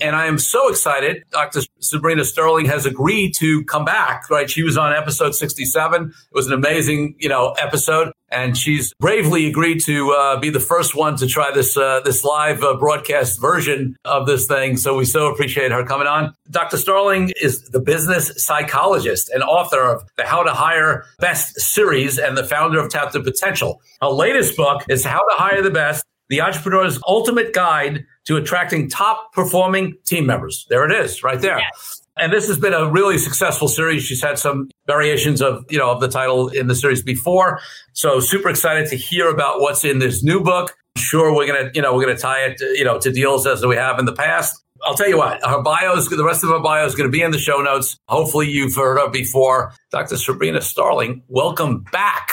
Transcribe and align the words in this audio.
And 0.00 0.16
I 0.16 0.26
am 0.26 0.38
so 0.38 0.68
excited. 0.68 1.24
Dr. 1.30 1.60
Sabrina 1.80 2.24
Starling 2.24 2.66
has 2.66 2.86
agreed 2.86 3.34
to 3.36 3.64
come 3.64 3.84
back, 3.84 4.28
right? 4.30 4.48
She 4.48 4.62
was 4.62 4.76
on 4.76 4.92
episode 4.92 5.34
67. 5.34 6.02
It 6.04 6.12
was 6.32 6.46
an 6.46 6.52
amazing, 6.52 7.16
you 7.18 7.28
know, 7.28 7.52
episode. 7.52 8.12
And 8.32 8.56
she's 8.56 8.94
bravely 9.00 9.46
agreed 9.46 9.80
to 9.86 10.12
uh, 10.12 10.38
be 10.38 10.50
the 10.50 10.60
first 10.60 10.94
one 10.94 11.16
to 11.16 11.26
try 11.26 11.50
this 11.52 11.76
uh, 11.76 12.00
this 12.04 12.22
live 12.22 12.62
uh, 12.62 12.76
broadcast 12.76 13.40
version 13.40 13.96
of 14.04 14.26
this 14.26 14.46
thing. 14.46 14.76
So 14.76 14.96
we 14.96 15.04
so 15.04 15.26
appreciate 15.32 15.72
her 15.72 15.84
coming 15.84 16.06
on. 16.06 16.32
Dr. 16.48 16.76
Starling 16.76 17.32
is 17.40 17.60
the 17.70 17.80
business 17.80 18.32
psychologist 18.36 19.30
and 19.34 19.42
author 19.42 19.82
of 19.82 20.04
the 20.16 20.24
How 20.24 20.44
to 20.44 20.52
Hire 20.52 21.04
Best 21.18 21.58
series 21.60 22.18
and 22.18 22.36
the 22.36 22.44
founder 22.44 22.78
of 22.78 22.88
Tap 22.88 23.10
the 23.10 23.20
Potential. 23.20 23.80
Her 24.00 24.08
latest 24.08 24.56
book 24.56 24.82
is 24.88 25.04
How 25.04 25.18
to 25.18 25.36
Hire 25.36 25.62
the 25.62 25.70
Best 25.70 26.04
the 26.30 26.40
entrepreneur's 26.40 26.98
ultimate 27.06 27.52
guide 27.52 28.06
to 28.24 28.36
attracting 28.36 28.88
top 28.88 29.32
performing 29.32 29.96
team 30.06 30.24
members. 30.24 30.66
There 30.70 30.88
it 30.88 31.04
is, 31.04 31.22
right 31.22 31.40
there. 31.40 31.58
Yes. 31.58 32.02
And 32.16 32.32
this 32.32 32.46
has 32.48 32.58
been 32.58 32.72
a 32.72 32.90
really 32.90 33.18
successful 33.18 33.66
series. 33.66 34.04
She's 34.04 34.22
had 34.22 34.38
some 34.38 34.70
variations 34.86 35.42
of, 35.42 35.64
you 35.70 35.78
know, 35.78 35.90
of 35.90 36.00
the 36.00 36.08
title 36.08 36.48
in 36.48 36.68
the 36.68 36.74
series 36.74 37.02
before. 37.02 37.60
So 37.92 38.20
super 38.20 38.48
excited 38.48 38.88
to 38.90 38.96
hear 38.96 39.28
about 39.28 39.60
what's 39.60 39.84
in 39.84 39.98
this 39.98 40.22
new 40.22 40.40
book. 40.40 40.76
Sure, 40.96 41.34
we're 41.34 41.46
gonna, 41.46 41.70
you 41.74 41.82
know, 41.82 41.94
we're 41.94 42.04
gonna 42.04 42.18
tie 42.18 42.44
it, 42.44 42.58
to, 42.58 42.64
you 42.78 42.84
know, 42.84 42.98
to 42.98 43.10
deals 43.10 43.46
as 43.46 43.64
we 43.64 43.76
have 43.76 43.98
in 43.98 44.04
the 44.04 44.12
past. 44.12 44.62
I'll 44.82 44.94
tell 44.94 45.08
you 45.08 45.18
what, 45.18 45.44
her 45.44 45.62
bio 45.62 45.96
is 45.96 46.08
the 46.08 46.24
rest 46.24 46.42
of 46.44 46.50
her 46.50 46.60
bio 46.60 46.86
is 46.86 46.94
going 46.94 47.06
to 47.06 47.12
be 47.12 47.20
in 47.20 47.32
the 47.32 47.38
show 47.38 47.60
notes. 47.60 47.98
Hopefully, 48.08 48.48
you've 48.48 48.74
heard 48.74 48.98
her 48.98 49.10
before. 49.10 49.74
Dr. 49.90 50.16
Sabrina 50.16 50.62
Starling, 50.62 51.22
welcome 51.28 51.84
back 51.92 52.30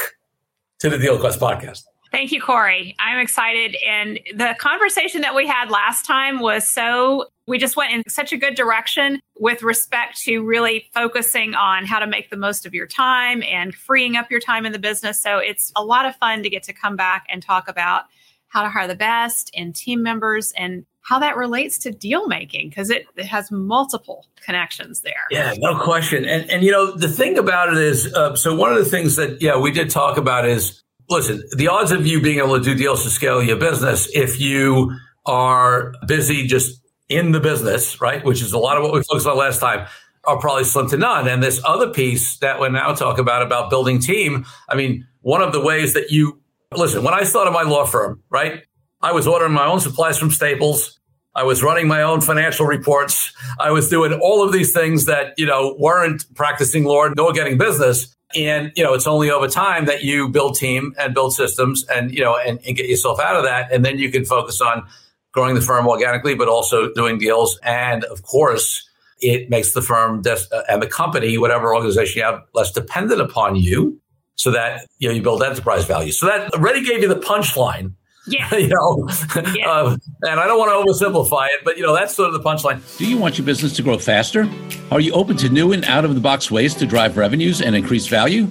to 0.80 0.90
the 0.90 0.98
Deal 0.98 1.20
Quest 1.20 1.42
podcast. 1.42 1.84
Thank 2.18 2.32
you, 2.32 2.42
Corey. 2.42 2.96
I'm 2.98 3.20
excited. 3.20 3.76
And 3.88 4.20
the 4.36 4.56
conversation 4.58 5.22
that 5.22 5.36
we 5.36 5.46
had 5.46 5.70
last 5.70 6.04
time 6.04 6.40
was 6.40 6.68
so, 6.68 7.28
we 7.46 7.60
just 7.60 7.76
went 7.76 7.94
in 7.94 8.10
such 8.10 8.34
a 8.34 8.38
good 8.38 8.56
direction 8.56 9.20
with 9.40 9.62
respect 9.62 10.20
to 10.22 10.44
really 10.44 10.90
focusing 10.96 11.54
on 11.54 11.86
how 11.86 12.00
to 12.00 12.08
make 12.08 12.32
the 12.32 12.36
most 12.36 12.66
of 12.66 12.74
your 12.74 12.88
time 12.88 13.44
and 13.44 13.76
freeing 13.76 14.16
up 14.16 14.32
your 14.32 14.40
time 14.40 14.66
in 14.66 14.72
the 14.72 14.80
business. 14.80 15.22
So 15.22 15.38
it's 15.38 15.72
a 15.76 15.84
lot 15.84 16.08
of 16.08 16.16
fun 16.16 16.42
to 16.42 16.50
get 16.50 16.64
to 16.64 16.74
come 16.74 16.96
back 16.96 17.28
and 17.30 17.44
talk 17.44 17.68
about 17.68 18.06
how 18.48 18.64
to 18.64 18.70
hire 18.70 18.88
the 18.88 18.96
best 18.96 19.52
and 19.56 19.76
team 19.76 20.02
members 20.02 20.52
and 20.58 20.88
how 21.02 21.20
that 21.20 21.38
relates 21.38 21.78
to 21.78 21.92
deal 21.92 22.28
making 22.28 22.70
because 22.70 22.90
it, 22.90 23.06
it, 23.16 23.28
has 23.28 23.52
multiple 23.52 24.26
connections 24.44 25.02
there. 25.02 25.14
Yeah, 25.30 25.54
no 25.60 25.80
question. 25.80 26.26
And 26.26 26.50
and 26.50 26.64
you 26.64 26.72
know 26.72 26.92
the 26.92 27.10
thing 27.10 27.38
about 27.38 27.72
it 27.72 27.78
is, 27.78 28.12
uh, 28.14 28.36
so 28.36 28.56
one 28.56 28.74
of 28.74 28.80
the 28.80 28.90
things 28.90 29.18
that 29.18 29.42
yeah 29.42 29.58
we 29.58 29.72
did 29.72 29.90
talk 29.92 30.18
about 30.18 30.48
is 30.48 30.84
listen, 31.10 31.44
the 31.56 31.68
odds 31.68 31.92
of 31.92 32.06
you 32.06 32.22
being 32.22 32.40
able 32.40 32.58
to 32.58 32.64
do 32.64 32.76
deals 32.76 33.04
to 33.04 33.10
scale 33.10 33.42
your 33.42 33.58
business 33.58 34.10
if 34.14 34.40
you 34.40 34.98
are 35.26 35.94
busy 36.08 36.48
just 36.48 36.82
in 37.10 37.32
the 37.32 37.40
business, 37.40 38.02
right? 38.02 38.24
Which 38.24 38.42
is 38.42 38.54
a 38.54 38.58
lot 38.58 38.78
of 38.78 38.84
what 38.84 38.94
we 38.94 39.04
focused 39.04 39.28
on 39.28 39.38
last 39.38 39.60
time, 39.60 39.88
are 40.26 40.38
probably 40.38 40.66
slim 40.66 40.90
to 40.90 40.98
none. 40.98 41.28
And 41.28 41.42
this 41.42 41.62
other 41.64 41.90
piece 41.90 42.38
that 42.40 42.60
we 42.60 42.70
now 42.70 42.94
talk 42.94 43.18
about, 43.18 43.42
about 43.42 43.70
building 43.70 44.00
team, 44.00 44.46
I 44.68 44.76
mean, 44.76 45.08
one 45.22 45.42
of 45.42 45.54
the 45.54 45.62
ways 45.62 45.94
that 45.94 46.12
you 46.12 46.42
listen, 46.76 47.04
when 47.04 47.14
I 47.14 47.24
started 47.24 47.52
my 47.52 47.64
law 47.64 47.86
firm, 47.86 48.22
right? 48.30 48.64
I 49.02 49.14
was 49.14 49.26
ordering 49.26 49.54
my 49.54 49.66
own 49.66 49.80
supplies 49.80 50.18
from 50.18 50.32
Staples. 50.32 51.00
I 51.38 51.44
was 51.44 51.62
running 51.62 51.88
my 51.88 52.02
own 52.02 52.20
financial 52.20 52.66
reports. 52.66 53.32
I 53.60 53.70
was 53.70 53.90
doing 53.90 54.12
all 54.24 54.44
of 54.44 54.52
these 54.52 54.74
things 54.74 55.06
that, 55.06 55.36
you 55.38 55.46
know, 55.46 55.76
weren't 55.78 56.26
practicing 56.34 56.84
law 56.84 57.10
nor 57.16 57.32
getting 57.32 57.60
business. 57.60 58.16
And, 58.36 58.72
you 58.76 58.84
know, 58.84 58.96
it's 58.96 59.06
only 59.06 59.30
over 59.30 59.48
time 59.48 59.86
that 59.86 60.04
you 60.04 60.30
build 60.30 60.56
team 60.56 60.96
and 60.98 61.14
build 61.14 61.36
systems 61.36 61.86
and, 61.90 62.12
you 62.12 62.24
know, 62.24 62.36
and, 62.36 62.60
and 62.66 62.76
get 62.76 62.88
yourself 62.88 63.20
out 63.20 63.36
of 63.36 63.44
that. 63.44 63.72
And 63.72 63.86
then 63.86 64.00
you 64.00 64.12
can 64.12 64.26
focus 64.26 64.62
on 64.62 64.88
growing 65.32 65.54
the 65.54 65.62
firm 65.62 65.88
organically, 65.88 66.34
but 66.34 66.48
also 66.48 66.92
doing 66.94 67.20
deals. 67.20 67.60
And 67.62 68.04
of 68.06 68.24
course, 68.24 68.90
it 69.20 69.48
makes 69.48 69.74
the 69.74 69.82
firm 69.84 70.24
des- 70.24 70.50
uh, 70.52 70.64
and 70.68 70.82
the 70.82 70.88
company, 70.88 71.38
whatever 71.38 71.74
organization 71.76 72.18
you 72.18 72.26
have, 72.26 72.42
less 72.56 72.72
dependent 72.72 73.22
upon 73.22 73.56
you 73.56 74.02
so 74.38 74.50
that, 74.50 74.88
you 74.98 75.08
know, 75.08 75.14
you 75.14 75.22
build 75.22 75.44
enterprise 75.44 75.86
value. 75.86 76.12
So 76.12 76.26
that 76.26 76.52
already 76.56 76.84
gave 76.84 77.04
you 77.04 77.08
the 77.08 77.16
punchline 77.16 77.94
yeah. 78.28 78.54
you 78.56 78.68
know, 78.70 79.08
yeah. 79.56 79.70
Uh, 79.70 79.98
and 80.24 80.40
I 80.40 80.48
don't 80.48 80.60
want 80.60 80.72
to 80.72 81.06
oversimplify 81.06 81.48
it, 81.48 81.64
but 81.64 81.78
you 81.78 81.84
know, 81.84 81.96
that's 81.96 82.16
sort 82.16 82.34
of 82.34 82.42
the 82.42 82.48
punchline. 82.48 82.82
Do 82.98 83.08
you 83.08 83.18
want 83.18 83.38
your 83.38 83.46
business 83.46 83.74
to 83.78 83.82
grow 83.82 83.98
faster? 83.98 84.50
Are 84.92 85.00
you 85.00 85.14
open 85.14 85.38
to 85.38 85.50
new 85.50 85.74
and 85.74 85.84
out 85.86 86.06
of 86.06 86.16
the 86.16 86.22
box 86.22 86.52
ways 86.52 86.74
to 86.76 86.86
drive 86.86 87.18
revenues 87.18 87.62
and 87.62 87.76
increase 87.76 88.08
value? 88.08 88.48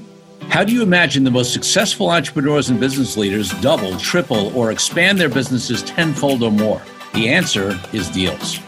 How 0.48 0.64
do 0.64 0.72
you 0.72 0.82
imagine 0.82 1.24
the 1.24 1.30
most 1.30 1.52
successful 1.52 2.10
entrepreneurs 2.10 2.68
and 2.70 2.78
business 2.78 3.16
leaders 3.16 3.50
double, 3.60 3.96
triple, 3.98 4.56
or 4.56 4.70
expand 4.70 5.18
their 5.18 5.28
businesses 5.28 5.82
tenfold 5.82 6.42
or 6.42 6.52
more? 6.52 6.80
The 7.14 7.28
answer 7.28 7.78
is 7.92 8.08
deals. 8.08 8.60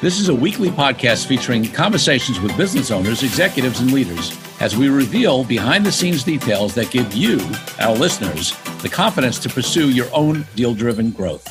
This 0.00 0.18
is 0.18 0.28
a 0.28 0.34
weekly 0.34 0.68
podcast 0.68 1.26
featuring 1.26 1.64
conversations 1.70 2.40
with 2.40 2.56
business 2.56 2.90
owners, 2.90 3.22
executives, 3.22 3.80
and 3.80 3.92
leaders 3.92 4.36
as 4.62 4.76
we 4.76 4.88
reveal 4.88 5.42
behind 5.42 5.84
the 5.84 5.90
scenes 5.90 6.22
details 6.22 6.72
that 6.72 6.88
give 6.92 7.12
you, 7.12 7.40
our 7.80 7.96
listeners, 7.96 8.56
the 8.80 8.88
confidence 8.88 9.40
to 9.40 9.48
pursue 9.48 9.90
your 9.90 10.06
own 10.14 10.46
deal 10.54 10.72
driven 10.72 11.10
growth. 11.10 11.48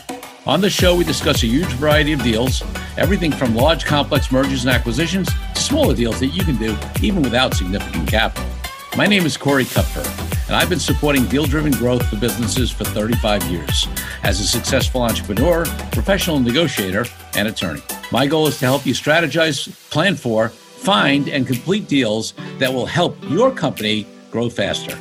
On 0.48 0.62
the 0.62 0.70
show, 0.70 0.96
we 0.96 1.04
discuss 1.04 1.44
a 1.44 1.48
huge 1.48 1.74
variety 1.74 2.14
of 2.14 2.24
deals, 2.24 2.64
everything 2.96 3.34
from 3.34 3.54
large, 3.54 3.84
complex 3.84 4.32
mergers 4.32 4.64
and 4.64 4.74
acquisitions 4.74 5.28
to 5.54 5.62
smaller 5.62 5.94
deals 5.94 6.22
that 6.22 6.28
you 6.28 6.46
can 6.46 6.56
do 6.56 6.74
even 7.02 7.22
without 7.22 7.54
significant 7.54 8.08
capital. 8.08 8.50
My 8.96 9.08
name 9.08 9.26
is 9.26 9.36
Corey 9.36 9.66
Kupfer, 9.66 10.08
and 10.48 10.56
I've 10.56 10.70
been 10.70 10.80
supporting 10.80 11.26
deal 11.26 11.44
driven 11.44 11.74
growth 11.74 12.08
for 12.08 12.16
businesses 12.16 12.72
for 12.72 12.86
35 12.86 13.44
years 13.52 13.90
as 14.24 14.40
a 14.40 14.48
successful 14.48 15.02
entrepreneur, 15.02 15.66
professional 15.92 16.40
negotiator, 16.40 17.06
and 17.36 17.50
attorney. 17.50 17.82
My 18.14 18.26
goal 18.26 18.48
is 18.48 18.58
to 18.60 18.66
help 18.66 18.86
you 18.86 18.94
strategize, 18.94 19.70
plan 19.90 20.16
for, 20.16 20.54
find 20.82 21.30
and 21.30 21.46
complete 21.46 21.88
deals 21.88 22.34
that 22.58 22.74
will 22.74 22.88
help 22.88 23.16
your 23.30 23.52
company 23.52 24.08
grow 24.32 24.50
faster. 24.50 24.98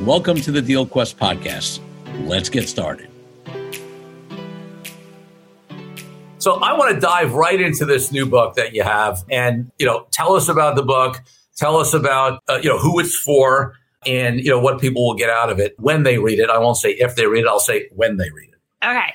Welcome 0.00 0.42
to 0.42 0.52
the 0.52 0.60
Deal 0.60 0.84
Quest 0.84 1.18
podcast. 1.18 1.80
Let's 2.26 2.50
get 2.50 2.68
started. 2.68 3.08
So 6.38 6.60
I 6.60 6.76
want 6.76 6.94
to 6.94 7.00
dive 7.00 7.32
right 7.32 7.58
into 7.58 7.86
this 7.86 8.12
new 8.12 8.26
book 8.26 8.56
that 8.56 8.74
you 8.74 8.82
have 8.82 9.24
and 9.30 9.72
you 9.78 9.86
know 9.86 10.06
tell 10.10 10.34
us 10.34 10.48
about 10.48 10.76
the 10.76 10.82
book, 10.82 11.22
tell 11.56 11.78
us 11.78 11.94
about 11.94 12.42
uh, 12.48 12.60
you 12.62 12.68
know 12.68 12.78
who 12.78 13.00
it's 13.00 13.16
for 13.16 13.74
and 14.06 14.38
you 14.38 14.50
know 14.50 14.60
what 14.60 14.80
people 14.80 15.06
will 15.06 15.16
get 15.16 15.30
out 15.30 15.50
of 15.50 15.58
it 15.58 15.74
when 15.78 16.02
they 16.02 16.18
read 16.18 16.38
it. 16.38 16.50
I 16.50 16.58
won't 16.58 16.76
say 16.76 16.90
if 16.90 17.16
they 17.16 17.26
read 17.26 17.40
it, 17.40 17.48
I'll 17.48 17.58
say 17.58 17.88
when 17.92 18.18
they 18.18 18.28
read 18.30 18.50
it. 18.50 18.86
Okay. 18.86 19.14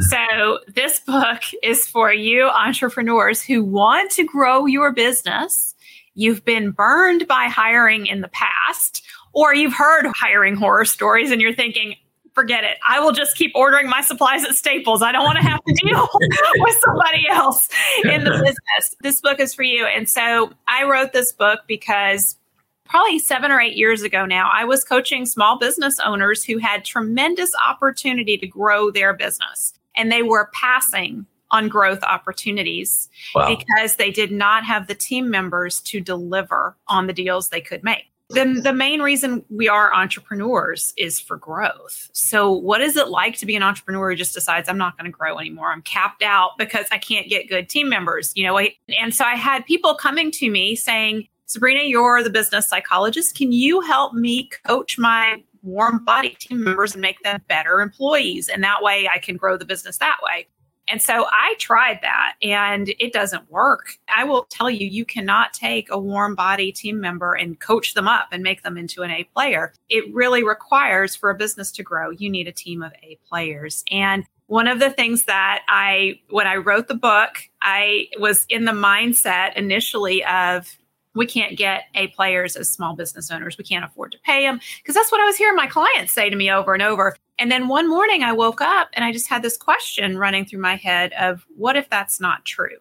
So, 0.00 0.60
this 0.66 1.00
book 1.00 1.42
is 1.62 1.86
for 1.86 2.10
you 2.12 2.48
entrepreneurs 2.48 3.42
who 3.42 3.62
want 3.62 4.10
to 4.12 4.24
grow 4.24 4.64
your 4.64 4.92
business. 4.92 5.74
You've 6.14 6.44
been 6.44 6.70
burned 6.70 7.28
by 7.28 7.46
hiring 7.46 8.06
in 8.06 8.22
the 8.22 8.28
past, 8.28 9.02
or 9.34 9.54
you've 9.54 9.74
heard 9.74 10.06
hiring 10.06 10.56
horror 10.56 10.86
stories 10.86 11.30
and 11.30 11.40
you're 11.40 11.54
thinking, 11.54 11.96
forget 12.34 12.64
it. 12.64 12.78
I 12.88 13.00
will 13.00 13.12
just 13.12 13.36
keep 13.36 13.52
ordering 13.54 13.90
my 13.90 14.00
supplies 14.00 14.42
at 14.44 14.54
Staples. 14.54 15.02
I 15.02 15.12
don't 15.12 15.24
want 15.24 15.36
to 15.36 15.44
have 15.44 15.62
to 15.64 15.74
deal 15.74 16.08
with 16.58 16.80
somebody 16.84 17.28
else 17.28 17.68
in 18.04 18.24
the 18.24 18.30
business. 18.30 18.96
This 19.02 19.20
book 19.20 19.38
is 19.38 19.52
for 19.52 19.62
you. 19.62 19.84
And 19.84 20.08
so 20.08 20.52
I 20.66 20.84
wrote 20.84 21.12
this 21.12 21.32
book 21.32 21.60
because 21.66 22.38
probably 22.86 23.18
seven 23.18 23.50
or 23.50 23.60
eight 23.60 23.76
years 23.76 24.02
ago 24.02 24.24
now, 24.24 24.50
I 24.52 24.64
was 24.64 24.82
coaching 24.82 25.26
small 25.26 25.58
business 25.58 26.00
owners 26.00 26.42
who 26.42 26.58
had 26.58 26.84
tremendous 26.84 27.52
opportunity 27.68 28.38
to 28.38 28.46
grow 28.46 28.90
their 28.90 29.12
business 29.12 29.74
and 30.00 30.10
they 30.10 30.22
were 30.22 30.48
passing 30.54 31.26
on 31.50 31.68
growth 31.68 32.02
opportunities 32.02 33.10
wow. 33.34 33.54
because 33.54 33.96
they 33.96 34.10
did 34.10 34.32
not 34.32 34.64
have 34.64 34.86
the 34.86 34.94
team 34.94 35.28
members 35.28 35.80
to 35.82 36.00
deliver 36.00 36.74
on 36.88 37.06
the 37.06 37.12
deals 37.12 37.50
they 37.50 37.60
could 37.60 37.84
make. 37.84 38.04
The, 38.30 38.60
the 38.62 38.72
main 38.72 39.02
reason 39.02 39.44
we 39.50 39.68
are 39.68 39.92
entrepreneurs 39.92 40.94
is 40.96 41.18
for 41.18 41.36
growth. 41.36 42.08
So, 42.12 42.52
what 42.52 42.80
is 42.80 42.96
it 42.96 43.08
like 43.08 43.36
to 43.38 43.46
be 43.46 43.56
an 43.56 43.64
entrepreneur 43.64 44.10
who 44.10 44.16
just 44.16 44.32
decides 44.32 44.68
I'm 44.68 44.78
not 44.78 44.96
going 44.96 45.10
to 45.10 45.16
grow 45.16 45.36
anymore? 45.38 45.72
I'm 45.72 45.82
capped 45.82 46.22
out 46.22 46.52
because 46.56 46.86
I 46.92 46.98
can't 46.98 47.28
get 47.28 47.48
good 47.48 47.68
team 47.68 47.88
members, 47.88 48.32
you 48.36 48.44
know? 48.46 48.56
And 48.56 49.12
so 49.12 49.24
I 49.24 49.34
had 49.34 49.66
people 49.66 49.96
coming 49.96 50.30
to 50.30 50.48
me 50.48 50.76
saying, 50.76 51.26
Sabrina, 51.46 51.82
you're 51.82 52.22
the 52.22 52.30
business 52.30 52.68
psychologist. 52.68 53.36
Can 53.36 53.50
you 53.50 53.80
help 53.80 54.14
me 54.14 54.48
coach 54.64 54.96
my 54.96 55.42
warm 55.62 56.04
body 56.04 56.36
team 56.38 56.64
members 56.64 56.94
and 56.94 57.02
make 57.02 57.22
them 57.22 57.42
better 57.48 57.80
employees. 57.80 58.48
And 58.48 58.62
that 58.64 58.82
way 58.82 59.08
I 59.12 59.18
can 59.18 59.36
grow 59.36 59.56
the 59.56 59.64
business 59.64 59.98
that 59.98 60.18
way. 60.22 60.46
And 60.90 61.00
so 61.00 61.26
I 61.30 61.54
tried 61.58 62.00
that 62.02 62.34
and 62.42 62.92
it 62.98 63.12
doesn't 63.12 63.48
work. 63.48 63.94
I 64.08 64.24
will 64.24 64.46
tell 64.50 64.68
you, 64.68 64.86
you 64.86 65.04
cannot 65.04 65.52
take 65.52 65.88
a 65.90 65.98
warm 65.98 66.34
body 66.34 66.72
team 66.72 67.00
member 67.00 67.32
and 67.34 67.60
coach 67.60 67.94
them 67.94 68.08
up 68.08 68.28
and 68.32 68.42
make 68.42 68.62
them 68.64 68.76
into 68.76 69.02
an 69.02 69.10
A 69.12 69.24
player. 69.24 69.72
It 69.88 70.12
really 70.12 70.42
requires 70.42 71.14
for 71.14 71.30
a 71.30 71.34
business 71.36 71.70
to 71.72 71.84
grow, 71.84 72.10
you 72.10 72.28
need 72.28 72.48
a 72.48 72.52
team 72.52 72.82
of 72.82 72.92
A 73.04 73.18
players. 73.28 73.84
And 73.90 74.24
one 74.46 74.66
of 74.66 74.80
the 74.80 74.90
things 74.90 75.26
that 75.26 75.62
I, 75.68 76.18
when 76.28 76.48
I 76.48 76.56
wrote 76.56 76.88
the 76.88 76.96
book, 76.96 77.38
I 77.62 78.08
was 78.18 78.44
in 78.48 78.64
the 78.64 78.72
mindset 78.72 79.54
initially 79.54 80.24
of 80.24 80.76
we 81.14 81.26
can't 81.26 81.56
get 81.56 81.84
A 81.94 82.08
players 82.08 82.56
as 82.56 82.70
small 82.70 82.94
business 82.94 83.30
owners. 83.30 83.58
We 83.58 83.64
can't 83.64 83.84
afford 83.84 84.12
to 84.12 84.18
pay 84.24 84.42
them 84.42 84.60
because 84.78 84.94
that's 84.94 85.10
what 85.10 85.20
I 85.20 85.24
was 85.24 85.36
hearing 85.36 85.56
my 85.56 85.66
clients 85.66 86.12
say 86.12 86.30
to 86.30 86.36
me 86.36 86.50
over 86.50 86.72
and 86.72 86.82
over. 86.82 87.16
And 87.38 87.50
then 87.50 87.68
one 87.68 87.88
morning 87.88 88.22
I 88.22 88.32
woke 88.32 88.60
up 88.60 88.88
and 88.92 89.04
I 89.04 89.12
just 89.12 89.28
had 89.28 89.42
this 89.42 89.56
question 89.56 90.18
running 90.18 90.44
through 90.44 90.60
my 90.60 90.76
head 90.76 91.12
of 91.14 91.44
what 91.56 91.76
if 91.76 91.88
that's 91.90 92.20
not 92.20 92.44
true? 92.44 92.76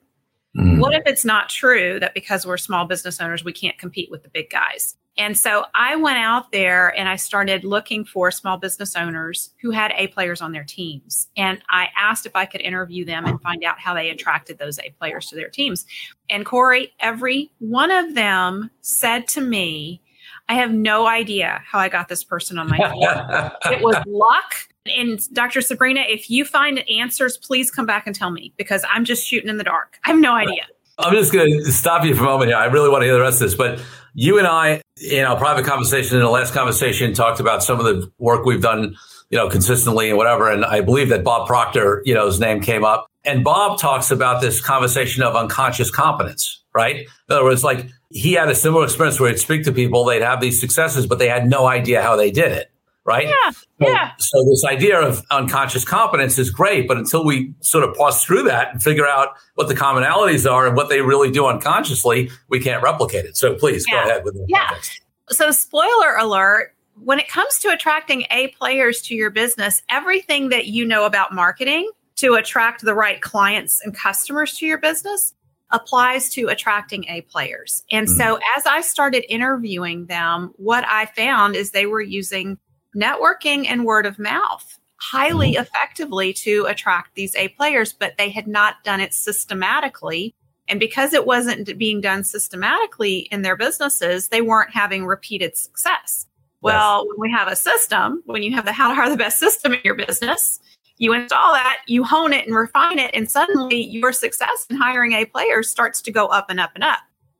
Mm. 0.57 0.79
What 0.79 0.93
if 0.93 1.03
it's 1.05 1.25
not 1.25 1.49
true 1.49 1.99
that 1.99 2.13
because 2.13 2.45
we're 2.45 2.57
small 2.57 2.85
business 2.85 3.21
owners, 3.21 3.43
we 3.43 3.53
can't 3.53 3.77
compete 3.77 4.11
with 4.11 4.23
the 4.23 4.29
big 4.29 4.49
guys? 4.49 4.95
And 5.19 5.37
so 5.37 5.65
I 5.75 5.97
went 5.97 6.17
out 6.17 6.53
there 6.53 6.97
and 6.97 7.09
I 7.09 7.17
started 7.17 7.65
looking 7.65 8.05
for 8.05 8.31
small 8.31 8.57
business 8.57 8.95
owners 8.95 9.53
who 9.61 9.71
had 9.71 9.91
A 9.97 10.07
players 10.07 10.41
on 10.41 10.53
their 10.53 10.63
teams. 10.63 11.27
And 11.35 11.61
I 11.69 11.89
asked 11.97 12.25
if 12.25 12.37
I 12.37 12.45
could 12.45 12.61
interview 12.61 13.03
them 13.03 13.25
and 13.25 13.39
find 13.41 13.65
out 13.65 13.77
how 13.79 13.93
they 13.93 14.09
attracted 14.09 14.57
those 14.59 14.79
A 14.79 14.91
players 14.97 15.27
to 15.27 15.35
their 15.35 15.49
teams. 15.49 15.85
And 16.29 16.45
Corey, 16.45 16.93
every 17.01 17.51
one 17.59 17.91
of 17.91 18.15
them 18.15 18.71
said 18.79 19.27
to 19.29 19.41
me, 19.41 20.01
I 20.47 20.53
have 20.53 20.71
no 20.71 21.05
idea 21.05 21.61
how 21.65 21.79
I 21.79 21.89
got 21.89 22.07
this 22.07 22.23
person 22.23 22.57
on 22.57 22.69
my 22.69 22.77
team. 22.77 23.73
it 23.77 23.83
was 23.83 23.97
luck. 24.07 24.55
And 24.85 25.19
Dr. 25.33 25.59
Sabrina, 25.59 26.05
if 26.07 26.29
you 26.29 26.45
find 26.45 26.79
answers, 26.89 27.37
please 27.37 27.69
come 27.69 27.85
back 27.85 28.07
and 28.07 28.15
tell 28.15 28.31
me 28.31 28.53
because 28.55 28.85
I'm 28.91 29.03
just 29.03 29.27
shooting 29.27 29.49
in 29.49 29.57
the 29.57 29.65
dark. 29.65 29.99
I 30.05 30.11
have 30.11 30.19
no 30.19 30.33
idea. 30.33 30.65
I'm 30.97 31.13
just 31.13 31.31
going 31.31 31.63
to 31.63 31.71
stop 31.71 32.05
you 32.05 32.15
for 32.15 32.23
a 32.23 32.25
moment 32.25 32.49
here. 32.49 32.57
I 32.57 32.65
really 32.65 32.89
want 32.89 33.01
to 33.01 33.05
hear 33.05 33.13
the 33.13 33.21
rest 33.21 33.41
of 33.41 33.47
this. 33.47 33.55
But 33.55 33.81
you 34.19 34.37
and 34.37 34.45
I, 34.45 34.81
in 35.01 35.23
our 35.23 35.37
private 35.37 35.65
conversation, 35.65 36.17
in 36.17 36.23
the 36.23 36.29
last 36.29 36.53
conversation, 36.53 37.13
talked 37.13 37.39
about 37.39 37.63
some 37.63 37.79
of 37.79 37.85
the 37.85 38.11
work 38.17 38.43
we've 38.43 38.61
done, 38.61 38.97
you 39.29 39.37
know, 39.37 39.47
consistently 39.47 40.09
and 40.09 40.17
whatever. 40.17 40.51
And 40.51 40.65
I 40.65 40.81
believe 40.81 41.07
that 41.07 41.23
Bob 41.23 41.47
Proctor, 41.47 42.01
you 42.03 42.13
know, 42.13 42.25
his 42.25 42.37
name 42.37 42.59
came 42.59 42.83
up. 42.83 43.07
And 43.23 43.45
Bob 43.45 43.79
talks 43.79 44.11
about 44.11 44.41
this 44.41 44.59
conversation 44.59 45.23
of 45.23 45.37
unconscious 45.37 45.89
competence, 45.89 46.61
right? 46.75 46.97
In 46.97 47.07
other 47.29 47.45
words, 47.45 47.63
like 47.63 47.87
he 48.09 48.33
had 48.33 48.49
a 48.49 48.55
similar 48.55 48.83
experience 48.83 49.21
where 49.21 49.29
he'd 49.29 49.39
speak 49.39 49.63
to 49.63 49.71
people, 49.71 50.03
they'd 50.03 50.21
have 50.21 50.41
these 50.41 50.59
successes, 50.59 51.07
but 51.07 51.17
they 51.17 51.29
had 51.29 51.47
no 51.47 51.67
idea 51.67 52.01
how 52.01 52.17
they 52.17 52.29
did 52.29 52.51
it 52.51 52.69
right? 53.09 53.27
Yeah. 53.27 53.51
So, 53.51 53.65
yeah. 53.79 54.11
So 54.19 54.45
this 54.45 54.63
idea 54.63 55.01
of 55.01 55.25
unconscious 55.31 55.83
competence 55.83 56.37
is 56.37 56.51
great, 56.51 56.87
but 56.87 56.95
until 56.95 57.25
we 57.25 57.53
sort 57.61 57.83
of 57.83 57.95
parse 57.95 58.23
through 58.23 58.43
that 58.43 58.71
and 58.71 58.83
figure 58.83 59.07
out 59.07 59.29
what 59.55 59.67
the 59.67 59.73
commonalities 59.73 60.49
are 60.49 60.67
and 60.67 60.77
what 60.77 60.89
they 60.89 61.01
really 61.01 61.31
do 61.31 61.47
unconsciously, 61.47 62.29
we 62.49 62.59
can't 62.59 62.83
replicate 62.83 63.25
it. 63.25 63.35
So 63.35 63.55
please 63.55 63.83
yeah. 63.91 64.03
go 64.03 64.09
ahead 64.09 64.23
with 64.23 64.35
the 64.35 64.45
yeah. 64.47 64.67
Context. 64.67 65.01
So 65.29 65.49
spoiler 65.49 66.15
alert, 66.17 66.75
when 67.03 67.19
it 67.19 67.27
comes 67.27 67.57
to 67.59 67.69
attracting 67.69 68.25
A 68.29 68.49
players 68.49 69.01
to 69.03 69.15
your 69.15 69.31
business, 69.31 69.81
everything 69.89 70.49
that 70.49 70.67
you 70.67 70.85
know 70.85 71.05
about 71.05 71.33
marketing 71.33 71.89
to 72.17 72.35
attract 72.35 72.83
the 72.83 72.93
right 72.93 73.21
clients 73.21 73.81
and 73.83 73.95
customers 73.95 74.55
to 74.57 74.67
your 74.67 74.77
business 74.77 75.33
applies 75.71 76.29
to 76.31 76.47
attracting 76.47 77.05
A 77.07 77.21
players. 77.21 77.83
And 77.91 78.07
mm. 78.07 78.17
so 78.17 78.39
as 78.57 78.65
I 78.65 78.81
started 78.81 79.23
interviewing 79.31 80.07
them, 80.07 80.51
what 80.57 80.83
I 80.87 81.05
found 81.05 81.55
is 81.55 81.71
they 81.71 81.85
were 81.85 82.01
using 82.01 82.57
networking 82.99 83.65
and 83.67 83.85
word 83.85 84.05
of 84.05 84.19
mouth 84.19 84.79
highly 84.99 85.53
mm-hmm. 85.53 85.61
effectively 85.61 86.33
to 86.33 86.65
attract 86.65 87.15
these 87.15 87.35
A 87.35 87.47
players, 87.49 87.93
but 87.93 88.17
they 88.17 88.29
had 88.29 88.47
not 88.47 88.83
done 88.83 88.99
it 88.99 89.13
systematically. 89.13 90.35
And 90.67 90.79
because 90.79 91.13
it 91.13 91.25
wasn't 91.25 91.77
being 91.77 92.01
done 92.01 92.23
systematically 92.23 93.19
in 93.31 93.41
their 93.41 93.55
businesses, 93.55 94.27
they 94.27 94.41
weren't 94.41 94.73
having 94.73 95.05
repeated 95.05 95.57
success. 95.57 96.27
Well, 96.61 97.07
when 97.07 97.19
we 97.19 97.31
have 97.31 97.47
a 97.47 97.55
system, 97.55 98.21
when 98.25 98.43
you 98.43 98.53
have 98.53 98.65
the 98.65 98.73
how 98.73 98.89
to 98.89 98.95
hire 98.95 99.09
the 99.09 99.17
best 99.17 99.39
system 99.39 99.73
in 99.73 99.79
your 99.83 99.95
business, 99.95 100.59
you 100.97 101.13
install 101.13 101.53
that, 101.53 101.77
you 101.87 102.03
hone 102.03 102.33
it 102.33 102.45
and 102.45 102.55
refine 102.55 102.99
it, 102.99 103.11
and 103.13 103.31
suddenly 103.31 103.81
your 103.81 104.11
success 104.11 104.67
in 104.69 104.75
hiring 104.75 105.13
A 105.13 105.25
players 105.25 105.69
starts 105.69 106.01
to 106.01 106.11
go 106.11 106.27
up 106.27 106.49
and 106.49 106.59
up 106.59 106.71
and 106.75 106.83
up. 106.83 106.99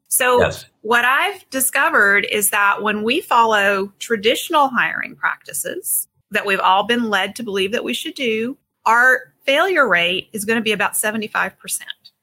So, 0.10 0.40
yes. 0.42 0.66
what 0.82 1.06
I've 1.06 1.48
discovered 1.52 2.26
is 2.32 2.50
that 2.50 2.82
when 2.82 3.04
we 3.04 3.22
follow 3.22 3.94
traditional 4.00 4.68
hiring 4.68 5.16
practices 5.16 6.08
that 6.32 6.46
we've 6.46 6.60
all 6.60 6.84
been 6.84 7.10
led 7.10 7.36
to 7.36 7.44
believe 7.44 7.72
that 7.72 7.84
we 7.84 7.94
should 7.94 8.16
do, 8.16 8.58
our 8.86 9.34
failure 9.46 9.88
rate 9.88 10.30
is 10.34 10.46
going 10.46 10.58
to 10.58 10.64
be 10.64 10.72
about 10.72 10.94
75%. 10.94 11.82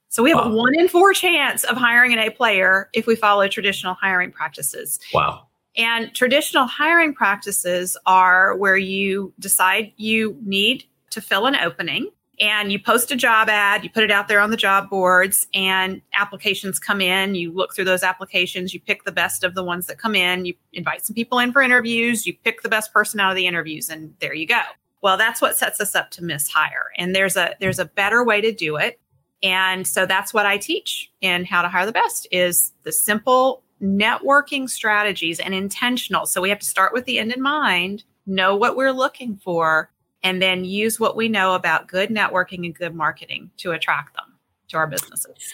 So, 0.08 0.22
we 0.24 0.30
have 0.30 0.44
wow. 0.44 0.50
a 0.50 0.56
one 0.56 0.74
in 0.74 0.88
four 0.88 1.12
chance 1.12 1.62
of 1.62 1.76
hiring 1.76 2.12
an 2.12 2.18
A 2.18 2.30
player 2.30 2.90
if 2.92 3.06
we 3.06 3.14
follow 3.14 3.46
traditional 3.46 3.94
hiring 3.94 4.32
practices. 4.32 4.98
Wow. 5.14 5.46
And 5.76 6.12
traditional 6.12 6.66
hiring 6.66 7.14
practices 7.14 7.96
are 8.04 8.56
where 8.56 8.76
you 8.76 9.32
decide 9.38 9.92
you 9.96 10.36
need 10.42 10.84
to 11.10 11.20
fill 11.20 11.46
an 11.46 11.54
opening 11.54 12.10
and 12.38 12.70
you 12.70 12.78
post 12.78 13.10
a 13.10 13.16
job 13.16 13.48
ad, 13.48 13.82
you 13.82 13.90
put 13.90 14.04
it 14.04 14.10
out 14.10 14.28
there 14.28 14.40
on 14.40 14.50
the 14.50 14.56
job 14.56 14.90
boards, 14.90 15.46
and 15.54 16.02
applications 16.14 16.78
come 16.78 17.00
in. 17.00 17.34
You 17.34 17.52
look 17.52 17.74
through 17.74 17.86
those 17.86 18.02
applications, 18.02 18.74
you 18.74 18.80
pick 18.80 19.04
the 19.04 19.12
best 19.12 19.44
of 19.44 19.54
the 19.54 19.64
ones 19.64 19.86
that 19.86 19.98
come 19.98 20.14
in, 20.14 20.44
you 20.44 20.54
invite 20.72 21.04
some 21.06 21.14
people 21.14 21.38
in 21.38 21.52
for 21.52 21.62
interviews, 21.62 22.26
you 22.26 22.34
pick 22.44 22.62
the 22.62 22.68
best 22.68 22.92
person 22.92 23.20
out 23.20 23.30
of 23.30 23.36
the 23.36 23.46
interviews, 23.46 23.88
and 23.88 24.14
there 24.20 24.34
you 24.34 24.46
go. 24.46 24.60
Well, 25.02 25.16
that's 25.16 25.40
what 25.40 25.56
sets 25.56 25.80
us 25.80 25.94
up 25.94 26.10
to 26.12 26.24
miss 26.24 26.48
hire. 26.48 26.90
And 26.98 27.14
there's 27.14 27.36
a 27.36 27.54
there's 27.60 27.78
a 27.78 27.84
better 27.84 28.24
way 28.24 28.40
to 28.40 28.52
do 28.52 28.76
it. 28.76 28.98
And 29.42 29.86
so 29.86 30.06
that's 30.06 30.34
what 30.34 30.46
I 30.46 30.58
teach 30.58 31.12
in 31.20 31.44
how 31.44 31.62
to 31.62 31.68
hire 31.68 31.86
the 31.86 31.92
best 31.92 32.26
is 32.30 32.72
the 32.82 32.92
simple 32.92 33.62
networking 33.80 34.68
strategies 34.68 35.38
and 35.38 35.54
intentional. 35.54 36.26
So 36.26 36.40
we 36.40 36.48
have 36.48 36.58
to 36.58 36.66
start 36.66 36.92
with 36.92 37.04
the 37.04 37.18
end 37.18 37.32
in 37.32 37.42
mind, 37.42 38.04
know 38.26 38.56
what 38.56 38.76
we're 38.76 38.92
looking 38.92 39.36
for, 39.36 39.90
and 40.22 40.42
then 40.42 40.64
use 40.64 40.98
what 40.98 41.16
we 41.16 41.28
know 41.28 41.54
about 41.54 41.86
good 41.86 42.10
networking 42.10 42.64
and 42.64 42.74
good 42.74 42.94
marketing 42.94 43.50
to 43.58 43.72
attract 43.72 44.14
them 44.14 44.34
to 44.68 44.76
our 44.76 44.86
businesses. 44.86 45.52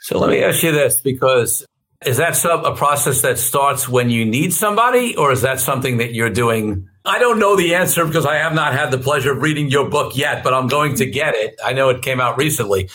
So 0.00 0.18
let 0.18 0.30
me 0.30 0.42
ask 0.42 0.62
you 0.62 0.72
this 0.72 1.00
because 1.00 1.64
is 2.04 2.18
that 2.18 2.36
some, 2.36 2.64
a 2.64 2.76
process 2.76 3.22
that 3.22 3.38
starts 3.38 3.88
when 3.88 4.10
you 4.10 4.24
need 4.24 4.52
somebody 4.52 5.16
or 5.16 5.32
is 5.32 5.42
that 5.42 5.60
something 5.60 5.96
that 5.98 6.12
you're 6.12 6.30
doing? 6.30 6.88
I 7.06 7.18
don't 7.18 7.38
know 7.38 7.56
the 7.56 7.74
answer 7.74 8.04
because 8.04 8.26
I 8.26 8.36
have 8.36 8.54
not 8.54 8.74
had 8.74 8.90
the 8.90 8.98
pleasure 8.98 9.32
of 9.32 9.42
reading 9.42 9.70
your 9.70 9.88
book 9.88 10.16
yet, 10.16 10.44
but 10.44 10.52
I'm 10.52 10.68
going 10.68 10.96
to 10.96 11.06
get 11.06 11.34
it. 11.34 11.58
I 11.64 11.72
know 11.72 11.88
it 11.88 12.02
came 12.02 12.20
out 12.20 12.36
recently. 12.36 12.90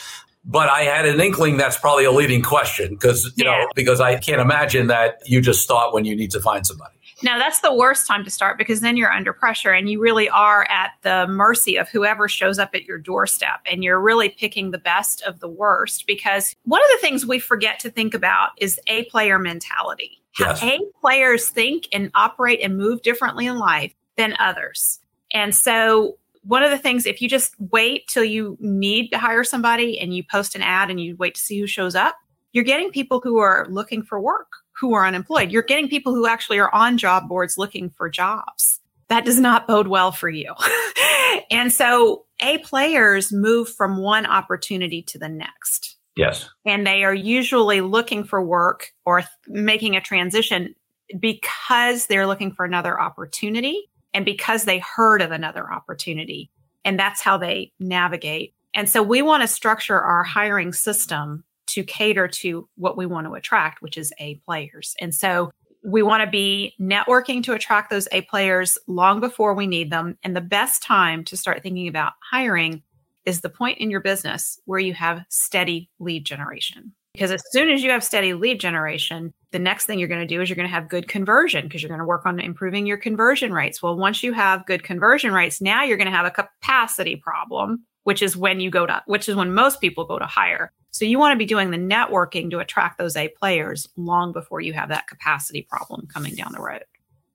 But 0.45 0.69
I 0.69 0.83
had 0.83 1.05
an 1.05 1.19
inkling 1.19 1.57
that's 1.57 1.77
probably 1.77 2.05
a 2.05 2.11
leading 2.11 2.41
question 2.41 2.91
because, 2.91 3.25
you 3.35 3.45
yeah. 3.45 3.51
know, 3.51 3.67
because 3.75 3.99
I 3.99 4.17
can't 4.17 4.39
imagine 4.39 4.87
that 4.87 5.21
you 5.25 5.41
just 5.41 5.61
start 5.61 5.93
when 5.93 6.05
you 6.05 6.15
need 6.15 6.31
to 6.31 6.39
find 6.39 6.65
somebody. 6.65 6.95
No, 7.23 7.37
that's 7.37 7.59
the 7.59 7.73
worst 7.73 8.07
time 8.07 8.23
to 8.23 8.29
start 8.29 8.57
because 8.57 8.81
then 8.81 8.95
you're 8.97 9.11
under 9.11 9.33
pressure 9.33 9.71
and 9.71 9.89
you 9.89 9.99
really 9.99 10.29
are 10.29 10.65
at 10.69 10.91
the 11.01 11.27
mercy 11.27 11.75
of 11.75 11.89
whoever 11.89 12.27
shows 12.27 12.59
up 12.59 12.71
at 12.73 12.85
your 12.85 12.97
doorstep. 12.97 13.61
And 13.69 13.83
you're 13.83 13.99
really 13.99 14.29
picking 14.29 14.71
the 14.71 14.77
best 14.77 15.21
of 15.23 15.39
the 15.39 15.49
worst 15.49 16.07
because 16.07 16.55
one 16.63 16.81
of 16.81 16.87
the 16.93 17.01
things 17.01 17.25
we 17.25 17.39
forget 17.39 17.79
to 17.79 17.89
think 17.89 18.13
about 18.13 18.51
is 18.57 18.79
A 18.87 19.03
player 19.05 19.37
mentality. 19.37 20.21
Yes. 20.39 20.63
A 20.63 20.79
players 21.01 21.49
think 21.49 21.87
and 21.91 22.11
operate 22.15 22.61
and 22.61 22.77
move 22.77 23.01
differently 23.01 23.45
in 23.45 23.57
life 23.57 23.93
than 24.15 24.35
others. 24.39 24.99
And 25.33 25.53
so 25.53 26.17
one 26.43 26.63
of 26.63 26.71
the 26.71 26.77
things, 26.77 27.05
if 27.05 27.21
you 27.21 27.27
just 27.27 27.53
wait 27.59 28.07
till 28.07 28.23
you 28.23 28.57
need 28.59 29.09
to 29.09 29.17
hire 29.17 29.43
somebody 29.43 29.99
and 29.99 30.15
you 30.15 30.23
post 30.23 30.55
an 30.55 30.61
ad 30.61 30.89
and 30.89 30.99
you 30.99 31.15
wait 31.17 31.35
to 31.35 31.41
see 31.41 31.59
who 31.59 31.67
shows 31.67 31.95
up, 31.95 32.15
you're 32.51 32.63
getting 32.63 32.91
people 32.91 33.21
who 33.23 33.37
are 33.37 33.67
looking 33.69 34.03
for 34.03 34.19
work 34.19 34.47
who 34.79 34.93
are 34.93 35.05
unemployed. 35.05 35.51
You're 35.51 35.63
getting 35.63 35.89
people 35.89 36.13
who 36.13 36.25
actually 36.25 36.59
are 36.59 36.73
on 36.73 36.97
job 36.97 37.27
boards 37.27 37.57
looking 37.57 37.89
for 37.89 38.09
jobs. 38.09 38.79
That 39.09 39.25
does 39.25 39.39
not 39.39 39.67
bode 39.67 39.87
well 39.87 40.11
for 40.11 40.29
you. 40.29 40.53
and 41.51 41.73
so 41.73 42.25
A 42.41 42.59
players 42.59 43.31
move 43.31 43.69
from 43.69 43.97
one 43.97 44.25
opportunity 44.25 45.01
to 45.03 45.19
the 45.19 45.29
next. 45.29 45.97
Yes. 46.15 46.49
And 46.65 46.85
they 46.85 47.03
are 47.03 47.13
usually 47.13 47.81
looking 47.81 48.23
for 48.23 48.41
work 48.41 48.91
or 49.05 49.21
th- 49.21 49.29
making 49.47 49.95
a 49.95 50.01
transition 50.01 50.75
because 51.19 52.05
they're 52.05 52.27
looking 52.27 52.51
for 52.51 52.65
another 52.65 52.99
opportunity 52.99 53.89
and 54.13 54.25
because 54.25 54.63
they 54.63 54.79
heard 54.79 55.21
of 55.21 55.31
another 55.31 55.71
opportunity. 55.71 56.51
And 56.85 56.99
that's 56.99 57.21
how 57.21 57.37
they 57.37 57.73
navigate. 57.79 58.53
And 58.73 58.89
so 58.89 59.01
we 59.01 59.21
want 59.21 59.41
to 59.41 59.47
structure 59.47 59.99
our 59.99 60.23
hiring 60.23 60.73
system 60.73 61.43
to 61.73 61.83
cater 61.83 62.27
to 62.27 62.67
what 62.75 62.97
we 62.97 63.05
want 63.05 63.27
to 63.27 63.33
attract, 63.33 63.81
which 63.81 63.97
is 63.97 64.13
A 64.19 64.35
players. 64.45 64.95
And 64.99 65.13
so 65.13 65.51
we 65.83 66.01
want 66.01 66.23
to 66.23 66.29
be 66.29 66.75
networking 66.79 67.43
to 67.43 67.53
attract 67.53 67.89
those 67.89 68.07
A 68.11 68.21
players 68.21 68.77
long 68.87 69.19
before 69.19 69.53
we 69.53 69.67
need 69.67 69.91
them. 69.91 70.17
And 70.23 70.35
the 70.35 70.41
best 70.41 70.83
time 70.83 71.23
to 71.25 71.37
start 71.37 71.63
thinking 71.63 71.87
about 71.87 72.13
hiring 72.31 72.83
is 73.25 73.41
the 73.41 73.49
point 73.49 73.77
in 73.77 73.91
your 73.91 74.01
business 74.01 74.59
where 74.65 74.79
you 74.79 74.93
have 74.93 75.23
steady 75.29 75.89
lead 75.99 76.25
generation. 76.25 76.93
Because 77.13 77.31
as 77.31 77.43
soon 77.51 77.69
as 77.69 77.83
you 77.83 77.89
have 77.89 78.03
steady 78.03 78.33
lead 78.33 78.59
generation, 78.59 79.33
the 79.51 79.59
next 79.59 79.85
thing 79.85 79.99
you're 79.99 80.07
going 80.07 80.21
to 80.21 80.27
do 80.27 80.41
is 80.41 80.49
you're 80.49 80.55
going 80.55 80.67
to 80.67 80.73
have 80.73 80.89
good 80.89 81.07
conversion 81.07 81.65
because 81.65 81.81
you're 81.81 81.89
going 81.89 81.99
to 81.99 82.05
work 82.05 82.25
on 82.25 82.39
improving 82.39 82.85
your 82.85 82.97
conversion 82.97 83.51
rates. 83.51 83.81
Well, 83.81 83.97
once 83.97 84.21
you 84.21 84.31
have 84.33 84.65
good 84.65 84.83
conversion 84.83 85.33
rates, 85.33 85.59
now 85.59 85.83
you're 85.83 85.97
going 85.97 86.09
to 86.09 86.15
have 86.15 86.25
a 86.25 86.31
capacity 86.31 87.15
problem, 87.15 87.85
which 88.09 88.23
is 88.23 88.35
when 88.35 88.59
you 88.59 88.71
go 88.71 88.87
to, 88.87 89.03
which 89.05 89.29
is 89.29 89.35
when 89.35 89.53
most 89.53 89.79
people 89.79 90.03
go 90.03 90.17
to 90.17 90.25
hire. 90.25 90.73
So 90.89 91.05
you 91.05 91.19
want 91.19 91.33
to 91.33 91.37
be 91.37 91.45
doing 91.45 91.69
the 91.69 91.77
networking 91.77 92.49
to 92.49 92.57
attract 92.57 92.97
those 92.97 93.15
A 93.15 93.27
players 93.27 93.87
long 93.97 94.33
before 94.33 94.61
you 94.61 94.73
have 94.73 94.89
that 94.89 95.05
capacity 95.05 95.61
problem 95.69 96.07
coming 96.07 96.33
down 96.33 96.51
the 96.51 96.59
road. 96.59 96.85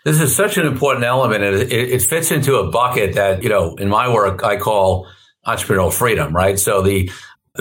This 0.05 0.21
is 0.21 0.35
such 0.35 0.59
an 0.59 0.67
important 0.67 1.05
element. 1.05 1.45
It, 1.45 1.73
it, 1.73 2.03
fits 2.03 2.33
into 2.33 2.57
a 2.57 2.73
bucket 2.73 3.15
that, 3.15 3.45
you 3.45 3.49
know, 3.49 3.77
in 3.77 3.89
my 3.89 4.13
work, 4.13 4.43
I 4.43 4.57
call 4.57 5.07
entrepreneurial 5.47 5.93
freedom, 5.93 6.35
right? 6.35 6.59
So 6.59 6.83
the, 6.83 7.09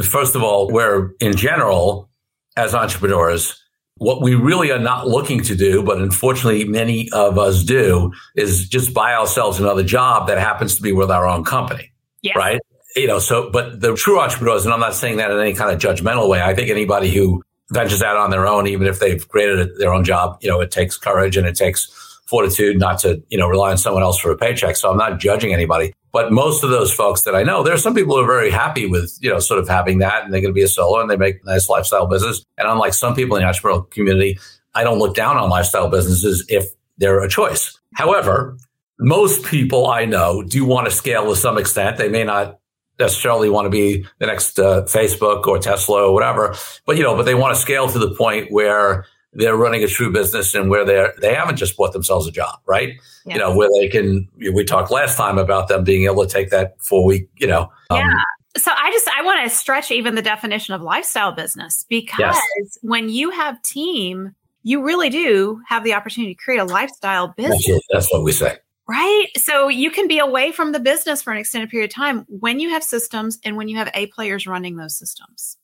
first 0.01 0.33
of 0.33 0.41
all, 0.41 0.71
where 0.71 1.11
in 1.19 1.35
general, 1.35 2.09
as 2.57 2.73
entrepreneurs, 2.73 3.61
what 3.97 4.23
we 4.23 4.33
really 4.33 4.71
are 4.71 4.79
not 4.79 5.07
looking 5.07 5.43
to 5.43 5.55
do, 5.55 5.83
but 5.83 5.99
unfortunately 5.99 6.65
many 6.65 7.11
of 7.11 7.37
us 7.37 7.63
do, 7.63 8.11
is 8.35 8.67
just 8.67 8.91
buy 8.91 9.13
ourselves 9.13 9.59
another 9.59 9.83
job 9.83 10.25
that 10.29 10.39
happens 10.39 10.75
to 10.77 10.81
be 10.81 10.93
with 10.93 11.11
our 11.11 11.27
own 11.27 11.43
company. 11.43 11.91
Yes. 12.23 12.35
Right. 12.35 12.59
You 12.95 13.07
know, 13.07 13.19
so, 13.19 13.49
but 13.49 13.81
the 13.81 13.95
true 13.95 14.19
entrepreneurs, 14.19 14.65
and 14.65 14.73
I'm 14.73 14.79
not 14.79 14.95
saying 14.95 15.17
that 15.17 15.31
in 15.31 15.39
any 15.39 15.53
kind 15.53 15.71
of 15.71 15.79
judgmental 15.79 16.29
way. 16.29 16.41
I 16.41 16.53
think 16.53 16.69
anybody 16.69 17.11
who 17.11 17.43
ventures 17.71 18.01
out 18.01 18.17
on 18.17 18.29
their 18.29 18.47
own, 18.47 18.67
even 18.67 18.87
if 18.87 18.99
they've 18.99 19.27
created 19.27 19.77
their 19.77 19.93
own 19.93 20.03
job, 20.03 20.37
you 20.41 20.49
know, 20.49 20.61
it 20.61 20.71
takes 20.71 20.97
courage 20.97 21.37
and 21.37 21.47
it 21.47 21.55
takes 21.55 21.87
fortitude 22.27 22.79
not 22.79 22.99
to, 22.99 23.21
you 23.29 23.37
know, 23.37 23.47
rely 23.47 23.71
on 23.71 23.77
someone 23.77 24.03
else 24.03 24.17
for 24.17 24.31
a 24.31 24.37
paycheck. 24.37 24.75
So 24.75 24.89
I'm 24.89 24.97
not 24.97 25.19
judging 25.19 25.53
anybody. 25.53 25.93
But 26.11 26.31
most 26.31 26.63
of 26.63 26.69
those 26.69 26.93
folks 26.93 27.23
that 27.23 27.35
I 27.35 27.43
know, 27.43 27.63
there 27.63 27.73
are 27.73 27.77
some 27.77 27.95
people 27.95 28.15
who 28.15 28.23
are 28.23 28.27
very 28.27 28.51
happy 28.51 28.85
with, 28.85 29.17
you 29.21 29.29
know, 29.29 29.39
sort 29.39 29.59
of 29.59 29.67
having 29.67 29.97
that 29.99 30.23
and 30.23 30.33
they're 30.33 30.41
going 30.41 30.53
to 30.53 30.55
be 30.55 30.63
a 30.63 30.67
solo 30.67 31.01
and 31.01 31.09
they 31.09 31.17
make 31.17 31.43
nice 31.45 31.69
lifestyle 31.69 32.05
business. 32.05 32.45
And 32.57 32.67
unlike 32.67 32.93
some 32.93 33.15
people 33.15 33.35
in 33.35 33.43
the 33.43 33.49
entrepreneurial 33.49 33.89
community, 33.89 34.39
I 34.75 34.83
don't 34.83 34.99
look 34.99 35.15
down 35.15 35.37
on 35.37 35.49
lifestyle 35.49 35.89
businesses 35.89 36.45
if 36.49 36.65
they're 36.97 37.23
a 37.23 37.29
choice. 37.29 37.79
However, 37.95 38.57
most 38.99 39.43
people 39.43 39.87
I 39.87 40.05
know 40.05 40.43
do 40.43 40.65
want 40.65 40.85
to 40.85 40.91
scale 40.91 41.29
to 41.29 41.35
some 41.35 41.57
extent. 41.57 41.97
They 41.97 42.09
may 42.09 42.23
not 42.23 42.59
necessarily 42.99 43.49
want 43.49 43.65
to 43.65 43.69
be 43.69 44.05
the 44.19 44.27
next 44.27 44.59
uh, 44.59 44.83
Facebook 44.83 45.47
or 45.47 45.59
Tesla 45.59 46.07
or 46.07 46.13
whatever, 46.13 46.55
but 46.85 46.97
you 46.97 47.03
know, 47.03 47.15
but 47.15 47.23
they 47.23 47.35
want 47.35 47.55
to 47.55 47.61
scale 47.61 47.87
to 47.89 47.99
the 47.99 48.13
point 48.15 48.51
where 48.51 49.05
they're 49.33 49.55
running 49.55 49.83
a 49.83 49.87
true 49.87 50.11
business 50.11 50.53
and 50.53 50.69
where 50.69 50.85
they're 50.85 51.13
they 51.19 51.33
haven't 51.33 51.57
just 51.57 51.75
bought 51.75 51.93
themselves 51.93 52.27
a 52.27 52.31
job, 52.31 52.59
right? 52.65 52.93
Yes. 53.25 53.35
You 53.35 53.39
know, 53.39 53.55
where 53.55 53.69
they 53.79 53.87
can. 53.87 54.27
We 54.37 54.63
talked 54.63 54.91
last 54.91 55.17
time 55.17 55.37
about 55.37 55.67
them 55.67 55.83
being 55.83 56.05
able 56.05 56.25
to 56.25 56.31
take 56.31 56.49
that 56.51 56.75
four 56.81 57.05
week, 57.05 57.29
you 57.37 57.47
know. 57.47 57.71
Um, 57.89 57.99
yeah. 57.99 58.13
So 58.57 58.71
I 58.71 58.91
just 58.91 59.07
I 59.09 59.23
want 59.23 59.43
to 59.43 59.55
stretch 59.55 59.91
even 59.91 60.15
the 60.15 60.21
definition 60.21 60.73
of 60.73 60.81
lifestyle 60.81 61.31
business 61.31 61.85
because 61.89 62.19
yes. 62.19 62.77
when 62.81 63.09
you 63.09 63.31
have 63.31 63.61
team, 63.63 64.35
you 64.61 64.83
really 64.83 65.09
do 65.09 65.61
have 65.67 65.83
the 65.83 65.93
opportunity 65.93 66.35
to 66.35 66.41
create 66.41 66.59
a 66.59 66.65
lifestyle 66.65 67.29
business. 67.29 67.67
That's 67.91 68.11
what 68.11 68.23
we 68.23 68.31
say. 68.31 68.57
Right. 68.87 69.27
So 69.37 69.69
you 69.69 69.91
can 69.91 70.07
be 70.07 70.19
away 70.19 70.51
from 70.51 70.73
the 70.73 70.79
business 70.79 71.21
for 71.21 71.31
an 71.31 71.37
extended 71.37 71.69
period 71.69 71.89
of 71.89 71.95
time 71.95 72.25
when 72.27 72.59
you 72.59 72.69
have 72.71 72.83
systems 72.83 73.39
and 73.43 73.55
when 73.55 73.69
you 73.69 73.77
have 73.77 73.89
A 73.93 74.07
players 74.07 74.45
running 74.45 74.75
those 74.75 74.97
systems. 74.97 75.57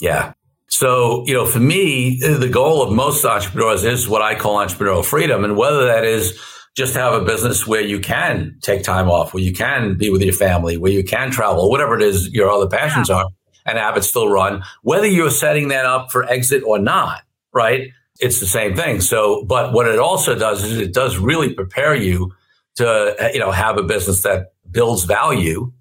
Yeah. 0.00 0.34
So, 0.68 1.24
you 1.26 1.32
know, 1.32 1.46
for 1.46 1.60
me, 1.60 2.20
the 2.20 2.48
goal 2.48 2.82
of 2.82 2.92
most 2.92 3.24
entrepreneurs 3.24 3.84
is 3.84 4.06
what 4.06 4.20
I 4.20 4.34
call 4.34 4.56
entrepreneurial 4.56 5.04
freedom. 5.04 5.44
And 5.44 5.56
whether 5.56 5.86
that 5.86 6.04
is 6.04 6.38
just 6.76 6.94
have 6.94 7.14
a 7.14 7.24
business 7.24 7.66
where 7.66 7.80
you 7.80 8.00
can 8.00 8.58
take 8.60 8.84
time 8.84 9.08
off, 9.08 9.32
where 9.32 9.42
you 9.42 9.52
can 9.52 9.96
be 9.96 10.10
with 10.10 10.22
your 10.22 10.34
family, 10.34 10.76
where 10.76 10.92
you 10.92 11.02
can 11.02 11.30
travel, 11.30 11.70
whatever 11.70 11.96
it 11.96 12.02
is 12.02 12.30
your 12.32 12.50
other 12.50 12.68
passions 12.68 13.08
yeah. 13.08 13.16
are, 13.16 13.26
and 13.64 13.78
have 13.78 13.96
it 13.96 14.04
still 14.04 14.28
run, 14.28 14.62
whether 14.82 15.06
you're 15.06 15.30
setting 15.30 15.68
that 15.68 15.84
up 15.84 16.12
for 16.12 16.24
exit 16.24 16.62
or 16.64 16.78
not, 16.78 17.22
right? 17.52 17.88
It's 18.20 18.40
the 18.40 18.46
same 18.46 18.76
thing. 18.76 19.00
So, 19.00 19.44
but 19.44 19.72
what 19.72 19.86
it 19.86 19.98
also 19.98 20.34
does 20.34 20.62
is 20.62 20.78
it 20.78 20.92
does 20.92 21.18
really 21.18 21.54
prepare 21.54 21.94
you 21.94 22.32
to, 22.78 23.30
you 23.32 23.38
know, 23.38 23.50
have 23.50 23.78
a 23.78 23.82
business 23.82 24.22
that 24.22 24.54
builds 24.70 25.04
value, 25.04 25.72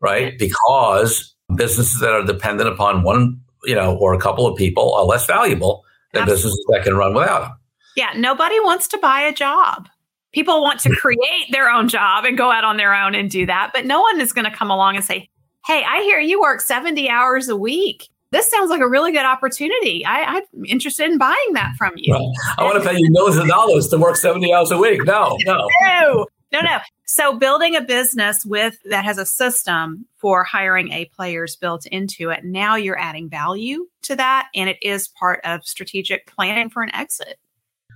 right? 0.00 0.38
Because 0.38 1.34
businesses 1.56 2.00
that 2.00 2.10
are 2.10 2.24
dependent 2.24 2.68
upon 2.68 3.02
one 3.02 3.40
you 3.64 3.74
know, 3.74 3.96
or 3.96 4.14
a 4.14 4.18
couple 4.18 4.46
of 4.46 4.56
people 4.56 4.94
are 4.94 5.04
less 5.04 5.26
valuable 5.26 5.84
than 6.12 6.22
Absolutely. 6.22 6.42
businesses 6.42 6.66
that 6.70 6.84
can 6.84 6.94
run 6.94 7.14
without 7.14 7.42
them. 7.42 7.52
Yeah, 7.96 8.12
nobody 8.16 8.58
wants 8.60 8.88
to 8.88 8.98
buy 8.98 9.20
a 9.20 9.32
job. 9.32 9.88
People 10.32 10.62
want 10.62 10.80
to 10.80 10.90
create 10.90 11.50
their 11.50 11.68
own 11.68 11.88
job 11.88 12.24
and 12.24 12.38
go 12.38 12.50
out 12.50 12.64
on 12.64 12.76
their 12.76 12.94
own 12.94 13.14
and 13.14 13.30
do 13.30 13.46
that, 13.46 13.70
but 13.74 13.84
no 13.84 14.00
one 14.00 14.20
is 14.20 14.32
going 14.32 14.44
to 14.44 14.56
come 14.56 14.70
along 14.70 14.96
and 14.96 15.04
say, 15.04 15.28
"Hey, 15.66 15.84
I 15.86 16.02
hear 16.02 16.20
you 16.20 16.40
work 16.40 16.60
70 16.60 17.08
hours 17.08 17.48
a 17.48 17.56
week. 17.56 18.08
This 18.30 18.48
sounds 18.48 18.70
like 18.70 18.80
a 18.80 18.88
really 18.88 19.10
good 19.10 19.24
opportunity. 19.24 20.06
I, 20.06 20.36
am 20.36 20.64
interested 20.64 21.10
in 21.10 21.18
buying 21.18 21.52
that 21.54 21.74
from 21.76 21.92
you." 21.96 22.14
Well, 22.14 22.32
I 22.58 22.64
want 22.64 22.80
to 22.80 22.88
pay 22.88 22.96
you 22.96 23.10
millions 23.10 23.38
of 23.38 23.48
dollars 23.48 23.88
to 23.88 23.98
work 23.98 24.16
70 24.16 24.54
hours 24.54 24.70
a 24.70 24.78
week. 24.78 25.04
No, 25.04 25.36
no. 25.44 25.68
no. 25.82 26.26
No, 26.52 26.60
no. 26.60 26.78
So 27.04 27.36
building 27.36 27.76
a 27.76 27.80
business 27.80 28.44
with 28.44 28.78
that 28.84 29.04
has 29.04 29.18
a 29.18 29.26
system 29.26 30.06
for 30.16 30.44
hiring 30.44 30.92
A 30.92 31.06
players 31.06 31.56
built 31.56 31.86
into 31.86 32.30
it. 32.30 32.44
Now 32.44 32.76
you're 32.76 32.98
adding 32.98 33.28
value 33.28 33.88
to 34.02 34.16
that 34.16 34.48
and 34.54 34.68
it 34.68 34.78
is 34.82 35.08
part 35.08 35.40
of 35.44 35.64
strategic 35.64 36.26
planning 36.26 36.70
for 36.70 36.82
an 36.82 36.94
exit. 36.94 37.38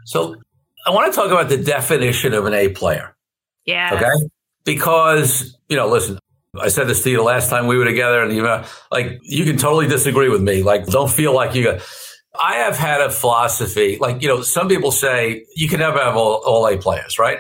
So 0.05 0.37
I 0.87 0.91
want 0.91 1.13
to 1.13 1.17
talk 1.17 1.31
about 1.31 1.49
the 1.49 1.57
definition 1.57 2.35
of 2.35 2.47
an 2.47 2.55
A 2.55 2.69
player. 2.69 3.17
Yeah. 3.65 3.95
Okay. 3.95 4.29
Because, 4.65 5.57
you 5.69 5.77
know, 5.77 5.89
listen, 5.89 6.19
I 6.59 6.69
said 6.69 6.89
this 6.89 7.03
to 7.03 7.11
you 7.11 7.17
the 7.17 7.23
last 7.23 7.51
time 7.51 7.67
we 7.67 7.77
were 7.77 7.85
together 7.85 8.23
and 8.23 8.35
you 8.35 8.43
know, 8.43 8.65
like 8.93 9.19
you 9.23 9.45
can 9.45 9.57
totally 9.57 9.89
disagree 9.89 10.29
with 10.29 10.43
me. 10.43 10.63
Like 10.63 10.87
don't 10.87 11.11
feel 11.11 11.35
like 11.35 11.55
you 11.55 11.65
got 11.65 11.83
I 12.39 12.57
have 12.57 12.77
had 12.77 13.01
a 13.01 13.11
philosophy, 13.11 13.97
like, 14.01 14.21
you 14.21 14.29
know, 14.29 14.43
some 14.43 14.69
people 14.69 14.91
say 14.91 15.47
you 15.55 15.69
can 15.69 15.79
never 15.79 15.99
have 15.99 16.17
all, 16.17 16.43
all 16.45 16.67
A 16.67 16.77
players, 16.77 17.19
right? 17.19 17.39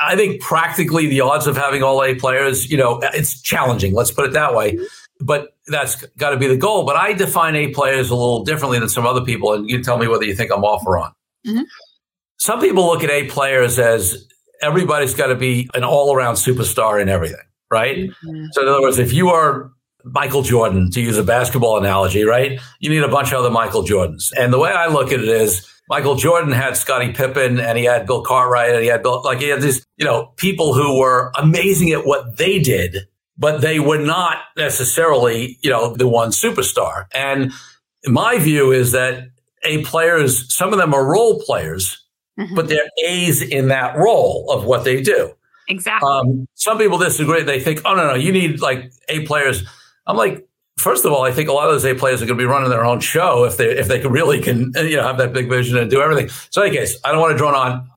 I 0.00 0.16
think 0.16 0.40
practically 0.40 1.06
the 1.06 1.20
odds 1.20 1.46
of 1.46 1.56
having 1.56 1.82
all 1.82 2.02
A 2.02 2.14
players, 2.14 2.70
you 2.70 2.76
know, 2.76 3.00
it's 3.14 3.40
challenging. 3.40 3.94
Let's 3.94 4.10
put 4.10 4.24
it 4.26 4.32
that 4.32 4.54
way. 4.54 4.78
But 5.20 5.56
that's 5.68 6.04
got 6.16 6.30
to 6.30 6.36
be 6.36 6.48
the 6.48 6.56
goal. 6.56 6.84
But 6.84 6.96
I 6.96 7.12
define 7.12 7.54
A 7.54 7.68
players 7.68 8.10
a 8.10 8.14
little 8.14 8.44
differently 8.44 8.78
than 8.78 8.88
some 8.88 9.06
other 9.06 9.24
people. 9.24 9.52
And 9.52 9.70
you 9.70 9.82
tell 9.82 9.98
me 9.98 10.08
whether 10.08 10.24
you 10.24 10.34
think 10.34 10.50
I'm 10.52 10.64
off 10.64 10.84
or 10.86 10.98
on. 10.98 11.12
Mm-hmm. 11.46 11.62
Some 12.38 12.60
people 12.60 12.86
look 12.86 13.04
at 13.04 13.10
A 13.10 13.26
players 13.26 13.78
as 13.78 14.26
everybody's 14.60 15.14
got 15.14 15.28
to 15.28 15.36
be 15.36 15.70
an 15.74 15.84
all 15.84 16.14
around 16.14 16.34
superstar 16.34 17.00
in 17.00 17.08
everything, 17.08 17.44
right? 17.70 17.98
Mm-hmm. 17.98 18.46
So, 18.52 18.62
in 18.62 18.68
other 18.68 18.82
words, 18.82 18.98
if 18.98 19.12
you 19.12 19.28
are 19.28 19.70
Michael 20.04 20.42
Jordan, 20.42 20.90
to 20.90 21.00
use 21.00 21.16
a 21.16 21.24
basketball 21.24 21.78
analogy, 21.78 22.24
right? 22.24 22.60
You 22.80 22.90
need 22.90 23.02
a 23.02 23.08
bunch 23.08 23.32
of 23.32 23.38
other 23.38 23.50
Michael 23.50 23.82
Jordans. 23.82 24.32
And 24.36 24.52
the 24.52 24.58
way 24.58 24.70
I 24.70 24.88
look 24.88 25.12
at 25.12 25.20
it 25.20 25.28
is, 25.28 25.66
Michael 25.88 26.14
Jordan 26.14 26.52
had 26.52 26.76
Scottie 26.76 27.12
Pippen 27.12 27.60
and 27.60 27.76
he 27.76 27.84
had 27.84 28.06
Bill 28.06 28.22
Cartwright 28.22 28.74
and 28.74 28.82
he 28.82 28.88
had 28.88 29.02
Bill, 29.02 29.22
like 29.22 29.40
he 29.40 29.48
had 29.48 29.60
these, 29.60 29.84
you 29.96 30.04
know, 30.04 30.32
people 30.36 30.72
who 30.74 30.98
were 30.98 31.30
amazing 31.36 31.90
at 31.90 32.06
what 32.06 32.38
they 32.38 32.58
did, 32.58 32.96
but 33.36 33.60
they 33.60 33.80
were 33.80 33.98
not 33.98 34.38
necessarily, 34.56 35.58
you 35.62 35.70
know, 35.70 35.94
the 35.94 36.08
one 36.08 36.30
superstar. 36.30 37.04
And 37.12 37.52
my 38.06 38.38
view 38.38 38.72
is 38.72 38.92
that 38.92 39.28
A 39.64 39.82
players, 39.82 40.54
some 40.54 40.72
of 40.72 40.78
them 40.78 40.94
are 40.94 41.04
role 41.04 41.42
players, 41.42 42.02
mm-hmm. 42.38 42.54
but 42.54 42.68
they're 42.68 42.88
A's 43.06 43.42
in 43.42 43.68
that 43.68 43.96
role 43.96 44.50
of 44.50 44.64
what 44.64 44.84
they 44.84 45.02
do. 45.02 45.32
Exactly. 45.68 46.08
Um, 46.08 46.46
some 46.54 46.78
people 46.78 46.98
disagree. 46.98 47.42
They 47.42 47.60
think, 47.60 47.82
oh, 47.84 47.94
no, 47.94 48.08
no, 48.08 48.14
you 48.14 48.32
need 48.32 48.60
like 48.60 48.90
A 49.08 49.26
players. 49.26 49.64
I'm 50.06 50.16
like, 50.16 50.46
First 50.76 51.04
of 51.04 51.12
all, 51.12 51.24
I 51.24 51.30
think 51.30 51.48
a 51.48 51.52
lot 51.52 51.68
of 51.68 51.74
those 51.74 51.84
A 51.84 51.94
players 51.94 52.20
are 52.20 52.26
going 52.26 52.38
to 52.38 52.42
be 52.42 52.46
running 52.46 52.68
their 52.68 52.84
own 52.84 53.00
show 53.00 53.44
if 53.44 53.56
they 53.56 53.70
if 53.70 53.88
they 53.88 54.00
can 54.00 54.10
really 54.10 54.40
can 54.40 54.72
you 54.76 54.96
know 54.96 55.02
have 55.02 55.18
that 55.18 55.32
big 55.32 55.48
vision 55.48 55.78
and 55.78 55.90
do 55.90 56.00
everything. 56.00 56.28
So, 56.50 56.62
in 56.62 56.68
any 56.68 56.76
case, 56.76 56.98
I 57.04 57.12
don't 57.12 57.20
want 57.20 57.32
to 57.32 57.38
drone 57.38 57.54
on. 57.54 57.88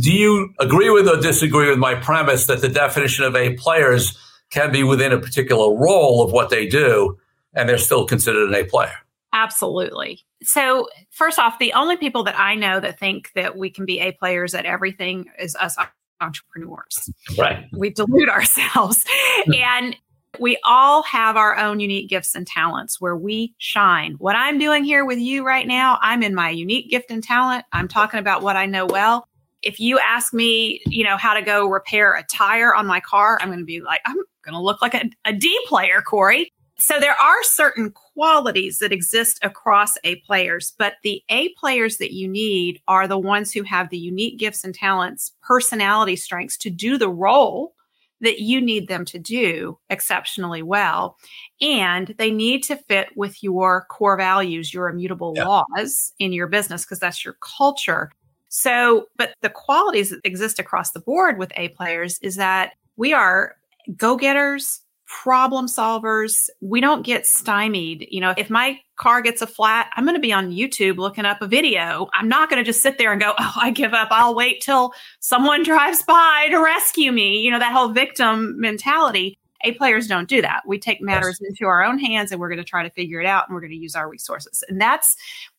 Do 0.00 0.12
you 0.12 0.52
agree 0.60 0.90
with 0.90 1.08
or 1.08 1.20
disagree 1.20 1.68
with 1.70 1.78
my 1.78 1.94
premise 1.94 2.46
that 2.46 2.60
the 2.60 2.68
definition 2.68 3.24
of 3.24 3.34
A 3.34 3.54
players 3.54 4.18
can 4.50 4.70
be 4.72 4.82
within 4.82 5.12
a 5.12 5.18
particular 5.18 5.74
role 5.74 6.22
of 6.22 6.32
what 6.32 6.50
they 6.50 6.66
do, 6.66 7.18
and 7.54 7.68
they're 7.68 7.78
still 7.78 8.06
considered 8.06 8.48
an 8.48 8.54
A 8.54 8.64
player? 8.64 8.94
Absolutely. 9.32 10.20
So, 10.42 10.88
first 11.10 11.38
off, 11.38 11.58
the 11.58 11.72
only 11.72 11.96
people 11.96 12.24
that 12.24 12.38
I 12.38 12.54
know 12.54 12.78
that 12.80 12.98
think 12.98 13.32
that 13.34 13.56
we 13.56 13.70
can 13.70 13.84
be 13.86 14.00
A 14.00 14.12
players 14.12 14.54
at 14.54 14.66
everything 14.66 15.26
is 15.38 15.56
us 15.56 15.76
entrepreneurs. 16.20 17.10
Right. 17.36 17.66
We 17.72 17.90
delude 17.90 18.28
ourselves. 18.28 19.04
Hmm. 19.44 19.54
and 19.54 19.96
we 20.38 20.58
all 20.64 21.02
have 21.02 21.36
our 21.36 21.56
own 21.56 21.80
unique 21.80 22.08
gifts 22.08 22.34
and 22.34 22.46
talents 22.46 23.00
where 23.00 23.16
we 23.16 23.54
shine. 23.58 24.14
What 24.18 24.36
I'm 24.36 24.58
doing 24.58 24.84
here 24.84 25.04
with 25.04 25.18
you 25.18 25.44
right 25.44 25.66
now, 25.66 25.98
I'm 26.00 26.22
in 26.22 26.34
my 26.34 26.50
unique 26.50 26.90
gift 26.90 27.10
and 27.10 27.22
talent. 27.22 27.64
I'm 27.72 27.88
talking 27.88 28.20
about 28.20 28.42
what 28.42 28.56
I 28.56 28.66
know 28.66 28.86
well. 28.86 29.26
If 29.62 29.80
you 29.80 29.98
ask 29.98 30.32
me, 30.32 30.80
you 30.86 31.02
know, 31.02 31.16
how 31.16 31.34
to 31.34 31.42
go 31.42 31.66
repair 31.66 32.14
a 32.14 32.22
tire 32.24 32.74
on 32.74 32.86
my 32.86 33.00
car, 33.00 33.38
I'm 33.40 33.48
going 33.48 33.58
to 33.58 33.64
be 33.64 33.80
like, 33.80 34.00
I'm 34.06 34.16
going 34.44 34.54
to 34.54 34.60
look 34.60 34.80
like 34.80 34.94
a, 34.94 35.10
a 35.24 35.32
D 35.32 35.58
player, 35.66 36.00
Corey. 36.00 36.52
So 36.80 37.00
there 37.00 37.20
are 37.20 37.42
certain 37.42 37.90
qualities 37.90 38.78
that 38.78 38.92
exist 38.92 39.40
across 39.42 39.94
A 40.04 40.16
players, 40.20 40.74
but 40.78 40.94
the 41.02 41.20
A 41.28 41.48
players 41.54 41.96
that 41.96 42.12
you 42.12 42.28
need 42.28 42.80
are 42.86 43.08
the 43.08 43.18
ones 43.18 43.52
who 43.52 43.64
have 43.64 43.90
the 43.90 43.98
unique 43.98 44.38
gifts 44.38 44.62
and 44.62 44.72
talents, 44.72 45.32
personality 45.42 46.14
strengths 46.14 46.56
to 46.58 46.70
do 46.70 46.96
the 46.96 47.10
role 47.10 47.74
that 48.20 48.40
you 48.40 48.60
need 48.60 48.88
them 48.88 49.04
to 49.06 49.18
do 49.18 49.78
exceptionally 49.90 50.62
well. 50.62 51.16
And 51.60 52.14
they 52.18 52.30
need 52.30 52.62
to 52.64 52.76
fit 52.76 53.08
with 53.16 53.42
your 53.42 53.86
core 53.90 54.16
values, 54.16 54.74
your 54.74 54.88
immutable 54.88 55.34
yeah. 55.36 55.46
laws 55.46 56.12
in 56.18 56.32
your 56.32 56.48
business, 56.48 56.84
because 56.84 56.98
that's 56.98 57.24
your 57.24 57.36
culture. 57.40 58.10
So, 58.48 59.06
but 59.16 59.34
the 59.42 59.50
qualities 59.50 60.10
that 60.10 60.20
exist 60.24 60.58
across 60.58 60.92
the 60.92 61.00
board 61.00 61.38
with 61.38 61.52
A 61.56 61.68
players 61.70 62.18
is 62.22 62.36
that 62.36 62.72
we 62.96 63.12
are 63.12 63.54
go 63.96 64.16
getters, 64.16 64.80
problem 65.08 65.66
solvers. 65.66 66.50
We 66.60 66.80
don't 66.80 67.04
get 67.04 67.26
stymied. 67.26 68.06
You 68.10 68.20
know, 68.20 68.34
if 68.36 68.50
my 68.50 68.78
car 68.96 69.22
gets 69.22 69.40
a 69.40 69.46
flat, 69.46 69.90
I'm 69.96 70.04
going 70.04 70.14
to 70.14 70.20
be 70.20 70.32
on 70.32 70.52
YouTube 70.52 70.98
looking 70.98 71.24
up 71.24 71.40
a 71.40 71.46
video. 71.46 72.08
I'm 72.12 72.28
not 72.28 72.50
going 72.50 72.62
to 72.62 72.64
just 72.64 72.82
sit 72.82 72.98
there 72.98 73.10
and 73.10 73.20
go, 73.20 73.32
Oh, 73.38 73.52
I 73.56 73.70
give 73.70 73.94
up. 73.94 74.08
I'll 74.10 74.34
wait 74.34 74.60
till 74.60 74.92
someone 75.20 75.62
drives 75.64 76.02
by 76.02 76.48
to 76.50 76.58
rescue 76.58 77.10
me. 77.10 77.40
You 77.40 77.50
know, 77.50 77.58
that 77.58 77.72
whole 77.72 77.88
victim 77.88 78.60
mentality. 78.60 79.38
A 79.64 79.72
players 79.72 80.06
don't 80.06 80.28
do 80.28 80.40
that. 80.40 80.60
We 80.66 80.78
take 80.78 81.00
matters 81.00 81.38
yes. 81.40 81.50
into 81.50 81.66
our 81.66 81.82
own 81.82 81.98
hands 81.98 82.30
and 82.30 82.40
we're 82.40 82.48
going 82.48 82.58
to 82.58 82.64
try 82.64 82.84
to 82.84 82.90
figure 82.90 83.20
it 83.20 83.26
out 83.26 83.48
and 83.48 83.54
we're 83.54 83.60
going 83.60 83.72
to 83.72 83.76
use 83.76 83.96
our 83.96 84.08
resources. 84.08 84.62
And 84.68 84.80
that's 84.80 85.16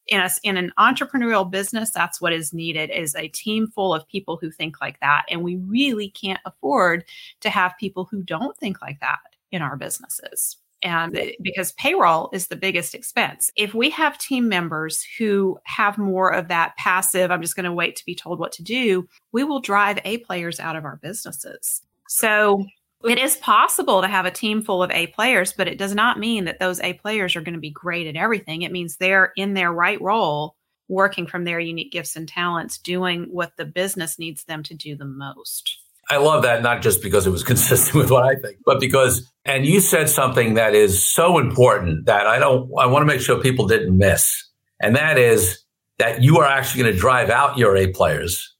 in 0.07 0.21
us 0.21 0.39
in 0.41 0.55
an 0.55 0.71
entrepreneurial 0.79 1.49
business, 1.49 1.91
that's 1.91 2.21
what 2.21 2.31
is 2.31 2.53
needed 2.53 2.91
is 2.91 3.13
a 3.15 3.27
team 3.27 3.67
full 3.67 3.93
of 3.93 4.07
people 4.07 4.37
who 4.37 4.51
think 4.51 4.79
like 4.79 5.01
that. 5.01 5.23
And 5.29 5.43
we 5.43 5.57
really 5.57 6.11
can't 6.11 6.39
afford 6.45 7.03
to 7.41 7.49
have 7.49 7.73
people 7.77 8.07
who 8.09 8.23
don't 8.23 8.55
think 8.57 8.81
like 8.81 9.01
that 9.01 9.19
in 9.51 9.61
our 9.61 9.75
businesses. 9.75 10.57
And 10.81 11.19
because 11.41 11.73
payroll 11.73 12.29
is 12.31 12.47
the 12.47 12.55
biggest 12.55 12.95
expense. 12.95 13.51
If 13.57 13.73
we 13.73 13.89
have 13.89 14.17
team 14.17 14.47
members 14.47 15.03
who 15.17 15.59
have 15.65 15.97
more 15.97 16.33
of 16.33 16.47
that 16.47 16.77
passive, 16.77 17.31
I'm 17.31 17.41
just 17.41 17.55
going 17.55 17.65
to 17.65 17.73
wait 17.73 17.97
to 17.97 18.05
be 18.05 18.15
told 18.15 18.39
what 18.39 18.53
to 18.53 18.63
do, 18.63 19.07
we 19.33 19.43
will 19.43 19.59
drive 19.59 19.99
A 20.05 20.19
players 20.19 20.59
out 20.59 20.77
of 20.77 20.85
our 20.85 20.97
businesses. 21.01 21.81
So 22.07 22.65
it 23.03 23.19
is 23.19 23.35
possible 23.37 24.01
to 24.01 24.07
have 24.07 24.25
a 24.25 24.31
team 24.31 24.61
full 24.61 24.81
of 24.81 24.91
A 24.91 25.07
players, 25.07 25.51
but 25.51 25.67
it 25.67 25.77
does 25.77 25.93
not 25.93 26.17
mean 26.17 26.45
that 26.45 26.59
those 26.59 26.79
A 26.79 26.93
players 26.93 27.35
are 27.35 27.41
going 27.41 27.55
to 27.55 27.59
be 27.59 27.71
great 27.71 28.07
at 28.07 28.15
everything. 28.15 28.61
It 28.61 28.71
means 28.71 28.95
they're 28.95 29.33
in 29.35 29.55
their 29.55 29.73
right 29.73 30.01
role, 30.01 30.55
working 30.87 31.27
from 31.27 31.43
their 31.43 31.59
unique 31.59 31.91
gifts 31.91 32.15
and 32.15 32.27
talents, 32.27 32.77
doing 32.77 33.25
what 33.31 33.55
the 33.57 33.65
business 33.65 34.17
needs 34.17 34.45
them 34.45 34.63
to 34.63 34.73
do 34.73 34.95
the 34.95 35.05
most. 35.05 35.77
I 36.09 36.17
love 36.17 36.43
that, 36.43 36.63
not 36.63 36.81
just 36.81 37.01
because 37.01 37.27
it 37.27 37.29
was 37.29 37.43
consistent 37.51 37.95
with 37.95 38.11
what 38.11 38.23
I 38.23 38.35
think, 38.35 38.57
but 38.65 38.79
because, 38.79 39.31
and 39.45 39.65
you 39.65 39.79
said 39.79 40.09
something 40.09 40.55
that 40.55 40.73
is 40.73 41.07
so 41.07 41.37
important 41.37 42.05
that 42.05 42.27
I 42.27 42.39
don't, 42.39 42.69
I 42.77 42.87
want 42.87 43.03
to 43.03 43.05
make 43.05 43.21
sure 43.21 43.39
people 43.39 43.67
didn't 43.67 43.97
miss. 43.97 44.47
And 44.81 44.95
that 44.95 45.17
is 45.17 45.63
that 45.99 46.23
you 46.23 46.39
are 46.39 46.45
actually 46.45 46.83
going 46.83 46.93
to 46.93 46.99
drive 46.99 47.29
out 47.29 47.57
your 47.57 47.75
A 47.75 47.87
players, 47.87 48.55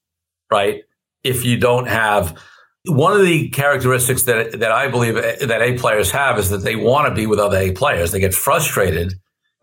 right? 0.51 0.83
If 1.23 1.45
you 1.45 1.57
don't 1.57 1.87
have 1.87 2.37
one 2.85 3.13
of 3.13 3.21
the 3.21 3.49
characteristics 3.49 4.23
that, 4.23 4.59
that 4.59 4.71
I 4.71 4.87
believe 4.87 5.17
eh, 5.17 5.45
that 5.45 5.61
A 5.61 5.77
players 5.77 6.11
have 6.11 6.37
is 6.37 6.49
that 6.49 6.59
they 6.59 6.75
want 6.75 7.07
to 7.07 7.15
be 7.15 7.25
with 7.25 7.39
other 7.39 7.57
A 7.57 7.71
players. 7.71 8.11
They 8.11 8.19
get 8.19 8.33
frustrated 8.33 9.13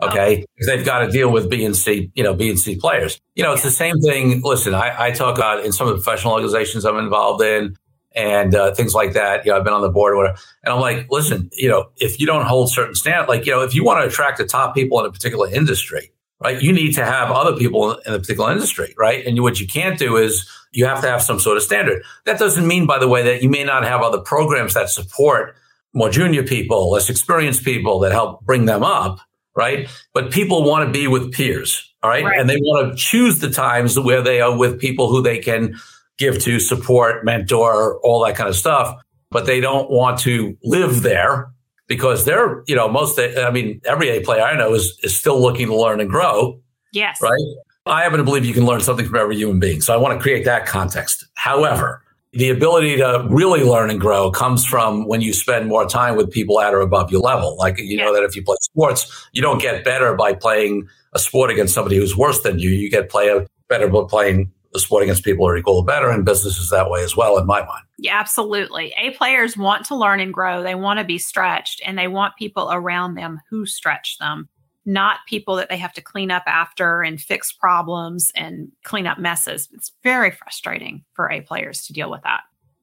Okay. 0.02 0.44
Because 0.54 0.66
they've 0.66 0.84
got 0.84 1.00
to 1.00 1.10
deal 1.10 1.30
with 1.30 1.48
B 1.48 1.64
and 1.64 1.74
C, 1.74 2.10
you 2.14 2.22
know, 2.22 2.34
B 2.34 2.50
and 2.50 2.58
C 2.58 2.76
players. 2.76 3.20
You 3.34 3.42
know, 3.42 3.52
it's 3.52 3.62
the 3.62 3.70
same 3.70 4.00
thing. 4.00 4.42
Listen, 4.42 4.74
I, 4.74 5.06
I 5.06 5.10
talk 5.10 5.36
about 5.38 5.64
in 5.64 5.72
some 5.72 5.88
of 5.88 5.96
the 5.96 6.02
professional 6.02 6.34
organizations 6.34 6.84
I'm 6.84 6.98
involved 6.98 7.42
in 7.42 7.76
and 8.14 8.54
uh, 8.54 8.74
things 8.74 8.94
like 8.94 9.14
that. 9.14 9.44
You 9.44 9.52
know, 9.52 9.58
I've 9.58 9.64
been 9.64 9.72
on 9.72 9.82
the 9.82 9.90
board 9.90 10.14
or 10.14 10.16
whatever. 10.16 10.38
And 10.64 10.74
I'm 10.74 10.80
like, 10.80 11.10
listen, 11.10 11.50
you 11.52 11.68
know, 11.68 11.90
if 11.96 12.20
you 12.20 12.26
don't 12.26 12.44
hold 12.44 12.70
certain 12.70 12.94
stand, 12.94 13.28
like, 13.28 13.46
you 13.46 13.52
know, 13.52 13.62
if 13.62 13.74
you 13.74 13.84
want 13.84 14.02
to 14.02 14.06
attract 14.06 14.38
the 14.38 14.44
top 14.44 14.74
people 14.74 15.00
in 15.00 15.06
a 15.06 15.12
particular 15.12 15.50
industry, 15.50 16.10
right, 16.40 16.60
you 16.60 16.72
need 16.72 16.92
to 16.94 17.04
have 17.04 17.30
other 17.30 17.56
people 17.56 17.92
in 17.92 18.12
a 18.12 18.18
particular 18.18 18.52
industry, 18.52 18.94
right? 18.98 19.24
And 19.26 19.40
what 19.42 19.60
you 19.60 19.66
can't 19.66 19.98
do 19.98 20.16
is 20.16 20.46
you 20.72 20.84
have 20.84 21.00
to 21.02 21.08
have 21.08 21.22
some 21.22 21.40
sort 21.40 21.56
of 21.56 21.62
standard. 21.62 22.02
That 22.24 22.38
doesn't 22.38 22.66
mean, 22.66 22.86
by 22.86 22.98
the 22.98 23.08
way, 23.08 23.22
that 23.22 23.42
you 23.42 23.48
may 23.48 23.64
not 23.64 23.84
have 23.84 24.02
other 24.02 24.18
programs 24.18 24.74
that 24.74 24.90
support 24.90 25.56
more 25.94 26.10
junior 26.10 26.42
people, 26.42 26.90
less 26.90 27.08
experienced 27.08 27.64
people 27.64 27.98
that 28.00 28.12
help 28.12 28.44
bring 28.44 28.66
them 28.66 28.82
up 28.82 29.20
right? 29.56 29.88
But 30.12 30.30
people 30.30 30.62
want 30.62 30.86
to 30.86 30.92
be 30.92 31.08
with 31.08 31.32
peers, 31.32 31.92
all 32.02 32.10
right? 32.10 32.25
right? 32.25 32.38
And 32.38 32.48
they 32.48 32.58
want 32.58 32.92
to 32.92 32.96
choose 32.96 33.40
the 33.40 33.50
times 33.50 33.98
where 33.98 34.22
they 34.22 34.40
are 34.40 34.56
with 34.56 34.78
people 34.78 35.08
who 35.08 35.22
they 35.22 35.38
can 35.38 35.76
give 36.18 36.38
to, 36.42 36.60
support, 36.60 37.25
mentor, 37.25 37.98
all 38.00 38.25
that 38.25 38.36
kind 38.36 38.48
of 38.48 38.56
stuff. 38.56 38.96
But 39.30 39.46
they 39.46 39.60
don't 39.60 39.90
want 39.90 40.20
to 40.20 40.56
live 40.62 41.02
there 41.02 41.50
because 41.88 42.25
they're, 42.25 42.62
you 42.66 42.76
know, 42.76 42.88
most, 42.88 43.18
I 43.18 43.50
mean, 43.50 43.80
every 43.84 44.10
A 44.10 44.20
player 44.20 44.42
I 44.42 44.56
know 44.56 44.75
is, 44.75 44.98
is 45.02 45.16
still 45.16 45.40
looking 45.40 45.66
to 45.66 45.76
learn 45.76 46.00
and 46.00 46.08
grow. 46.08 46.60
Yes. 46.92 47.20
Right. 47.20 47.40
I 47.86 48.02
happen 48.02 48.18
to 48.18 48.25
believe 48.25 48.44
you 48.44 48.54
can 48.54 48.66
learn 48.66 48.80
something 48.80 49.06
from 49.06 49.16
every 49.16 49.36
human 49.36 49.60
being. 49.60 49.80
So 49.80 49.94
I 49.94 49.96
want 49.96 50.18
to 50.18 50.22
create 50.22 50.44
that 50.44 50.66
context. 50.66 51.25
However, 51.34 52.02
the 52.37 52.50
ability 52.50 52.99
to 52.99 53.26
really 53.31 53.64
learn 53.64 53.90
and 53.90 54.00
grow 54.00 54.31
comes 54.31 54.64
from 54.64 55.07
when 55.07 55.21
you 55.21 55.33
spend 55.33 55.69
more 55.69 55.87
time 55.87 56.16
with 56.16 56.31
people 56.31 56.61
at 56.61 56.75
or 56.75 56.81
above 56.81 57.11
your 57.11 57.21
level. 57.21 57.57
Like, 57.57 57.78
you 57.78 57.97
yeah. 57.97 58.05
know, 58.05 58.14
that 58.14 58.23
if 58.25 58.37
you 58.37 58.43
play 58.43 58.57
sports, 58.61 59.28
you 59.33 59.40
don't 59.40 59.61
get 59.61 59.85
better 59.85 60.14
by 60.14 60.35
playing 60.35 60.88
a 61.14 61.19
sport 61.19 61.50
against 61.50 61.75
somebody 61.75 61.97
who's 61.97 62.16
worse 62.16 62.40
than 62.43 62.59
you. 62.59 62.71
You 62.71 62.90
get 62.90 63.09
play 63.09 63.47
better 63.69 63.88
by 63.88 64.02
playing 64.09 64.52
a 64.75 64.78
sport 64.78 65.02
against 65.02 65.25
people 65.25 65.47
who 65.47 65.52
are 65.52 65.57
equal 65.57 65.76
or 65.76 65.85
better. 65.85 66.11
And 66.11 66.25
business 66.25 66.59
is 66.59 66.71
that 66.71 66.90
way 66.90 67.02
as 67.02 67.16
well, 67.16 67.38
in 67.38 67.47
my 67.47 67.61
mind. 67.61 67.85
Yeah, 67.99 68.19
absolutely. 68.21 68.95
A 68.99 69.11
players 69.12 69.57
want 69.57 69.87
to 69.87 69.97
learn 69.97 70.21
and 70.21 70.35
grow. 70.35 70.62
They 70.62 70.75
want 70.75 70.99
to 70.99 71.05
be 71.05 71.19
stretched 71.19 71.81
and 71.87 71.99
they 71.99 72.09
want 72.09 72.37
people 72.37 72.69
around 72.71 73.14
them 73.14 73.40
who 73.49 73.64
stretch 73.64 74.19
them 74.19 74.49
not 74.87 75.19
people 75.28 75.57
that 75.57 75.69
they 75.69 75.76
have 75.76 75.93
to 75.95 76.00
clean 76.00 76.31
up 76.31 76.45
after 76.47 77.02
and 77.02 77.21
fix 77.21 77.52
problems 77.52 78.33
and 78.37 78.71
clean 78.85 79.07
up 79.07 79.19
messes. 79.19 79.68
It's 79.72 79.92
very 80.03 80.31
frustrating 80.31 81.05
for 81.12 81.31
A 81.31 81.40
players 81.40 81.85
to 81.87 81.92
deal 81.92 82.11
with 82.11 82.22
that. 82.22 82.42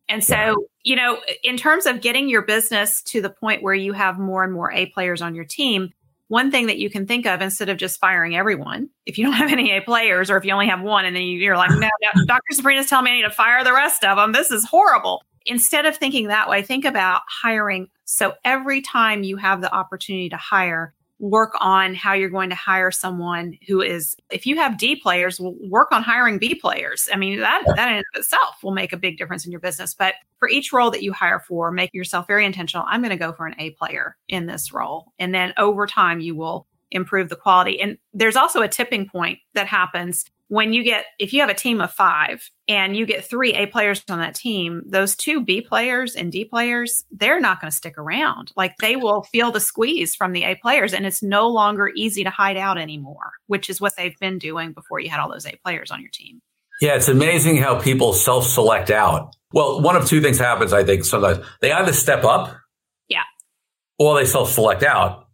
And 0.10 0.24
so, 0.24 0.36
yeah. 0.36 0.54
you 0.84 0.96
know, 0.98 1.18
in 1.44 1.56
terms 1.56 1.86
of 1.86 2.02
getting 2.02 2.28
your 2.28 2.42
business 2.42 3.02
to 3.04 3.22
the 3.22 3.30
point 3.30 3.64
where 3.64 3.74
you 3.74 3.94
have 3.94 4.20
more 4.20 4.44
and 4.44 4.52
more 4.52 4.72
A 4.72 4.88
players 4.88 5.22
on 5.22 5.34
your 5.34 5.46
team, 5.46 5.94
one 6.28 6.52
thing 6.52 6.68
that 6.68 6.78
you 6.78 6.90
can 6.90 7.06
think 7.06 7.26
of 7.26 7.42
instead 7.42 7.70
of 7.70 7.78
just 7.78 8.00
firing 8.00 8.36
everyone, 8.36 8.90
if 9.06 9.18
you 9.18 9.24
don't 9.24 9.34
have 9.34 9.52
any 9.52 9.72
A 9.72 9.82
players 9.82 10.30
or 10.30 10.36
if 10.36 10.44
you 10.44 10.52
only 10.52 10.68
have 10.68 10.82
one 10.82 11.06
and 11.06 11.16
then 11.16 11.24
you're 11.24 11.58
like, 11.58 11.72
no, 11.72 11.90
no 12.04 12.26
Dr. 12.26 12.42
Sabrina's 12.52 12.90
telling 12.90 13.06
me 13.06 13.12
I 13.12 13.16
need 13.16 13.22
to 13.24 13.30
fire 13.30 13.64
the 13.64 13.74
rest 13.74 14.04
of 14.04 14.18
them. 14.18 14.34
This 14.34 14.52
is 14.52 14.66
horrible. 14.66 15.24
Instead 15.46 15.86
of 15.86 15.96
thinking 15.96 16.28
that 16.28 16.50
way, 16.50 16.62
think 16.62 16.86
about 16.86 17.22
hiring. 17.28 17.88
So 18.06 18.34
every 18.44 18.82
time 18.82 19.24
you 19.24 19.38
have 19.38 19.62
the 19.62 19.74
opportunity 19.74 20.30
to 20.30 20.38
hire, 20.38 20.94
work 21.24 21.54
on 21.62 21.96
how 21.96 22.12
you're 22.12 22.30
going 22.30 22.50
to 22.50 22.56
hire 22.56 22.92
someone 22.92 23.58
who 23.66 23.82
is 23.82 24.14
if 24.30 24.46
you 24.46 24.58
have 24.58 24.78
D 24.78 24.98
players, 24.98 25.40
work 25.40 25.88
on 25.94 26.04
hiring 26.04 26.38
B 26.38 26.54
players. 26.54 27.08
I 27.14 27.16
mean, 27.16 27.40
that 27.40 27.64
that 27.78 27.98
in 27.98 28.04
itself 28.16 28.62
will 28.62 28.74
make 28.74 28.92
a 28.92 28.98
big 28.98 29.18
difference 29.18 29.46
in 29.46 29.52
your 29.52 29.62
business. 29.62 29.94
But 29.94 30.16
for 30.38 30.50
each 30.50 30.74
role 30.74 30.92
that 30.92 31.02
you 31.02 31.14
hire 31.14 31.40
for, 31.40 31.72
make 31.72 31.94
yourself 31.94 32.28
very 32.28 32.46
intentional. 32.46 32.86
I'm 32.90 33.02
going 33.02 33.12
to 33.12 33.16
go 33.16 33.32
for 33.32 33.48
an 33.48 33.56
A 33.58 33.72
player 33.72 34.18
in 34.28 34.48
this 34.48 34.74
role. 34.74 35.14
And 35.18 35.34
then 35.34 35.54
over 35.58 35.88
time 35.88 36.20
you 36.20 36.36
will 36.36 36.68
improve 36.92 37.30
the 37.30 37.38
quality. 37.38 37.80
And 37.80 37.98
there's 38.14 38.36
also 38.36 38.62
a 38.62 38.68
tipping 38.68 39.08
point 39.08 39.40
that 39.54 39.66
happens 39.66 40.26
when 40.54 40.72
you 40.72 40.84
get 40.84 41.06
if 41.18 41.34
you 41.34 41.42
have 41.42 41.50
a 41.50 41.56
team 41.56 41.82
of 41.82 41.92
five 41.92 42.48
and 42.68 42.96
you 42.96 43.08
get 43.08 43.26
three 43.26 43.54
A 43.54 43.66
players 43.66 44.04
on 44.08 44.20
that 44.20 44.36
team, 44.36 44.84
those 44.86 45.16
two 45.16 45.44
B 45.44 45.62
players 45.62 46.14
and 46.14 46.32
D 46.32 46.46
players, 46.46 47.04
they're 47.10 47.40
not 47.40 47.60
going 47.60 47.72
to 47.72 47.76
stick 47.76 47.98
around. 47.98 48.52
Like 48.56 48.76
they 48.78 48.96
will 48.96 49.24
feel 49.24 49.52
the 49.52 49.60
squeeze 49.60 50.14
from 50.14 50.32
the 50.32 50.44
A 50.44 50.54
players, 50.62 50.94
and 50.94 51.08
it's 51.08 51.24
no 51.24 51.48
longer 51.48 51.92
easy 51.96 52.24
to 52.24 52.30
hide 52.30 52.56
out 52.56 52.78
anymore, 52.78 53.32
which 53.48 53.68
is 53.68 53.82
what 53.82 53.96
they've 53.98 54.18
been 54.20 54.38
doing 54.38 54.74
before 54.74 55.00
you 55.00 55.10
had 55.10 55.20
all 55.20 55.32
those 55.32 55.48
A 55.48 55.58
players 55.66 55.90
on 55.90 56.02
your 56.02 56.12
team. 56.14 56.40
Yeah, 56.82 56.98
it's 56.98 57.08
amazing 57.08 57.58
how 57.58 57.82
people 57.82 58.14
self 58.14 58.46
select 58.46 58.92
out. 58.92 59.36
Well, 59.54 59.82
one 59.82 59.96
of 59.96 60.06
two 60.06 60.22
things 60.22 60.38
happens, 60.38 60.72
I 60.72 60.84
think, 60.84 61.04
sometimes. 61.04 61.44
They 61.62 61.72
either 61.72 61.94
step 61.94 62.24
up, 62.26 62.56
yeah, 63.08 63.24
or 63.98 64.20
they 64.20 64.26
self 64.26 64.52
select 64.52 64.84
out, 64.84 65.30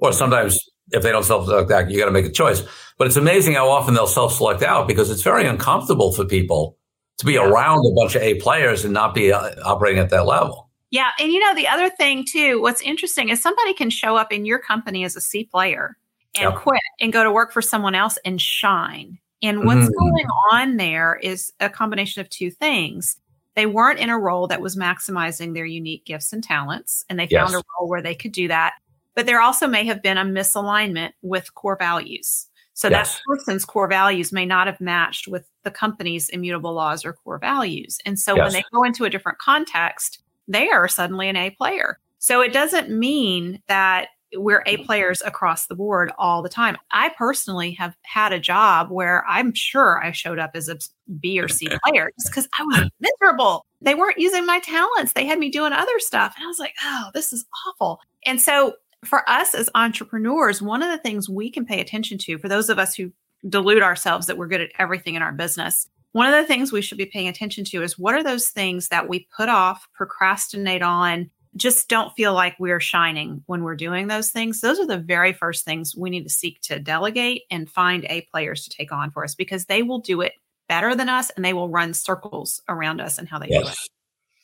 or 0.00 0.12
sometimes 0.12 0.58
if 0.90 1.04
they 1.04 1.12
don't 1.12 1.24
self 1.24 1.46
select 1.46 1.70
out, 1.70 1.90
you 1.92 1.98
got 1.98 2.06
to 2.06 2.10
make 2.10 2.26
a 2.26 2.32
choice. 2.32 2.64
But 2.96 3.08
it's 3.08 3.16
amazing 3.16 3.54
how 3.54 3.68
often 3.68 3.94
they'll 3.94 4.06
self 4.06 4.34
select 4.34 4.62
out 4.62 4.86
because 4.86 5.10
it's 5.10 5.22
very 5.22 5.46
uncomfortable 5.46 6.12
for 6.12 6.24
people 6.24 6.78
to 7.18 7.26
be 7.26 7.36
around 7.36 7.84
a 7.86 7.94
bunch 7.94 8.14
of 8.14 8.22
A 8.22 8.34
players 8.34 8.84
and 8.84 8.92
not 8.92 9.14
be 9.14 9.32
uh, 9.32 9.54
operating 9.64 10.00
at 10.00 10.10
that 10.10 10.26
level. 10.26 10.70
Yeah. 10.90 11.10
And 11.18 11.32
you 11.32 11.40
know, 11.40 11.54
the 11.54 11.68
other 11.68 11.90
thing 11.90 12.24
too, 12.24 12.60
what's 12.60 12.80
interesting 12.80 13.28
is 13.28 13.42
somebody 13.42 13.74
can 13.74 13.90
show 13.90 14.16
up 14.16 14.32
in 14.32 14.44
your 14.44 14.58
company 14.58 15.04
as 15.04 15.16
a 15.16 15.20
C 15.20 15.44
player 15.44 15.96
and 16.36 16.52
yep. 16.52 16.60
quit 16.60 16.80
and 17.00 17.12
go 17.12 17.24
to 17.24 17.32
work 17.32 17.52
for 17.52 17.62
someone 17.62 17.94
else 17.94 18.18
and 18.24 18.40
shine. 18.40 19.18
And 19.42 19.64
what's 19.64 19.88
mm. 19.88 19.92
going 19.98 20.26
on 20.52 20.76
there 20.76 21.18
is 21.22 21.52
a 21.60 21.68
combination 21.68 22.20
of 22.20 22.30
two 22.30 22.50
things. 22.50 23.16
They 23.56 23.66
weren't 23.66 24.00
in 24.00 24.08
a 24.08 24.18
role 24.18 24.46
that 24.48 24.60
was 24.60 24.76
maximizing 24.76 25.54
their 25.54 25.66
unique 25.66 26.04
gifts 26.06 26.32
and 26.32 26.42
talents, 26.42 27.04
and 27.08 27.18
they 27.18 27.26
found 27.26 27.50
yes. 27.50 27.54
a 27.54 27.62
role 27.78 27.88
where 27.88 28.02
they 28.02 28.14
could 28.14 28.32
do 28.32 28.48
that 28.48 28.74
but 29.14 29.26
there 29.26 29.40
also 29.40 29.66
may 29.66 29.84
have 29.86 30.02
been 30.02 30.18
a 30.18 30.24
misalignment 30.24 31.12
with 31.22 31.54
core 31.54 31.76
values. 31.76 32.48
So 32.74 32.88
yes. 32.88 33.14
that 33.14 33.22
person's 33.26 33.64
core 33.64 33.88
values 33.88 34.32
may 34.32 34.44
not 34.44 34.66
have 34.66 34.80
matched 34.80 35.28
with 35.28 35.44
the 35.62 35.70
company's 35.70 36.28
immutable 36.28 36.74
laws 36.74 37.04
or 37.04 37.12
core 37.12 37.38
values. 37.38 37.98
And 38.04 38.18
so 38.18 38.36
yes. 38.36 38.42
when 38.42 38.52
they 38.52 38.64
go 38.72 38.82
into 38.82 39.04
a 39.04 39.10
different 39.10 39.38
context, 39.38 40.20
they 40.48 40.68
are 40.68 40.88
suddenly 40.88 41.28
an 41.28 41.36
A 41.36 41.50
player. 41.50 41.98
So 42.18 42.40
it 42.40 42.52
doesn't 42.52 42.90
mean 42.90 43.62
that 43.68 44.08
we're 44.36 44.62
A 44.66 44.78
players 44.78 45.22
across 45.22 45.66
the 45.66 45.74
board 45.74 46.10
all 46.18 46.42
the 46.42 46.48
time. 46.48 46.76
I 46.90 47.10
personally 47.10 47.72
have 47.72 47.94
had 48.02 48.32
a 48.32 48.40
job 48.40 48.90
where 48.90 49.24
I'm 49.28 49.54
sure 49.54 50.02
I 50.02 50.10
showed 50.10 50.38
up 50.38 50.52
as 50.54 50.68
a 50.68 50.78
B 51.20 51.40
or 51.40 51.48
C 51.48 51.68
player 51.84 52.10
just 52.18 52.30
because 52.30 52.48
I 52.58 52.64
was 52.64 52.90
miserable. 53.00 53.66
They 53.80 53.94
weren't 53.94 54.18
using 54.18 54.46
my 54.46 54.60
talents. 54.60 55.12
They 55.12 55.26
had 55.26 55.38
me 55.38 55.50
doing 55.50 55.72
other 55.72 55.98
stuff. 55.98 56.34
And 56.36 56.44
I 56.44 56.48
was 56.48 56.58
like, 56.58 56.74
oh, 56.82 57.10
this 57.14 57.32
is 57.32 57.44
awful. 57.68 58.00
And 58.26 58.40
so 58.40 58.74
for 59.04 59.28
us 59.28 59.54
as 59.54 59.70
entrepreneurs, 59.74 60.62
one 60.62 60.82
of 60.82 60.90
the 60.90 60.98
things 60.98 61.28
we 61.28 61.50
can 61.50 61.64
pay 61.64 61.80
attention 61.80 62.18
to 62.18 62.38
for 62.38 62.48
those 62.48 62.68
of 62.68 62.78
us 62.78 62.94
who 62.94 63.12
delude 63.48 63.82
ourselves 63.82 64.26
that 64.26 64.38
we're 64.38 64.48
good 64.48 64.60
at 64.60 64.72
everything 64.78 65.14
in 65.14 65.22
our 65.22 65.32
business, 65.32 65.88
one 66.12 66.32
of 66.32 66.32
the 66.32 66.46
things 66.46 66.70
we 66.70 66.80
should 66.80 66.98
be 66.98 67.06
paying 67.06 67.28
attention 67.28 67.64
to 67.64 67.82
is 67.82 67.98
what 67.98 68.14
are 68.14 68.22
those 68.22 68.48
things 68.48 68.88
that 68.88 69.08
we 69.08 69.28
put 69.36 69.48
off, 69.48 69.88
procrastinate 69.94 70.82
on, 70.82 71.30
just 71.56 71.88
don't 71.88 72.14
feel 72.14 72.32
like 72.34 72.56
we're 72.58 72.80
shining 72.80 73.42
when 73.46 73.62
we're 73.62 73.76
doing 73.76 74.06
those 74.06 74.30
things. 74.30 74.60
Those 74.60 74.80
are 74.80 74.86
the 74.86 74.98
very 74.98 75.32
first 75.32 75.64
things 75.64 75.94
we 75.96 76.10
need 76.10 76.24
to 76.24 76.30
seek 76.30 76.60
to 76.62 76.78
delegate 76.78 77.42
and 77.50 77.70
find 77.70 78.04
A 78.08 78.22
players 78.22 78.64
to 78.64 78.70
take 78.70 78.92
on 78.92 79.10
for 79.10 79.24
us 79.24 79.34
because 79.34 79.66
they 79.66 79.82
will 79.82 80.00
do 80.00 80.20
it 80.20 80.32
better 80.68 80.94
than 80.94 81.08
us 81.08 81.30
and 81.30 81.44
they 81.44 81.52
will 81.52 81.68
run 81.68 81.94
circles 81.94 82.62
around 82.68 83.00
us 83.00 83.18
and 83.18 83.28
how 83.28 83.38
they 83.38 83.48
yes. 83.48 83.62
do 83.62 83.68
it. 83.68 83.76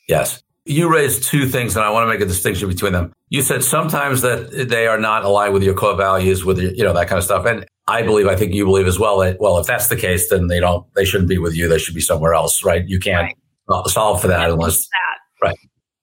Yes. 0.07 0.43
You 0.65 0.91
raised 0.93 1.23
two 1.23 1.47
things, 1.47 1.75
and 1.75 1.83
I 1.83 1.89
want 1.89 2.05
to 2.05 2.13
make 2.13 2.21
a 2.21 2.25
distinction 2.25 2.69
between 2.69 2.93
them. 2.93 3.13
You 3.29 3.41
said 3.41 3.63
sometimes 3.63 4.21
that 4.21 4.69
they 4.69 4.85
are 4.87 4.99
not 4.99 5.25
aligned 5.25 5.53
with 5.53 5.63
your 5.63 5.73
core 5.73 5.95
values, 5.95 6.45
with 6.45 6.59
your, 6.59 6.71
you 6.71 6.83
know 6.83 6.93
that 6.93 7.07
kind 7.07 7.17
of 7.17 7.23
stuff, 7.23 7.45
and 7.45 7.65
I 7.87 8.03
believe, 8.03 8.27
I 8.27 8.35
think 8.35 8.53
you 8.53 8.65
believe 8.65 8.87
as 8.87 8.99
well 8.99 9.19
that 9.19 9.39
well, 9.39 9.57
if 9.57 9.67
that's 9.67 9.87
the 9.87 9.95
case, 9.95 10.29
then 10.29 10.47
they 10.47 10.59
don't, 10.59 10.85
they 10.93 11.03
shouldn't 11.03 11.29
be 11.29 11.37
with 11.37 11.55
you. 11.55 11.67
They 11.67 11.79
should 11.79 11.95
be 11.95 12.01
somewhere 12.01 12.33
else, 12.33 12.63
right? 12.63 12.87
You 12.87 12.99
can't 12.99 13.35
right. 13.67 13.87
solve 13.87 14.21
for 14.21 14.27
that 14.27 14.49
unless 14.49 14.87
that. 14.87 15.47
right. 15.47 15.57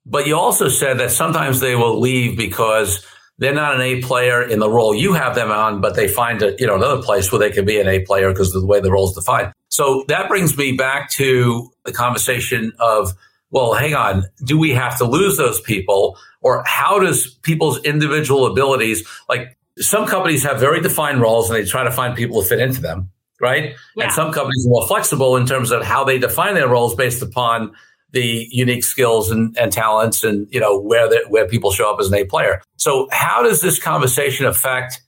But 0.04 0.26
you 0.26 0.36
also 0.36 0.68
said 0.68 0.98
that 0.98 1.10
sometimes 1.10 1.60
they 1.60 1.76
will 1.76 2.00
leave 2.00 2.36
because 2.36 3.06
they're 3.38 3.54
not 3.54 3.76
an 3.76 3.80
A 3.80 4.02
player 4.02 4.42
in 4.42 4.58
the 4.58 4.68
role 4.68 4.94
you 4.94 5.12
have 5.12 5.34
them 5.34 5.50
on, 5.50 5.80
but 5.80 5.94
they 5.94 6.08
find 6.08 6.42
a, 6.42 6.56
you 6.58 6.66
know 6.66 6.74
another 6.74 7.00
place 7.00 7.30
where 7.30 7.38
they 7.38 7.50
can 7.50 7.64
be 7.64 7.80
an 7.80 7.86
A 7.86 8.00
player 8.00 8.32
because 8.32 8.54
of 8.54 8.60
the 8.60 8.66
way 8.66 8.80
the 8.80 8.90
role 8.90 9.08
is 9.08 9.14
defined. 9.14 9.52
So 9.68 10.04
that 10.08 10.28
brings 10.28 10.56
me 10.56 10.72
back 10.72 11.10
to 11.10 11.70
the 11.84 11.92
conversation 11.92 12.72
of, 12.80 13.12
well, 13.50 13.74
hang 13.74 13.94
on, 13.94 14.24
do 14.44 14.58
we 14.58 14.70
have 14.70 14.98
to 14.98 15.04
lose 15.04 15.36
those 15.36 15.60
people, 15.60 16.18
or 16.40 16.62
how 16.66 16.98
does 16.98 17.34
people's 17.42 17.82
individual 17.84 18.46
abilities, 18.46 19.06
like 19.28 19.56
some 19.78 20.06
companies 20.06 20.42
have 20.42 20.60
very 20.60 20.80
defined 20.80 21.20
roles 21.20 21.50
and 21.50 21.58
they 21.58 21.68
try 21.68 21.84
to 21.84 21.90
find 21.90 22.16
people 22.16 22.42
to 22.42 22.48
fit 22.48 22.60
into 22.60 22.80
them, 22.80 23.10
right? 23.40 23.74
Yeah. 23.96 24.04
And 24.04 24.12
some 24.12 24.32
companies 24.32 24.66
are 24.66 24.70
more 24.70 24.86
flexible 24.86 25.36
in 25.36 25.46
terms 25.46 25.70
of 25.70 25.84
how 25.84 26.04
they 26.04 26.18
define 26.18 26.54
their 26.54 26.68
roles 26.68 26.94
based 26.94 27.22
upon 27.22 27.72
the 28.12 28.48
unique 28.50 28.84
skills 28.84 29.30
and, 29.30 29.56
and 29.58 29.70
talents 29.70 30.24
and 30.24 30.46
you 30.50 30.58
know 30.58 30.78
where 30.78 31.08
the, 31.08 31.22
where 31.28 31.46
people 31.46 31.70
show 31.70 31.92
up 31.92 32.00
as 32.00 32.08
an 32.08 32.14
A 32.14 32.24
player. 32.24 32.60
So 32.76 33.08
how 33.12 33.42
does 33.42 33.60
this 33.60 33.78
conversation 33.78 34.46
affect 34.46 35.02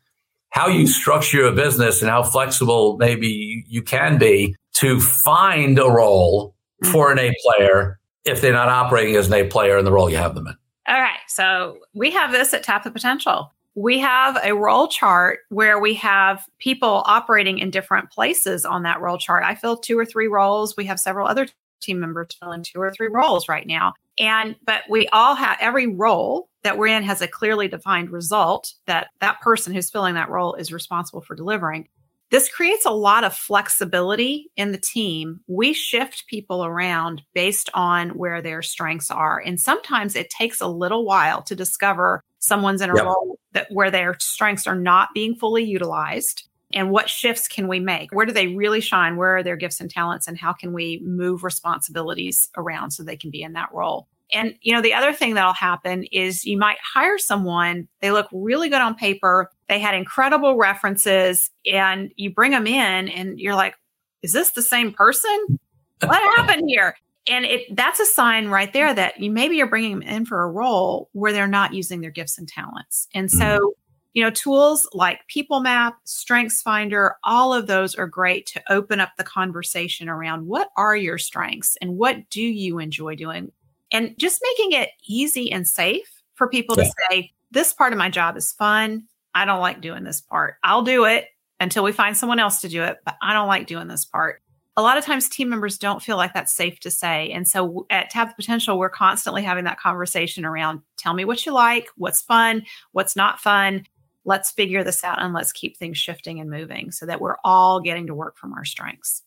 how 0.51 0.69
you 0.69 0.87
structure 0.87 1.47
a 1.47 1.53
business 1.53 2.03
and 2.03 2.11
how 2.11 2.23
flexible 2.23 2.97
maybe 2.99 3.65
you 3.69 3.83
can 3.83 4.19
be 4.19 4.55
to 4.75 5.01
find 5.01 5.79
a 5.79 5.89
role 5.89 6.55
mm. 6.85 6.93
for 6.93 7.11
an 7.11 7.19
A 7.19 7.33
player 7.43 8.00
if 8.25 8.41
they're 8.41 8.53
not 8.53 8.69
operating 8.69 9.17
as 9.17 9.29
an 9.29 9.35
A 9.35 9.45
player 9.45 9.79
in 9.79 9.85
the 9.85 9.93
role 9.93 10.11
you 10.11 10.17
have 10.17 10.35
them 10.35 10.47
in? 10.47 10.57
All 10.89 11.01
right. 11.01 11.21
So 11.29 11.79
we 11.95 12.11
have 12.11 12.33
this 12.33 12.53
at 12.55 12.63
Tap 12.63 12.85
the 12.85 12.91
Potential. 12.91 13.53
We 13.77 13.99
have 14.01 14.39
a 14.43 14.53
role 14.53 14.89
chart 14.89 15.41
where 15.49 15.79
we 15.79 15.95
have 15.95 16.45
people 16.59 17.03
operating 17.07 17.59
in 17.59 17.71
different 17.71 18.11
places 18.11 18.65
on 18.65 18.83
that 18.83 19.01
role 19.01 19.17
chart. 19.17 19.45
I 19.45 19.55
fill 19.55 19.77
two 19.77 19.99
or 19.99 20.05
three 20.05 20.27
roles. 20.27 20.77
We 20.77 20.87
have 20.87 20.99
several 20.99 21.29
other 21.29 21.47
team 21.81 22.01
members 22.01 22.37
filling 22.41 22.63
two 22.63 22.81
or 22.81 22.93
three 22.93 23.09
roles 23.09 23.49
right 23.49 23.67
now. 23.67 23.95
And, 24.19 24.57
but 24.67 24.83
we 24.91 25.09
all 25.09 25.35
have 25.35 25.57
every 25.61 25.87
role 25.87 26.49
that 26.63 26.77
we're 26.77 26.89
in 26.89 27.03
has 27.05 27.23
a 27.23 27.29
clearly 27.29 27.69
defined 27.69 28.11
result 28.11 28.75
that 28.87 29.09
that 29.21 29.41
person 29.41 29.73
who's 29.73 29.91
filling 29.91 30.15
that 30.15 30.29
role 30.29 30.55
is 30.55 30.73
responsible 30.73 31.23
for 31.23 31.35
delivering. 31.35 31.89
This 32.31 32.49
creates 32.49 32.87
a 32.87 32.91
lot 32.91 33.25
of 33.25 33.35
flexibility 33.35 34.51
in 34.57 34.71
the 34.71 34.79
team. 34.79 35.41
We 35.49 35.73
shift 35.73 36.29
people 36.29 36.65
around 36.65 37.23
based 37.35 37.69
on 37.75 38.11
where 38.11 38.41
their 38.41 38.63
strengths 38.63 39.11
are. 39.11 39.43
And 39.45 39.61
sometimes 39.61 40.15
it 40.15 40.31
takes 40.31 40.61
a 40.61 40.69
little 40.69 41.05
while 41.05 41.43
to 41.43 41.57
discover 41.57 42.23
someone's 42.39 42.83
in 42.83 42.91
a 42.91 42.95
yep. 42.95 43.05
role 43.05 43.39
that 43.53 43.67
where 43.71 43.91
their 43.91 44.17
strengths 44.21 44.67
are 44.67 44.77
not 44.77 45.09
being 45.13 45.35
fully 45.35 45.65
utilized 45.65 46.45
and 46.73 46.91
what 46.91 47.11
shifts 47.11 47.49
can 47.49 47.67
we 47.67 47.81
make 47.81 48.13
where 48.13 48.27
do 48.27 48.33
they 48.33 48.47
really 48.49 48.81
shine 48.81 49.17
where 49.17 49.39
are 49.39 49.43
their 49.43 49.57
gifts 49.57 49.81
and 49.81 49.91
talents 49.91 50.29
and 50.29 50.39
how 50.39 50.53
can 50.53 50.73
we 50.73 51.01
move 51.05 51.43
responsibilities 51.43 52.49
around 52.57 52.93
so 52.93 53.03
they 53.03 53.17
can 53.17 53.31
be 53.31 53.43
in 53.43 53.55
that 53.55 53.69
role 53.73 54.09
and 54.33 54.55
you 54.61 54.75
know 54.75 54.81
the 54.81 54.95
other 54.95 55.13
thing 55.13 55.35
that'll 55.35 55.53
happen 55.53 56.05
is 56.13 56.45
you 56.45 56.57
might 56.57 56.79
hire 56.83 57.19
someone 57.19 57.89
they 58.01 58.11
look 58.11 58.29
really 58.33 58.69
good 58.69 58.81
on 58.81 58.95
paper 58.95 59.51
they 59.69 59.79
had 59.79 59.95
incredible 59.95 60.57
references 60.57 61.51
and 61.71 62.13
you 62.17 62.33
bring 62.33 62.51
them 62.51 62.67
in 62.67 63.09
and 63.09 63.39
you're 63.39 63.55
like 63.55 63.75
is 64.23 64.33
this 64.33 64.51
the 64.51 64.63
same 64.63 64.93
person? 64.93 65.59
What 66.03 66.37
happened 66.37 66.65
here? 66.67 66.97
And 67.29 67.45
it 67.45 67.77
that's 67.77 68.01
a 68.01 68.07
sign 68.07 68.49
right 68.49 68.73
there 68.73 68.93
that 68.95 69.21
you 69.21 69.31
maybe 69.31 69.57
you're 69.57 69.69
bringing 69.69 70.01
them 70.01 70.09
in 70.09 70.27
for 70.27 70.43
a 70.43 70.51
role 70.51 71.11
where 71.13 71.33
they're 71.33 71.47
not 71.47 71.75
using 71.75 72.01
their 72.01 72.11
gifts 72.11 72.39
and 72.39 72.49
talents. 72.49 73.09
And 73.15 73.31
so 73.31 73.45
mm-hmm. 73.45 73.67
you 74.15 74.23
know, 74.23 74.31
tools 74.31 74.89
like 74.93 75.27
People 75.29 75.61
Map, 75.61 75.99
Strengths 76.05 76.63
Finder, 76.63 77.17
all 77.23 77.53
of 77.53 77.67
those 77.67 77.95
are 77.95 78.07
great 78.07 78.47
to 78.47 78.63
open 78.71 79.01
up 79.01 79.11
the 79.17 79.25
conversation 79.25 80.09
around 80.09 80.47
what 80.47 80.71
are 80.77 80.97
your 80.97 81.19
strengths 81.19 81.77
and 81.81 81.97
what 81.97 82.29
do 82.31 82.43
you 82.43 82.79
enjoy 82.79 83.15
doing? 83.15 83.53
And 83.93 84.15
just 84.19 84.41
making 84.43 84.81
it 84.81 84.91
easy 85.07 85.51
and 85.51 85.67
safe 85.67 86.23
for 86.35 86.49
people 86.49 86.77
yeah. 86.79 86.85
to 86.85 86.93
say, 87.11 87.33
this 87.51 87.73
part 87.73 87.93
of 87.93 87.99
my 87.99 88.09
job 88.09 88.37
is 88.37 88.53
fun. 88.53 89.05
I 89.35 89.45
don't 89.45 89.61
like 89.61 89.81
doing 89.81 90.05
this 90.05 90.21
part. 90.21 90.55
I'll 90.63 90.83
do 90.83 91.05
it 91.05 91.27
until 91.59 91.85
we 91.85 91.93
find 91.93 92.17
someone 92.17 92.39
else 92.39 92.61
to 92.61 92.69
do 92.69 92.83
it, 92.83 92.99
but 93.05 93.17
I 93.21 93.33
don't 93.33 93.49
like 93.49 93.67
doing 93.67 93.89
this 93.89 94.05
part. 94.05 94.41
A 94.77 94.83
lot 94.83 94.97
of 94.97 95.05
times 95.05 95.29
team 95.29 95.51
members 95.51 95.79
don't 95.79 96.03
feel 96.03 96.17
like 96.17 96.33
that's 96.33 96.53
safe 96.53 96.81
to 96.81 96.91
say. 96.91 97.31
And 97.33 97.47
so 97.47 97.87
at 97.91 98.09
Tap 98.11 98.31
the 98.31 98.35
Potential, 98.35 98.79
we're 98.79 98.89
constantly 98.89 99.43
having 99.43 99.65
that 99.65 99.81
conversation 99.81 100.45
around 100.45 100.81
tell 100.97 101.13
me 101.13 101.25
what 101.25 101.45
you 101.45 101.53
like, 101.53 101.89
what's 101.97 102.23
fun, 102.23 102.65
what's 102.93 103.17
not 103.17 103.41
fun 103.41 103.85
let's 104.25 104.51
figure 104.51 104.85
this 104.85 105.03
out 105.03 105.21
and 105.21 105.33
let's 105.33 105.53
keep 105.53 105.77
things 105.77 105.99
shifting 105.99 106.41
and 106.41 106.51
moving 106.51 106.91
so 106.91 107.07
that 107.07 107.21
we're 107.21 107.37
all 107.45 107.81
getting 107.81 108.07
to 108.07 108.15
work 108.15 108.37
from 108.37 108.53
our 108.53 108.65
strengths. 108.65 109.23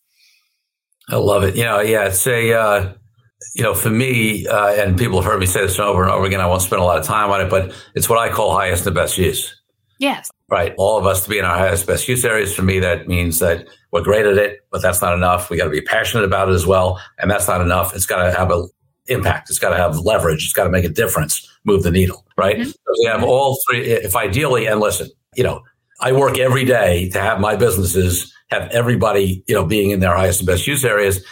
I 1.10 1.18
love 1.18 1.44
it. 1.44 1.56
You 1.56 1.64
know, 1.64 1.82
yeah, 1.82 2.06
it's 2.06 2.26
a, 2.28 2.54
uh, 2.54 2.94
you 3.54 3.64
know, 3.64 3.74
for 3.74 3.90
me, 3.90 4.48
uh, 4.48 4.74
and 4.74 4.98
people 4.98 5.22
have 5.22 5.32
heard 5.32 5.40
me 5.40 5.46
say 5.46 5.62
this 5.62 5.80
over 5.80 6.04
and 6.04 6.12
over 6.12 6.26
again, 6.26 6.42
I 6.42 6.48
won't 6.48 6.62
spend 6.62 6.82
a 6.82 6.86
lot 6.86 6.98
of 6.98 7.06
time 7.06 7.30
on 7.32 7.42
it, 7.42 7.50
but 7.50 7.74
it's 7.96 8.10
what 8.10 8.20
I 8.20 8.30
call 8.30 8.54
highest 8.54 8.86
and 8.86 8.96
best 8.96 9.18
use. 9.18 9.60
Yes. 10.00 10.30
Right. 10.50 10.74
All 10.78 10.98
of 10.98 11.06
us 11.06 11.24
to 11.24 11.30
be 11.30 11.40
in 11.40 11.46
our 11.46 11.58
highest 11.58 11.88
best 11.88 12.08
use 12.08 12.26
areas. 12.26 12.54
For 12.54 12.62
me, 12.62 12.80
that 12.80 13.08
means 13.08 13.40
that 13.40 13.68
we're 13.92 14.04
great 14.04 14.26
at 14.26 14.38
it, 14.38 14.60
but 14.72 14.82
that's 14.82 15.02
not 15.02 15.14
enough. 15.14 15.50
We 15.50 15.58
got 15.58 15.66
to 15.66 15.70
be 15.70 15.82
passionate 15.82 16.26
about 16.26 16.50
it 16.50 16.54
as 16.54 16.66
well. 16.66 17.00
And 17.20 17.32
that's 17.32 17.48
not 17.48 17.62
enough. 17.62 17.96
It's 17.96 18.06
got 18.06 18.24
to 18.24 18.38
have 18.38 18.52
an 18.52 18.70
impact. 19.08 19.50
It's 19.50 19.60
got 19.60 19.70
to 19.70 19.78
have 19.78 19.98
leverage. 20.00 20.44
It's 20.44 20.54
got 20.54 20.66
to 20.66 20.70
make 20.70 20.86
a 20.86 20.90
difference, 20.90 21.48
move 21.64 21.84
the 21.84 21.92
needle, 21.92 22.26
right? 22.38 22.58
Mm-hmm. 22.58 22.70
So 22.70 22.94
we 23.00 23.06
have 23.06 23.24
all 23.24 23.58
three. 23.68 23.82
If 23.82 24.16
ideally, 24.16 24.66
and 24.66 24.80
listen, 24.80 25.10
you 25.36 25.44
know, 25.44 25.62
I 26.02 26.12
work 26.12 26.38
every 26.38 26.66
day 26.66 27.10
to 27.10 27.22
have 27.22 27.40
my 27.40 27.56
businesses 27.56 28.34
have 28.54 28.70
everybody, 28.72 29.44
you 29.48 29.56
know, 29.56 29.66
being 29.66 29.90
in 29.92 30.00
their 30.00 30.16
highest 30.16 30.42
and 30.42 30.48
best 30.48 30.68
use 30.68 30.86
areas. 30.86 31.24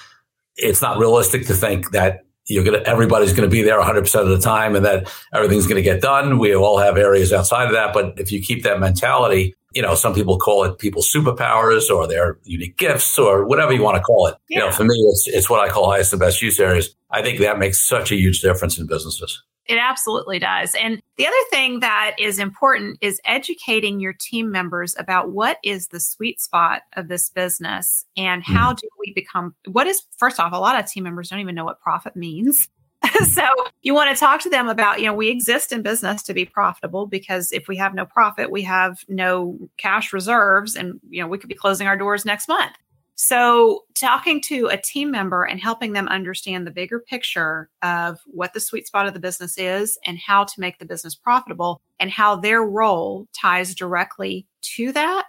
It's 0.55 0.81
not 0.81 0.97
realistic 0.97 1.47
to 1.47 1.53
think 1.53 1.91
that 1.91 2.25
you're 2.45 2.63
going 2.63 2.79
to, 2.79 2.87
everybody's 2.87 3.33
going 3.33 3.49
to 3.49 3.51
be 3.51 3.61
there 3.61 3.79
100% 3.79 4.21
of 4.21 4.29
the 4.29 4.39
time 4.39 4.75
and 4.75 4.85
that 4.85 5.11
everything's 5.33 5.67
going 5.67 5.77
to 5.77 5.81
get 5.81 6.01
done. 6.01 6.39
We 6.39 6.55
all 6.55 6.77
have 6.79 6.97
areas 6.97 7.31
outside 7.31 7.65
of 7.65 7.73
that. 7.73 7.93
But 7.93 8.19
if 8.19 8.31
you 8.31 8.41
keep 8.41 8.63
that 8.63 8.79
mentality, 8.79 9.55
you 9.73 9.81
know, 9.81 9.95
some 9.95 10.13
people 10.13 10.37
call 10.37 10.65
it 10.65 10.77
people's 10.77 11.11
superpowers 11.11 11.89
or 11.89 12.07
their 12.07 12.39
unique 12.43 12.77
gifts 12.77 13.17
or 13.17 13.45
whatever 13.45 13.71
you 13.71 13.81
want 13.81 13.97
to 13.97 14.03
call 14.03 14.27
it. 14.27 14.35
Yeah. 14.49 14.59
You 14.59 14.65
know, 14.65 14.71
for 14.71 14.83
me, 14.83 14.95
it's, 14.95 15.27
it's 15.27 15.49
what 15.49 15.61
I 15.61 15.71
call 15.71 15.89
highest 15.89 16.11
and 16.11 16.19
best 16.19 16.41
use 16.41 16.59
areas. 16.59 16.93
I 17.09 17.21
think 17.21 17.39
that 17.39 17.57
makes 17.57 17.79
such 17.79 18.11
a 18.11 18.15
huge 18.15 18.41
difference 18.41 18.77
in 18.77 18.85
businesses. 18.85 19.41
It 19.67 19.77
absolutely 19.77 20.39
does. 20.39 20.75
And 20.75 21.01
the 21.17 21.27
other 21.27 21.35
thing 21.49 21.81
that 21.81 22.15
is 22.19 22.39
important 22.39 22.97
is 23.01 23.21
educating 23.25 23.99
your 23.99 24.13
team 24.13 24.51
members 24.51 24.95
about 24.97 25.31
what 25.31 25.59
is 25.63 25.87
the 25.87 25.99
sweet 25.99 26.41
spot 26.41 26.81
of 26.97 27.07
this 27.07 27.29
business 27.29 28.05
and 28.17 28.43
how 28.43 28.73
mm. 28.73 28.77
do 28.77 28.89
we 28.99 29.13
become 29.13 29.55
what 29.67 29.87
is 29.87 30.01
first 30.17 30.39
off 30.39 30.51
a 30.51 30.57
lot 30.57 30.79
of 30.79 30.89
team 30.89 31.03
members 31.03 31.29
don't 31.29 31.39
even 31.39 31.55
know 31.55 31.65
what 31.65 31.79
profit 31.79 32.15
means. 32.15 32.67
so 33.29 33.43
you 33.81 33.93
want 33.93 34.15
to 34.15 34.19
talk 34.19 34.41
to 34.41 34.49
them 34.49 34.67
about, 34.67 34.99
you 34.99 35.05
know, 35.05 35.13
we 35.13 35.29
exist 35.29 35.71
in 35.71 35.81
business 35.81 36.21
to 36.23 36.33
be 36.33 36.45
profitable 36.45 37.07
because 37.07 37.51
if 37.51 37.67
we 37.67 37.75
have 37.75 37.93
no 37.95 38.05
profit, 38.05 38.51
we 38.51 38.61
have 38.61 39.03
no 39.07 39.57
cash 39.77 40.13
reserves 40.13 40.75
and, 40.75 40.99
you 41.09 41.21
know, 41.21 41.27
we 41.27 41.37
could 41.37 41.49
be 41.49 41.55
closing 41.55 41.87
our 41.87 41.97
doors 41.97 42.25
next 42.25 42.47
month. 42.47 42.73
So, 43.23 43.83
talking 43.93 44.41
to 44.45 44.65
a 44.65 44.77
team 44.77 45.11
member 45.11 45.43
and 45.43 45.59
helping 45.59 45.93
them 45.93 46.07
understand 46.07 46.65
the 46.65 46.71
bigger 46.71 46.99
picture 46.99 47.69
of 47.83 48.17
what 48.25 48.55
the 48.55 48.59
sweet 48.59 48.87
spot 48.87 49.05
of 49.05 49.13
the 49.13 49.19
business 49.19 49.59
is 49.59 49.99
and 50.07 50.17
how 50.17 50.45
to 50.45 50.59
make 50.59 50.79
the 50.79 50.85
business 50.85 51.13
profitable 51.13 51.81
and 51.99 52.09
how 52.09 52.37
their 52.37 52.63
role 52.63 53.27
ties 53.31 53.75
directly 53.75 54.47
to 54.61 54.91
that. 54.93 55.27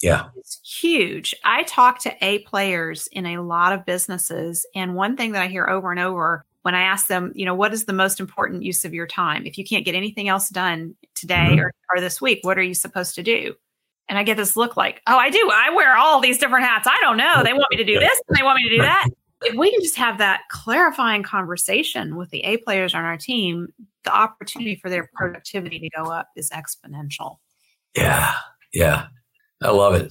Yeah. 0.00 0.30
It's 0.38 0.62
huge. 0.64 1.34
I 1.44 1.64
talk 1.64 1.98
to 2.04 2.24
A 2.24 2.38
players 2.38 3.06
in 3.12 3.26
a 3.26 3.42
lot 3.42 3.74
of 3.74 3.84
businesses. 3.84 4.64
And 4.74 4.94
one 4.94 5.14
thing 5.14 5.32
that 5.32 5.42
I 5.42 5.48
hear 5.48 5.68
over 5.68 5.90
and 5.90 6.00
over 6.00 6.46
when 6.62 6.74
I 6.74 6.84
ask 6.84 7.06
them, 7.06 7.32
you 7.34 7.44
know, 7.44 7.54
what 7.54 7.74
is 7.74 7.84
the 7.84 7.92
most 7.92 8.18
important 8.18 8.62
use 8.62 8.86
of 8.86 8.94
your 8.94 9.06
time? 9.06 9.44
If 9.44 9.58
you 9.58 9.64
can't 9.66 9.84
get 9.84 9.94
anything 9.94 10.28
else 10.30 10.48
done 10.48 10.94
today 11.14 11.48
mm-hmm. 11.50 11.60
or, 11.60 11.74
or 11.94 12.00
this 12.00 12.18
week, 12.18 12.40
what 12.44 12.56
are 12.56 12.62
you 12.62 12.72
supposed 12.72 13.14
to 13.16 13.22
do? 13.22 13.56
And 14.08 14.18
I 14.18 14.22
get 14.22 14.36
this 14.36 14.56
look 14.56 14.76
like, 14.76 15.02
oh, 15.06 15.16
I 15.16 15.30
do. 15.30 15.50
I 15.52 15.74
wear 15.74 15.96
all 15.96 16.20
these 16.20 16.38
different 16.38 16.64
hats. 16.64 16.86
I 16.88 16.98
don't 17.00 17.16
know. 17.16 17.42
They 17.42 17.52
want 17.52 17.66
me 17.70 17.76
to 17.78 17.84
do 17.84 17.98
this 17.98 18.20
and 18.28 18.38
they 18.38 18.42
want 18.42 18.56
me 18.56 18.68
to 18.68 18.76
do 18.76 18.82
that. 18.82 19.08
If 19.42 19.54
we 19.54 19.70
can 19.70 19.82
just 19.82 19.96
have 19.96 20.16
that 20.16 20.40
clarifying 20.50 21.22
conversation 21.22 22.16
with 22.16 22.30
the 22.30 22.40
A 22.40 22.56
players 22.56 22.94
on 22.94 23.04
our 23.04 23.18
team, 23.18 23.68
the 24.04 24.12
opportunity 24.12 24.76
for 24.76 24.88
their 24.88 25.10
productivity 25.14 25.78
to 25.78 25.90
go 25.90 26.10
up 26.10 26.28
is 26.36 26.48
exponential. 26.48 27.36
Yeah. 27.94 28.32
Yeah. 28.72 29.08
I 29.62 29.70
love 29.70 29.94
it. 29.94 30.10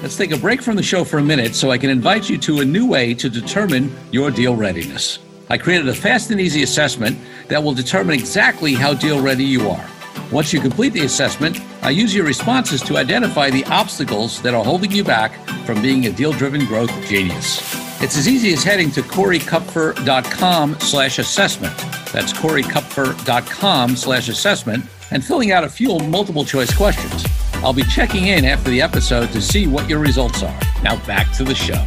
Let's 0.00 0.16
take 0.16 0.32
a 0.32 0.38
break 0.38 0.62
from 0.62 0.76
the 0.76 0.82
show 0.82 1.04
for 1.04 1.18
a 1.18 1.22
minute 1.22 1.54
so 1.54 1.70
I 1.70 1.76
can 1.76 1.90
invite 1.90 2.30
you 2.30 2.38
to 2.38 2.60
a 2.60 2.64
new 2.64 2.86
way 2.88 3.12
to 3.12 3.28
determine 3.28 3.94
your 4.10 4.30
deal 4.30 4.56
readiness. 4.56 5.18
I 5.50 5.58
created 5.58 5.88
a 5.88 5.94
fast 5.94 6.30
and 6.30 6.40
easy 6.40 6.62
assessment 6.62 7.18
that 7.48 7.62
will 7.62 7.74
determine 7.74 8.14
exactly 8.14 8.72
how 8.72 8.94
deal 8.94 9.20
ready 9.20 9.44
you 9.44 9.68
are. 9.68 9.86
Once 10.32 10.52
you 10.52 10.60
complete 10.60 10.92
the 10.92 11.04
assessment, 11.04 11.58
I 11.82 11.90
use 11.90 12.14
your 12.14 12.24
responses 12.24 12.80
to 12.82 12.96
identify 12.96 13.50
the 13.50 13.64
obstacles 13.66 14.40
that 14.42 14.54
are 14.54 14.64
holding 14.64 14.92
you 14.92 15.04
back 15.04 15.32
from 15.64 15.82
being 15.82 16.06
a 16.06 16.12
deal-driven 16.12 16.66
growth 16.66 16.90
genius. 17.06 17.58
It's 18.02 18.16
as 18.16 18.28
easy 18.28 18.52
as 18.52 18.62
heading 18.62 18.90
to 18.92 19.02
coreykupfer.com 19.02 20.80
slash 20.80 21.18
assessment. 21.18 21.76
That's 22.12 22.32
coreykupfer.com 22.32 23.96
slash 23.96 24.28
assessment 24.28 24.84
and 25.10 25.24
filling 25.24 25.52
out 25.52 25.64
a 25.64 25.68
few 25.68 25.98
multiple 25.98 26.44
choice 26.44 26.74
questions. 26.74 27.24
I'll 27.54 27.72
be 27.72 27.84
checking 27.84 28.28
in 28.28 28.44
after 28.44 28.70
the 28.70 28.80
episode 28.80 29.32
to 29.32 29.40
see 29.40 29.66
what 29.66 29.88
your 29.88 29.98
results 29.98 30.42
are. 30.42 30.60
Now 30.82 31.04
back 31.06 31.32
to 31.36 31.44
the 31.44 31.54
show 31.54 31.84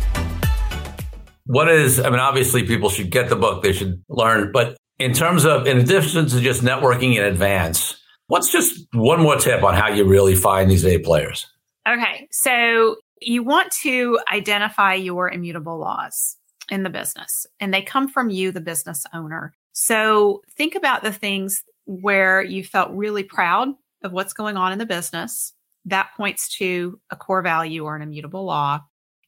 what 1.48 1.68
is 1.68 2.00
i 2.00 2.10
mean 2.10 2.22
obviously 2.22 2.64
people 2.64 2.90
should 2.90 3.10
get 3.10 3.28
the 3.28 3.36
book 3.36 3.62
they 3.62 3.74
should 3.74 4.02
learn 4.08 4.50
but 4.54 4.78
in 5.00 5.14
terms 5.14 5.46
of, 5.46 5.68
in 5.68 5.80
addition 5.80 6.28
to 6.28 6.40
just 6.40 6.62
networking 6.62 7.16
in 7.18 7.24
advance, 7.24 8.02
what's 8.28 8.52
just 8.52 8.88
one 8.94 9.22
more 9.22 9.36
tip 9.36 9.64
on 9.64 9.74
how 9.74 9.90
you 9.90 10.06
really 10.06 10.36
find 10.36 10.70
these 10.70 10.86
A 10.86 11.00
players? 11.00 11.48
Okay. 11.88 12.28
So 12.32 12.98
you 13.22 13.44
want 13.44 13.72
to 13.84 14.20
identify 14.32 14.94
your 14.94 15.30
immutable 15.30 15.78
laws 15.78 16.38
in 16.70 16.84
the 16.84 16.90
business, 16.90 17.46
and 17.60 17.74
they 17.74 17.82
come 17.82 18.08
from 18.08 18.30
you, 18.30 18.52
the 18.52 18.62
business 18.62 19.06
owner. 19.14 19.54
So 19.74 20.42
think 20.56 20.76
about 20.76 21.04
the 21.04 21.12
things 21.12 21.64
where 21.86 22.42
you 22.42 22.64
felt 22.64 22.92
really 22.92 23.24
proud 23.24 23.70
of 24.04 24.12
what's 24.12 24.34
going 24.34 24.56
on 24.58 24.72
in 24.72 24.80
the 24.80 24.86
business. 24.86 25.54
That 25.86 26.12
points 26.16 26.56
to 26.58 27.00
a 27.10 27.16
core 27.16 27.42
value 27.42 27.84
or 27.84 27.96
an 27.96 28.02
immutable 28.02 28.46
law. 28.46 28.82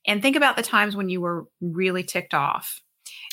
And 0.07 0.21
think 0.21 0.35
about 0.35 0.55
the 0.55 0.63
times 0.63 0.95
when 0.95 1.09
you 1.09 1.19
were 1.19 1.47
really 1.59 2.03
ticked 2.03 2.33
off. 2.33 2.79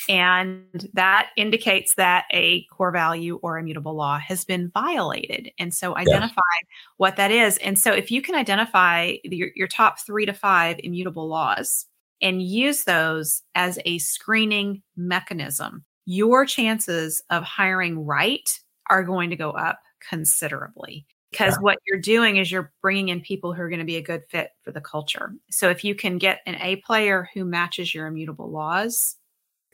And 0.09 0.88
that 0.95 1.31
indicates 1.37 1.95
that 1.95 2.25
a 2.33 2.65
core 2.65 2.91
value 2.91 3.38
or 3.43 3.59
immutable 3.59 3.95
law 3.95 4.19
has 4.19 4.45
been 4.45 4.71
violated. 4.73 5.51
And 5.59 5.73
so 5.73 5.97
identify 5.97 6.35
yeah. 6.37 6.69
what 6.97 7.17
that 7.17 7.31
is. 7.31 7.59
And 7.59 7.79
so 7.79 7.93
if 7.93 8.11
you 8.11 8.23
can 8.23 8.35
identify 8.35 9.17
your, 9.25 9.51
your 9.55 9.69
top 9.69 10.01
three 10.01 10.27
to 10.27 10.33
five 10.33 10.77
immutable 10.83 11.29
laws 11.29 11.87
and 12.21 12.43
use 12.43 12.85
those 12.85 13.43
as 13.55 13.79
a 13.85 13.99
screening 13.99 14.83
mechanism, 14.97 15.85
your 16.05 16.45
chances 16.47 17.23
of 17.31 17.45
hiring 17.45 18.05
right 18.05 18.49
are 18.91 19.05
going 19.05 19.31
to 19.31 19.37
go 19.37 19.51
up 19.51 19.81
considerably 20.09 21.07
because 21.33 21.55
yeah. 21.55 21.62
what 21.62 21.79
you're 21.87 21.99
doing 21.99 22.37
is 22.37 22.53
you're 22.53 22.73
bringing 22.83 23.09
in 23.09 23.21
people 23.21 23.53
who 23.53 23.62
are 23.62 23.69
going 23.69 23.79
to 23.79 23.87
be 23.87 23.97
a 23.97 24.03
good 24.03 24.23
fit 24.29 24.51
for 24.62 24.71
the 24.71 24.81
culture. 24.81 25.33
So 25.51 25.71
if 25.71 25.83
you 25.83 25.95
can 25.95 26.19
get 26.19 26.41
an 26.47 26.57
A 26.57 26.77
player 26.77 27.29
who 27.35 27.45
matches 27.45 27.95
your 27.95 28.07
immutable 28.07 28.51
laws, 28.51 29.17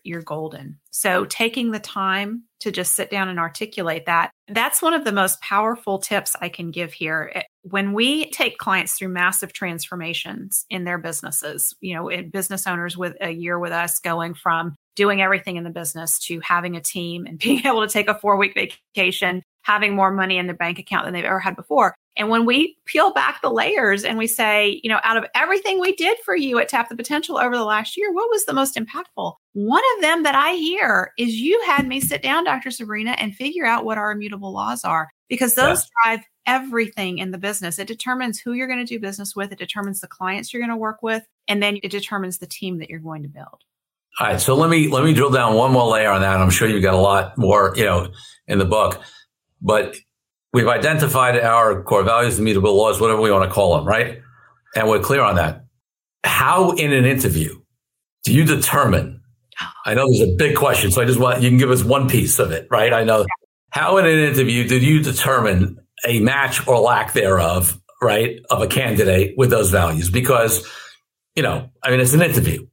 you're 0.05 0.23
golden. 0.23 0.79
So 0.91 1.25
taking 1.25 1.71
the 1.71 1.79
time 1.79 2.45
to 2.61 2.73
just 2.73 2.95
sit 2.95 3.11
down 3.11 3.29
and 3.29 3.39
articulate 3.39 4.07
that, 4.07 4.31
that's 4.49 4.83
one 4.83 4.95
of 4.95 5.05
the 5.05 5.13
most 5.13 5.41
powerful 5.41 5.99
tips 5.99 6.35
I 6.41 6.49
can 6.49 6.71
give 6.71 6.93
here. 6.93 7.31
Eh, 7.35 7.43
when 7.63 7.93
we 7.93 8.31
take 8.31 8.59
clients 8.59 8.95
through 8.95 9.09
massive 9.09 9.53
transformations 9.53 10.65
in 10.71 10.85
their 10.85 10.99
businesses, 10.99 11.75
you 11.81 11.95
know, 11.95 12.09
in 12.09 12.31
business 12.31 12.67
owners 12.67 12.97
with 12.97 13.15
a 13.21 13.31
year 13.31 13.59
with 13.59 13.73
us 13.73 14.01
going 14.01 14.35
from 14.35 14.75
doing 14.97 15.23
everything 15.23 15.57
in 15.57 15.65
the 15.65 15.71
business 15.71 16.19
to 16.19 16.41
having 16.41 16.77
a 16.77 16.81
team 16.81 17.27
and 17.27 17.39
being 17.45 17.65
able 17.67 17.87
to 17.87 17.93
take 17.93 18.09
a 18.09 18.19
four 18.19 18.37
week 18.37 18.55
vacation, 18.55 19.43
having 19.63 19.95
more 19.95 20.11
money 20.11 20.39
in 20.39 20.47
their 20.47 20.57
bank 20.57 20.79
account 20.79 21.05
than 21.05 21.15
they've 21.15 21.25
ever 21.25 21.39
had 21.39 21.57
before. 21.57 21.95
And 22.19 22.29
when 22.29 22.45
we 22.45 22.77
peel 22.85 23.13
back 23.13 23.41
the 23.41 23.51
layers 23.51 24.03
and 24.03 24.19
we 24.19 24.27
say, 24.27 24.81
you 24.83 24.91
know, 24.91 24.99
out 25.05 25.17
of 25.17 25.25
everything 25.35 25.81
we 25.81 25.95
did 25.95 26.19
for 26.25 26.37
you 26.37 26.59
at 26.59 26.69
Tap 26.69 26.89
the 26.89 26.97
Potential 26.97 27.39
over 27.39 27.57
the 27.57 27.65
last 27.65 27.97
year, 27.97 28.13
what 28.13 28.29
was 28.29 28.45
the 28.45 28.53
most 28.53 28.77
impactful? 28.77 29.35
One 29.53 29.83
of 29.97 30.03
them 30.03 30.25
that 30.25 30.35
I 30.35 30.55
hear 30.55 31.13
is 31.17 31.35
you 31.35 31.63
had 31.65 31.87
me 31.87 32.01
sit 32.01 32.23
down, 32.23 32.45
Dr. 32.45 32.73
Sabrina, 32.73 33.13
and 33.13 33.35
figure 33.35 33.65
out 33.65 33.85
what 33.85 33.99
our 33.99 34.11
immutable 34.11 34.53
laws 34.53 34.85
are 34.85 35.09
because 35.29 35.55
those 35.55 35.89
drive 36.05 36.21
everything 36.47 37.19
in 37.19 37.31
the 37.31 37.39
business. 37.39 37.79
It 37.79 37.87
determines 37.87 38.41
who 38.41 38.53
you're 38.53 38.67
going 38.67 38.85
to 38.85 38.85
do 38.85 38.99
business 38.99 39.37
with, 39.37 39.53
it 39.53 39.59
determines 39.59 40.01
the 40.01 40.09
clients 40.09 40.53
you're 40.53 40.61
going 40.61 40.71
to 40.71 40.77
work 40.77 41.03
with, 41.03 41.23
and 41.47 41.63
then 41.63 41.79
it 41.83 41.91
determines 41.91 42.39
the 42.39 42.47
team 42.47 42.79
that 42.79 42.91
you're 42.91 42.99
going 42.99 43.23
to 43.23 43.29
build. 43.29 43.63
All 44.19 44.27
right, 44.27 44.41
so 44.41 44.57
let 44.57 44.69
me 44.69 44.89
let 44.89 45.05
me 45.05 45.13
drill 45.13 45.31
down 45.31 45.55
one 45.55 45.71
more 45.71 45.89
layer 45.89 46.11
on 46.11 46.23
that. 46.23 46.41
I'm 46.41 46.51
sure 46.51 46.67
you've 46.67 46.83
got 46.83 46.95
a 46.95 46.99
lot 46.99 47.39
more, 47.39 47.73
you 47.77 47.85
know, 47.85 48.11
in 48.49 48.59
the 48.59 48.65
book, 48.65 49.01
but 49.61 49.97
we've 50.53 50.69
identified 50.69 51.39
our 51.39 51.83
core 51.83 52.03
values, 52.03 52.37
the 52.37 52.43
immutable 52.43 52.77
laws, 52.77 53.01
whatever 53.01 53.21
we 53.21 53.31
want 53.31 53.49
to 53.49 53.55
call 53.55 53.77
them, 53.77 53.87
right? 53.87 54.21
And 54.75 54.89
we're 54.89 55.01
clear 55.01 55.23
on 55.23 55.37
that. 55.37 55.65
How 56.25 56.73
in 56.73 56.93
an 56.93 57.05
interview 57.05 57.61
do 58.25 58.35
you 58.35 58.45
determine? 58.45 59.23
I 59.85 59.95
know 59.95 60.07
there's 60.07 60.29
a 60.29 60.37
big 60.37 60.57
question, 60.57 60.91
so 60.91 61.03
I 61.03 61.05
just 61.05 61.19
want 61.19 61.43
you 61.43 61.49
can 61.49 61.59
give 61.59 61.71
us 61.71 61.83
one 61.83 62.09
piece 62.09 62.39
of 62.39 62.53
it, 62.53 62.69
right? 62.71 62.93
I 62.93 63.05
know 63.05 63.25
how 63.71 63.99
in 63.99 64.07
an 64.07 64.19
interview 64.19 64.67
did 64.67 64.83
you 64.83 65.03
determine 65.03 65.79
a 66.07 66.21
match 66.21 66.67
or 66.67 66.79
lack 66.79 67.13
thereof, 67.13 67.81
right, 68.01 68.41
of 68.51 68.63
a 68.63 68.67
candidate 68.67 69.35
with 69.37 69.51
those 69.51 69.71
values? 69.71 70.11
Because, 70.11 70.67
you 71.35 71.43
know, 71.43 71.71
I 71.83 71.91
mean, 71.91 72.01
it's 72.01 72.15
an 72.15 72.23
interview 72.23 72.67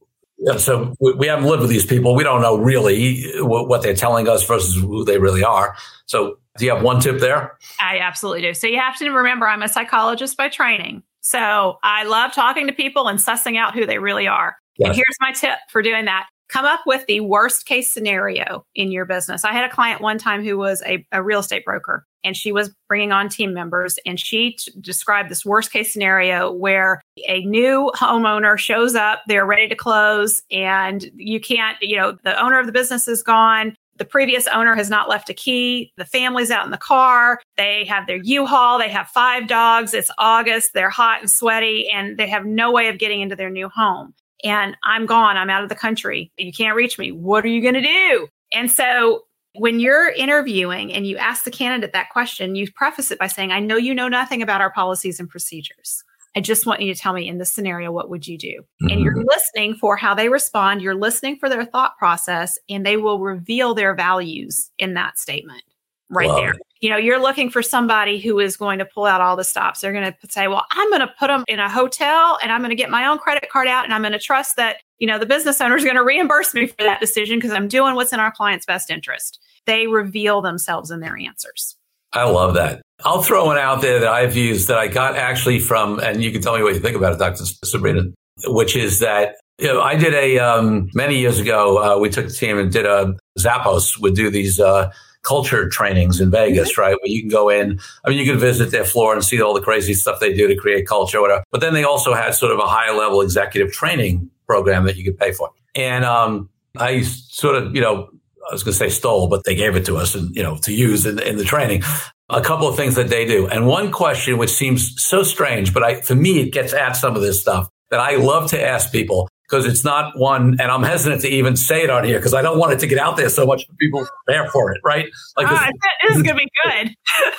so 0.58 0.94
we, 1.00 1.26
haven't 1.26 1.46
lived 1.46 1.62
with 1.62 1.70
these 1.70 1.86
people. 1.86 2.14
We 2.14 2.22
don't 2.22 2.42
know 2.42 2.56
really 2.56 3.24
what, 3.38 3.82
they're 3.82 3.94
telling 3.94 4.28
us 4.28 4.44
versus 4.46 4.76
who 4.76 5.04
they 5.04 5.18
really 5.18 5.42
are. 5.42 5.76
So, 6.06 6.38
do 6.56 6.64
you 6.64 6.74
have 6.74 6.82
one 6.82 7.00
tip 7.00 7.20
there? 7.20 7.56
I 7.80 7.98
absolutely 7.98 8.42
do. 8.42 8.54
So, 8.54 8.66
you 8.66 8.78
have 8.78 8.98
to 8.98 9.10
remember 9.10 9.48
I'm 9.48 9.62
a 9.62 9.68
psychologist 9.68 10.36
by 10.36 10.48
training. 10.48 11.02
So, 11.20 11.78
I 11.82 12.04
love 12.04 12.32
talking 12.32 12.66
to 12.66 12.72
people 12.72 13.08
and 13.08 13.18
sussing 13.18 13.56
out 13.56 13.74
who 13.74 13.86
they 13.86 13.98
really 13.98 14.26
are. 14.26 14.56
Yes. 14.78 14.88
And 14.88 14.96
here's 14.96 15.16
my 15.20 15.32
tip 15.32 15.58
for 15.70 15.82
doing 15.82 16.04
that 16.04 16.26
come 16.48 16.64
up 16.64 16.80
with 16.86 17.04
the 17.06 17.20
worst 17.20 17.66
case 17.66 17.92
scenario 17.92 18.64
in 18.74 18.92
your 18.92 19.04
business. 19.04 19.44
I 19.44 19.52
had 19.52 19.64
a 19.64 19.74
client 19.74 20.00
one 20.00 20.18
time 20.18 20.44
who 20.44 20.56
was 20.56 20.82
a, 20.86 21.04
a 21.12 21.22
real 21.22 21.40
estate 21.40 21.64
broker 21.64 22.06
and 22.24 22.36
she 22.36 22.52
was 22.52 22.74
bringing 22.88 23.12
on 23.12 23.28
team 23.28 23.52
members 23.52 23.98
and 24.06 24.18
she 24.18 24.52
t- 24.52 24.72
described 24.80 25.28
this 25.28 25.44
worst 25.44 25.72
case 25.72 25.92
scenario 25.92 26.52
where 26.52 27.00
a 27.26 27.44
new 27.44 27.90
homeowner 27.96 28.58
shows 28.58 28.94
up 28.94 29.22
they're 29.26 29.46
ready 29.46 29.68
to 29.68 29.74
close 29.74 30.42
and 30.50 31.10
you 31.14 31.40
can't 31.40 31.76
you 31.80 31.96
know 31.96 32.16
the 32.24 32.40
owner 32.42 32.58
of 32.58 32.66
the 32.66 32.72
business 32.72 33.08
is 33.08 33.22
gone 33.22 33.74
the 33.98 34.04
previous 34.04 34.46
owner 34.48 34.74
has 34.74 34.90
not 34.90 35.08
left 35.08 35.30
a 35.30 35.34
key. 35.34 35.92
The 35.96 36.04
family's 36.04 36.50
out 36.50 36.64
in 36.64 36.70
the 36.70 36.76
car. 36.76 37.40
They 37.56 37.84
have 37.84 38.06
their 38.06 38.18
U-Haul. 38.22 38.78
They 38.78 38.88
have 38.88 39.08
five 39.08 39.48
dogs. 39.48 39.94
It's 39.94 40.10
August. 40.18 40.72
They're 40.74 40.90
hot 40.90 41.20
and 41.20 41.30
sweaty 41.30 41.88
and 41.88 42.18
they 42.18 42.28
have 42.28 42.44
no 42.44 42.72
way 42.72 42.88
of 42.88 42.98
getting 42.98 43.20
into 43.20 43.36
their 43.36 43.50
new 43.50 43.68
home. 43.68 44.14
And 44.44 44.76
I'm 44.84 45.06
gone. 45.06 45.36
I'm 45.36 45.50
out 45.50 45.62
of 45.62 45.68
the 45.68 45.74
country. 45.74 46.30
You 46.36 46.52
can't 46.52 46.76
reach 46.76 46.98
me. 46.98 47.10
What 47.10 47.44
are 47.44 47.48
you 47.48 47.62
going 47.62 47.74
to 47.74 47.80
do? 47.80 48.28
And 48.52 48.70
so 48.70 49.24
when 49.54 49.80
you're 49.80 50.10
interviewing 50.10 50.92
and 50.92 51.06
you 51.06 51.16
ask 51.16 51.44
the 51.44 51.50
candidate 51.50 51.92
that 51.92 52.10
question, 52.10 52.54
you 52.54 52.70
preface 52.70 53.10
it 53.10 53.18
by 53.18 53.26
saying, 53.26 53.52
I 53.52 53.60
know 53.60 53.76
you 53.76 53.94
know 53.94 54.08
nothing 54.08 54.42
about 54.42 54.60
our 54.60 54.70
policies 54.70 55.18
and 55.18 55.28
procedures. 55.28 56.04
I 56.36 56.40
just 56.40 56.66
want 56.66 56.82
you 56.82 56.92
to 56.92 57.00
tell 57.00 57.12
me 57.12 57.28
in 57.28 57.38
this 57.38 57.52
scenario, 57.52 57.90
what 57.90 58.10
would 58.10 58.26
you 58.26 58.38
do? 58.38 58.60
Mm-hmm. 58.82 58.88
And 58.88 59.00
you're 59.00 59.14
mm-hmm. 59.14 59.28
listening 59.28 59.74
for 59.74 59.96
how 59.96 60.14
they 60.14 60.28
respond. 60.28 60.82
You're 60.82 60.94
listening 60.94 61.38
for 61.38 61.48
their 61.48 61.64
thought 61.64 61.96
process, 61.98 62.58
and 62.68 62.84
they 62.84 62.96
will 62.96 63.20
reveal 63.20 63.74
their 63.74 63.94
values 63.94 64.70
in 64.78 64.94
that 64.94 65.18
statement 65.18 65.62
right 66.08 66.28
there. 66.28 66.54
You 66.80 66.90
know, 66.90 66.96
you're 66.96 67.20
looking 67.20 67.50
for 67.50 67.62
somebody 67.62 68.20
who 68.20 68.38
is 68.38 68.56
going 68.56 68.78
to 68.78 68.84
pull 68.84 69.06
out 69.06 69.20
all 69.20 69.34
the 69.34 69.42
stops. 69.42 69.80
They're 69.80 69.92
going 69.92 70.12
to 70.12 70.30
say, 70.30 70.46
well, 70.46 70.64
I'm 70.70 70.88
going 70.90 71.00
to 71.00 71.12
put 71.18 71.26
them 71.28 71.42
in 71.48 71.58
a 71.58 71.68
hotel 71.68 72.38
and 72.40 72.52
I'm 72.52 72.60
going 72.60 72.70
to 72.70 72.76
get 72.76 72.90
my 72.90 73.06
own 73.06 73.18
credit 73.18 73.48
card 73.50 73.66
out 73.66 73.84
and 73.84 73.92
I'm 73.92 74.02
going 74.02 74.12
to 74.12 74.18
trust 74.20 74.54
that, 74.54 74.76
you 74.98 75.06
know, 75.08 75.18
the 75.18 75.26
business 75.26 75.60
owner 75.60 75.74
is 75.74 75.82
going 75.82 75.96
to 75.96 76.04
reimburse 76.04 76.54
me 76.54 76.66
for 76.66 76.84
that 76.84 77.00
decision 77.00 77.38
because 77.38 77.50
I'm 77.50 77.66
doing 77.66 77.96
what's 77.96 78.12
in 78.12 78.20
our 78.20 78.30
client's 78.30 78.66
best 78.66 78.88
interest 78.88 79.40
they 79.66 79.86
reveal 79.86 80.40
themselves 80.40 80.90
in 80.90 81.00
their 81.00 81.16
answers. 81.16 81.76
I 82.12 82.24
love 82.24 82.54
that. 82.54 82.80
I'll 83.04 83.22
throw 83.22 83.46
one 83.46 83.58
out 83.58 83.82
there 83.82 84.00
that 84.00 84.08
I've 84.08 84.36
used 84.36 84.68
that 84.68 84.78
I 84.78 84.88
got 84.88 85.16
actually 85.16 85.60
from, 85.60 86.00
and 86.00 86.22
you 86.22 86.32
can 86.32 86.40
tell 86.40 86.56
me 86.56 86.62
what 86.62 86.74
you 86.74 86.80
think 86.80 86.96
about 86.96 87.12
it, 87.12 87.18
Dr. 87.18 87.44
Sabrina, 87.64 88.04
which 88.46 88.74
is 88.74 89.00
that 89.00 89.36
you 89.58 89.68
know, 89.68 89.80
I 89.80 89.96
did 89.96 90.12
a 90.14 90.38
um, 90.38 90.90
many 90.94 91.18
years 91.18 91.38
ago. 91.38 91.82
Uh, 91.82 91.98
we 91.98 92.10
took 92.10 92.26
the 92.26 92.32
team 92.32 92.58
and 92.58 92.70
did 92.70 92.84
a 92.84 93.16
Zappos 93.38 94.00
would 94.00 94.14
do 94.14 94.30
these 94.30 94.60
uh, 94.60 94.90
culture 95.22 95.68
trainings 95.68 96.20
in 96.20 96.30
Vegas, 96.30 96.72
mm-hmm. 96.72 96.80
right? 96.80 96.96
Where 97.00 97.10
you 97.10 97.20
can 97.20 97.30
go 97.30 97.48
in. 97.48 97.80
I 98.04 98.10
mean, 98.10 98.18
you 98.18 98.30
can 98.30 98.38
visit 98.38 98.70
their 98.70 98.84
floor 98.84 99.14
and 99.14 99.24
see 99.24 99.40
all 99.40 99.54
the 99.54 99.60
crazy 99.60 99.94
stuff 99.94 100.20
they 100.20 100.34
do 100.34 100.46
to 100.46 100.54
create 100.56 100.86
culture, 100.86 101.20
whatever. 101.20 101.42
But 101.50 101.60
then 101.60 101.74
they 101.74 101.84
also 101.84 102.14
had 102.14 102.34
sort 102.34 102.52
of 102.52 102.58
a 102.58 102.66
high 102.66 102.96
level 102.96 103.22
executive 103.22 103.72
training 103.72 104.30
program 104.46 104.84
that 104.84 104.96
you 104.96 105.04
could 105.04 105.18
pay 105.18 105.32
for. 105.32 105.50
And 105.74 106.04
um, 106.04 106.48
I 106.78 107.02
sort 107.02 107.56
of, 107.56 107.74
you 107.74 107.80
know, 107.80 108.10
I 108.48 108.52
was 108.52 108.62
going 108.62 108.72
to 108.72 108.78
say 108.78 108.88
stole, 108.88 109.28
but 109.28 109.44
they 109.44 109.54
gave 109.54 109.74
it 109.74 109.84
to 109.86 109.96
us 109.96 110.14
and, 110.14 110.34
you 110.36 110.42
know, 110.42 110.56
to 110.58 110.72
use 110.72 111.04
in, 111.04 111.18
in 111.18 111.36
the 111.36 111.44
training. 111.44 111.82
A 112.28 112.40
couple 112.40 112.66
of 112.66 112.76
things 112.76 112.96
that 112.96 113.08
they 113.08 113.24
do. 113.24 113.46
And 113.46 113.66
one 113.66 113.92
question, 113.92 114.36
which 114.36 114.50
seems 114.50 115.00
so 115.00 115.22
strange, 115.22 115.72
but 115.72 115.82
I, 115.82 116.00
for 116.00 116.14
me, 116.16 116.40
it 116.40 116.52
gets 116.52 116.72
at 116.72 116.94
some 116.94 117.14
of 117.14 117.22
this 117.22 117.40
stuff 117.40 117.68
that 117.90 118.00
I 118.00 118.16
love 118.16 118.50
to 118.50 118.60
ask 118.60 118.90
people 118.90 119.28
because 119.48 119.64
it's 119.64 119.84
not 119.84 120.18
one, 120.18 120.56
and 120.60 120.72
I'm 120.72 120.82
hesitant 120.82 121.22
to 121.22 121.28
even 121.28 121.56
say 121.56 121.84
it 121.84 121.90
on 121.90 122.04
here 122.04 122.18
because 122.18 122.34
I 122.34 122.42
don't 122.42 122.58
want 122.58 122.72
it 122.72 122.80
to 122.80 122.86
get 122.86 122.98
out 122.98 123.16
there 123.16 123.28
so 123.28 123.46
much 123.46 123.64
for 123.66 123.74
people 123.74 124.06
prepare 124.24 124.50
for 124.50 124.72
it, 124.72 124.80
right? 124.84 125.06
Like 125.36 125.48
this, 125.48 125.60
this 126.08 126.16
is 126.16 126.22
going 126.22 126.36
to 126.36 126.44
be 126.44 126.50
good. 126.64 126.88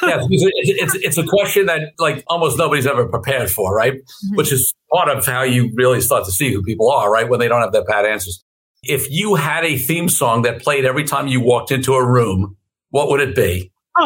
yeah, 0.08 0.20
it's, 0.30 0.96
it's, 0.96 1.06
it's 1.06 1.18
a 1.18 1.26
question 1.26 1.66
that 1.66 1.92
like 2.00 2.24
almost 2.28 2.58
nobody's 2.58 2.88
ever 2.88 3.08
prepared 3.08 3.52
for, 3.52 3.76
right? 3.76 3.94
Mm-hmm. 3.94 4.36
Which 4.36 4.54
is 4.54 4.74
part 4.92 5.10
of 5.10 5.26
how 5.26 5.44
you 5.44 5.72
really 5.76 6.00
start 6.00 6.24
to 6.26 6.32
see 6.32 6.54
who 6.54 6.64
people 6.64 6.90
are, 6.90 7.12
right? 7.12 7.28
When 7.28 7.40
they 7.40 7.50
don't 7.50 7.62
have 7.62 7.74
their 7.74 7.86
pat 7.86 8.06
answers. 8.06 8.44
If 8.84 9.12
you 9.12 9.36
had 9.36 9.66
a 9.66 9.78
theme 9.78 10.08
song 10.08 10.44
that 10.44 10.62
played 10.62 10.86
every 10.86 11.04
time 11.04 11.28
you 11.28 11.42
walked 11.42 11.72
into 11.72 11.94
a 11.94 12.06
room, 12.06 12.56
what 12.90 13.10
would 13.10 13.20
it 13.20 13.36
be? 13.36 13.72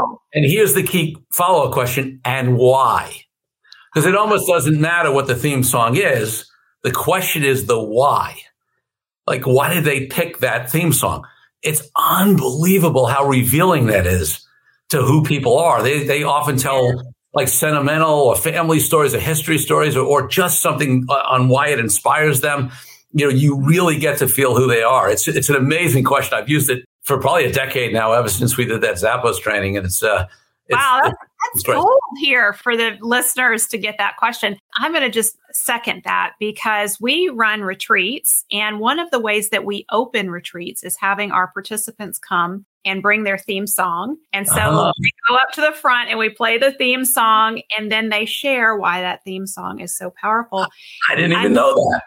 Oh. 0.00 0.20
And 0.32 0.44
here's 0.44 0.74
the 0.74 0.82
key 0.82 1.16
follow 1.32 1.66
up 1.66 1.72
question 1.72 2.20
and 2.24 2.56
why? 2.56 3.22
Because 3.92 4.06
it 4.06 4.16
almost 4.16 4.46
doesn't 4.46 4.80
matter 4.80 5.12
what 5.12 5.26
the 5.26 5.34
theme 5.34 5.62
song 5.62 5.96
is. 5.96 6.50
The 6.82 6.92
question 6.92 7.44
is 7.44 7.66
the 7.66 7.82
why. 7.82 8.38
Like, 9.26 9.44
why 9.44 9.72
did 9.72 9.84
they 9.84 10.06
pick 10.06 10.38
that 10.38 10.70
theme 10.70 10.92
song? 10.92 11.24
It's 11.62 11.88
unbelievable 11.96 13.06
how 13.06 13.26
revealing 13.26 13.86
that 13.86 14.06
is 14.06 14.46
to 14.88 15.02
who 15.02 15.22
people 15.22 15.58
are. 15.58 15.82
They, 15.82 16.04
they 16.04 16.22
often 16.22 16.56
tell 16.56 17.02
like 17.34 17.48
sentimental 17.48 18.10
or 18.10 18.36
family 18.36 18.80
stories 18.80 19.14
or 19.14 19.20
history 19.20 19.58
stories 19.58 19.96
or, 19.96 20.04
or 20.04 20.26
just 20.26 20.60
something 20.60 21.04
uh, 21.08 21.12
on 21.12 21.48
why 21.48 21.68
it 21.68 21.78
inspires 21.78 22.40
them 22.40 22.72
you 23.12 23.26
know, 23.26 23.30
you 23.30 23.60
really 23.60 23.98
get 23.98 24.18
to 24.18 24.28
feel 24.28 24.56
who 24.56 24.66
they 24.66 24.82
are. 24.82 25.10
It's 25.10 25.28
it's 25.28 25.48
an 25.48 25.56
amazing 25.56 26.04
question. 26.04 26.38
I've 26.38 26.48
used 26.48 26.70
it 26.70 26.84
for 27.02 27.18
probably 27.18 27.44
a 27.44 27.52
decade 27.52 27.92
now, 27.92 28.12
ever 28.12 28.28
since 28.28 28.56
we 28.56 28.64
did 28.64 28.80
that 28.80 28.94
Zappos 28.94 29.40
training. 29.40 29.76
And 29.76 29.86
it's, 29.86 30.02
uh, 30.02 30.26
it's, 30.66 30.76
wow, 30.76 31.00
that's, 31.02 31.16
that's 31.54 31.62
gold 31.64 31.98
here 32.20 32.52
for 32.52 32.76
the 32.76 32.96
listeners 33.00 33.66
to 33.66 33.78
get 33.78 33.96
that 33.98 34.16
question. 34.16 34.56
I'm 34.76 34.92
going 34.92 35.02
to 35.02 35.10
just 35.10 35.36
second 35.52 36.02
that 36.04 36.34
because 36.38 37.00
we 37.00 37.28
run 37.28 37.62
retreats. 37.62 38.44
And 38.52 38.78
one 38.78 38.98
of 38.98 39.10
the 39.10 39.18
ways 39.18 39.50
that 39.50 39.64
we 39.64 39.84
open 39.90 40.30
retreats 40.30 40.84
is 40.84 40.96
having 40.96 41.32
our 41.32 41.48
participants 41.48 42.18
come 42.18 42.64
and 42.84 43.02
bring 43.02 43.24
their 43.24 43.38
theme 43.38 43.66
song. 43.66 44.16
And 44.32 44.46
so 44.46 44.54
uh-huh. 44.54 44.92
we 44.98 45.12
go 45.28 45.36
up 45.36 45.52
to 45.52 45.60
the 45.60 45.72
front 45.72 46.08
and 46.08 46.18
we 46.18 46.30
play 46.30 46.58
the 46.58 46.72
theme 46.72 47.04
song, 47.04 47.62
and 47.76 47.92
then 47.92 48.08
they 48.08 48.24
share 48.24 48.76
why 48.76 49.00
that 49.00 49.22
theme 49.24 49.46
song 49.46 49.78
is 49.78 49.96
so 49.96 50.12
powerful. 50.20 50.66
I 51.08 51.14
didn't 51.14 51.32
even 51.32 51.46
and 51.46 51.54
know 51.54 51.74
that. 51.74 52.02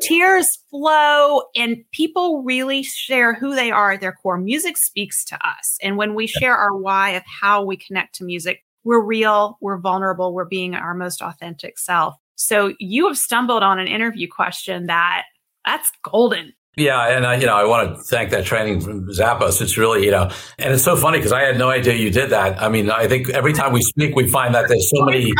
Tears, 0.00 0.58
flow, 0.70 1.42
and 1.54 1.78
people 1.92 2.42
really 2.42 2.82
share 2.82 3.34
who 3.34 3.54
they 3.54 3.70
are 3.70 3.92
at 3.92 4.00
their 4.00 4.12
core. 4.12 4.38
Music 4.38 4.76
speaks 4.76 5.24
to 5.26 5.34
us. 5.36 5.78
And 5.82 5.96
when 5.96 6.14
we 6.14 6.26
share 6.26 6.56
our 6.56 6.76
why 6.76 7.10
of 7.10 7.22
how 7.40 7.64
we 7.64 7.76
connect 7.76 8.16
to 8.16 8.24
music, 8.24 8.62
we're 8.84 9.02
real, 9.02 9.58
we're 9.60 9.78
vulnerable, 9.78 10.32
we're 10.32 10.44
being 10.44 10.74
our 10.74 10.94
most 10.94 11.22
authentic 11.22 11.78
self. 11.78 12.14
So 12.36 12.74
you 12.78 13.06
have 13.08 13.18
stumbled 13.18 13.62
on 13.62 13.78
an 13.78 13.88
interview 13.88 14.28
question 14.28 14.86
that 14.86 15.24
that's 15.64 15.90
golden. 16.02 16.52
Yeah, 16.76 17.08
and 17.08 17.26
I, 17.26 17.36
you 17.36 17.46
know, 17.46 17.56
I 17.56 17.64
want 17.64 17.96
to 17.96 18.02
thank 18.02 18.30
that 18.30 18.44
training 18.44 18.82
from 18.82 19.08
Zappos. 19.08 19.62
It's 19.62 19.78
really, 19.78 20.04
you 20.04 20.10
know, 20.10 20.30
and 20.58 20.74
it's 20.74 20.84
so 20.84 20.94
funny 20.94 21.18
because 21.18 21.32
I 21.32 21.40
had 21.40 21.56
no 21.56 21.70
idea 21.70 21.94
you 21.94 22.10
did 22.10 22.28
that. 22.30 22.62
I 22.62 22.68
mean, 22.68 22.90
I 22.90 23.08
think 23.08 23.30
every 23.30 23.54
time 23.54 23.72
we 23.72 23.80
speak, 23.80 24.14
we 24.14 24.28
find 24.28 24.54
that 24.54 24.68
there's 24.68 24.90
so 24.94 25.02
many 25.06 25.32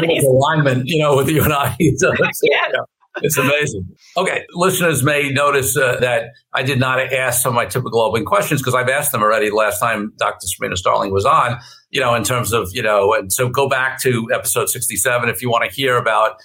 alignment, 0.00 0.86
you 0.86 1.02
know, 1.02 1.14
with 1.14 1.28
you 1.28 1.44
and 1.44 1.52
I. 1.52 1.76
So 1.98 2.12
yeah. 2.42 2.66
you 2.68 2.72
know, 2.72 2.86
it's 3.22 3.36
amazing. 3.36 3.88
Okay, 4.16 4.44
listeners 4.52 5.02
may 5.02 5.30
notice 5.30 5.76
uh, 5.76 5.98
that 6.00 6.30
I 6.54 6.62
did 6.62 6.78
not 6.78 7.00
ask 7.12 7.42
some 7.42 7.50
of 7.50 7.56
my 7.56 7.66
typical 7.66 8.00
open 8.00 8.24
questions 8.24 8.60
because 8.60 8.74
I've 8.74 8.88
asked 8.88 9.12
them 9.12 9.22
already 9.22 9.50
last 9.50 9.80
time 9.80 10.12
Dr. 10.18 10.46
Sabrina 10.46 10.76
Starling 10.76 11.12
was 11.12 11.24
on. 11.24 11.58
You 11.90 12.00
know, 12.00 12.14
in 12.14 12.22
terms 12.22 12.52
of 12.52 12.68
you 12.72 12.82
know, 12.82 13.14
and 13.14 13.32
so 13.32 13.48
go 13.48 13.68
back 13.68 14.00
to 14.02 14.28
episode 14.32 14.68
sixty-seven 14.68 15.28
if 15.28 15.40
you 15.40 15.50
want 15.50 15.68
to 15.68 15.74
hear 15.74 15.96
about 15.96 16.36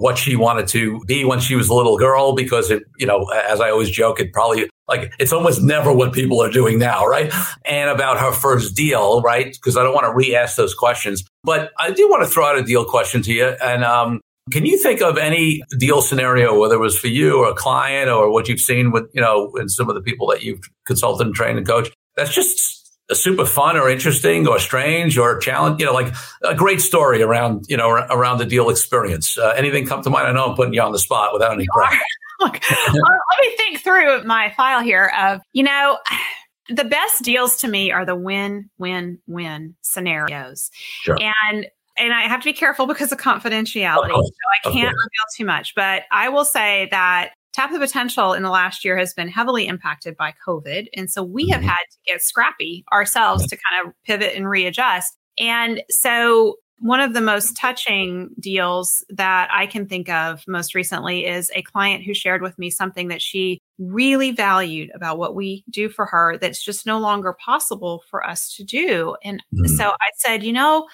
what 0.00 0.16
she 0.16 0.34
wanted 0.34 0.66
to 0.66 0.98
be 1.06 1.26
when 1.26 1.40
she 1.40 1.54
was 1.54 1.68
a 1.68 1.74
little 1.74 1.98
girl 1.98 2.34
because 2.34 2.70
it, 2.70 2.82
you 2.98 3.06
know, 3.06 3.24
as 3.46 3.60
I 3.60 3.70
always 3.70 3.90
joke, 3.90 4.18
it 4.18 4.32
probably 4.32 4.70
like 4.88 5.12
it's 5.18 5.30
almost 5.30 5.62
never 5.62 5.92
what 5.92 6.14
people 6.14 6.42
are 6.42 6.50
doing 6.50 6.78
now, 6.78 7.06
right? 7.06 7.32
And 7.66 7.90
about 7.90 8.18
her 8.18 8.32
first 8.32 8.74
deal, 8.74 9.20
right? 9.20 9.52
Because 9.52 9.76
I 9.76 9.82
don't 9.82 9.94
want 9.94 10.06
to 10.06 10.14
re-ask 10.14 10.56
those 10.56 10.74
questions, 10.74 11.22
but 11.44 11.70
I 11.78 11.90
do 11.90 12.08
want 12.08 12.24
to 12.24 12.28
throw 12.30 12.46
out 12.46 12.58
a 12.58 12.62
deal 12.62 12.84
question 12.84 13.20
to 13.22 13.32
you. 13.32 13.44
And 13.62 13.84
um, 13.84 14.20
can 14.50 14.66
you 14.66 14.78
think 14.78 15.00
of 15.02 15.16
any 15.18 15.62
deal 15.78 16.02
scenario, 16.02 16.58
whether 16.58 16.74
it 16.74 16.80
was 16.80 16.98
for 16.98 17.08
you 17.08 17.38
or 17.38 17.50
a 17.50 17.54
client 17.54 18.10
or 18.10 18.30
what 18.30 18.48
you've 18.48 18.60
seen 18.60 18.90
with, 18.90 19.04
you 19.12 19.20
know, 19.20 19.52
and 19.56 19.70
some 19.70 19.88
of 19.88 19.94
the 19.94 20.00
people 20.00 20.26
that 20.28 20.42
you've 20.42 20.60
consulted 20.86 21.26
and 21.26 21.34
trained 21.34 21.58
and 21.58 21.66
coached, 21.66 21.94
that's 22.16 22.34
just 22.34 22.80
super 23.12 23.44
fun 23.44 23.76
or 23.76 23.88
interesting 23.90 24.46
or 24.46 24.58
strange 24.58 25.18
or 25.18 25.38
challenge, 25.38 25.80
you 25.80 25.86
know, 25.86 25.92
like 25.92 26.14
a 26.44 26.54
great 26.54 26.80
story 26.80 27.22
around, 27.22 27.64
you 27.68 27.76
know, 27.76 27.88
around 27.90 28.38
the 28.38 28.46
deal 28.46 28.70
experience. 28.70 29.36
Uh, 29.36 29.52
anything 29.56 29.86
come 29.86 30.02
to 30.02 30.10
mind? 30.10 30.28
I 30.28 30.32
know 30.32 30.46
I'm 30.46 30.56
putting 30.56 30.74
you 30.74 30.82
on 30.82 30.92
the 30.92 30.98
spot 30.98 31.32
without 31.32 31.52
any 31.52 31.66
pressure. 31.72 31.98
Look, 32.40 32.58
let 32.70 33.40
me 33.42 33.56
think 33.56 33.80
through 33.80 34.24
my 34.24 34.52
file 34.56 34.80
here 34.80 35.12
of, 35.18 35.40
you 35.52 35.62
know, 35.62 35.98
the 36.68 36.84
best 36.84 37.22
deals 37.22 37.56
to 37.58 37.68
me 37.68 37.90
are 37.90 38.06
the 38.06 38.14
win, 38.14 38.70
win, 38.78 39.18
win 39.26 39.74
scenarios. 39.82 40.70
Sure. 41.02 41.18
And 41.20 41.66
and 42.00 42.12
I 42.12 42.22
have 42.22 42.40
to 42.40 42.44
be 42.44 42.52
careful 42.52 42.86
because 42.86 43.12
of 43.12 43.18
confidentiality. 43.18 44.10
Of 44.10 44.24
so 44.24 44.70
I 44.70 44.72
can't 44.72 44.94
reveal 44.94 45.26
too 45.36 45.44
much. 45.44 45.74
But 45.74 46.04
I 46.10 46.28
will 46.28 46.44
say 46.44 46.88
that 46.90 47.32
Tap 47.52 47.72
the 47.72 47.78
Potential 47.78 48.32
in 48.32 48.42
the 48.42 48.50
last 48.50 48.84
year 48.84 48.96
has 48.96 49.12
been 49.12 49.28
heavily 49.28 49.66
impacted 49.66 50.16
by 50.16 50.34
COVID. 50.46 50.86
And 50.94 51.10
so 51.10 51.22
we 51.22 51.48
have 51.48 51.60
mm-hmm. 51.60 51.68
had 51.68 51.84
to 51.90 52.12
get 52.12 52.22
scrappy 52.22 52.84
ourselves 52.92 53.46
to 53.46 53.56
kind 53.56 53.86
of 53.86 53.92
pivot 54.04 54.34
and 54.34 54.48
readjust. 54.48 55.16
And 55.38 55.82
so 55.90 56.56
one 56.80 57.00
of 57.00 57.12
the 57.12 57.20
most 57.20 57.56
touching 57.56 58.30
deals 58.40 59.04
that 59.10 59.50
I 59.52 59.66
can 59.66 59.86
think 59.86 60.08
of 60.08 60.42
most 60.48 60.74
recently 60.74 61.26
is 61.26 61.50
a 61.54 61.62
client 61.62 62.04
who 62.04 62.14
shared 62.14 62.40
with 62.40 62.58
me 62.58 62.70
something 62.70 63.08
that 63.08 63.20
she 63.20 63.60
really 63.78 64.30
valued 64.30 64.90
about 64.94 65.18
what 65.18 65.34
we 65.34 65.62
do 65.68 65.90
for 65.90 66.06
her 66.06 66.38
that's 66.38 66.62
just 66.62 66.86
no 66.86 66.98
longer 66.98 67.34
possible 67.44 68.02
for 68.08 68.26
us 68.26 68.54
to 68.56 68.64
do. 68.64 69.14
And 69.22 69.42
mm-hmm. 69.54 69.66
so 69.76 69.90
I 69.90 70.10
said, 70.16 70.42
you 70.42 70.54
know, 70.54 70.88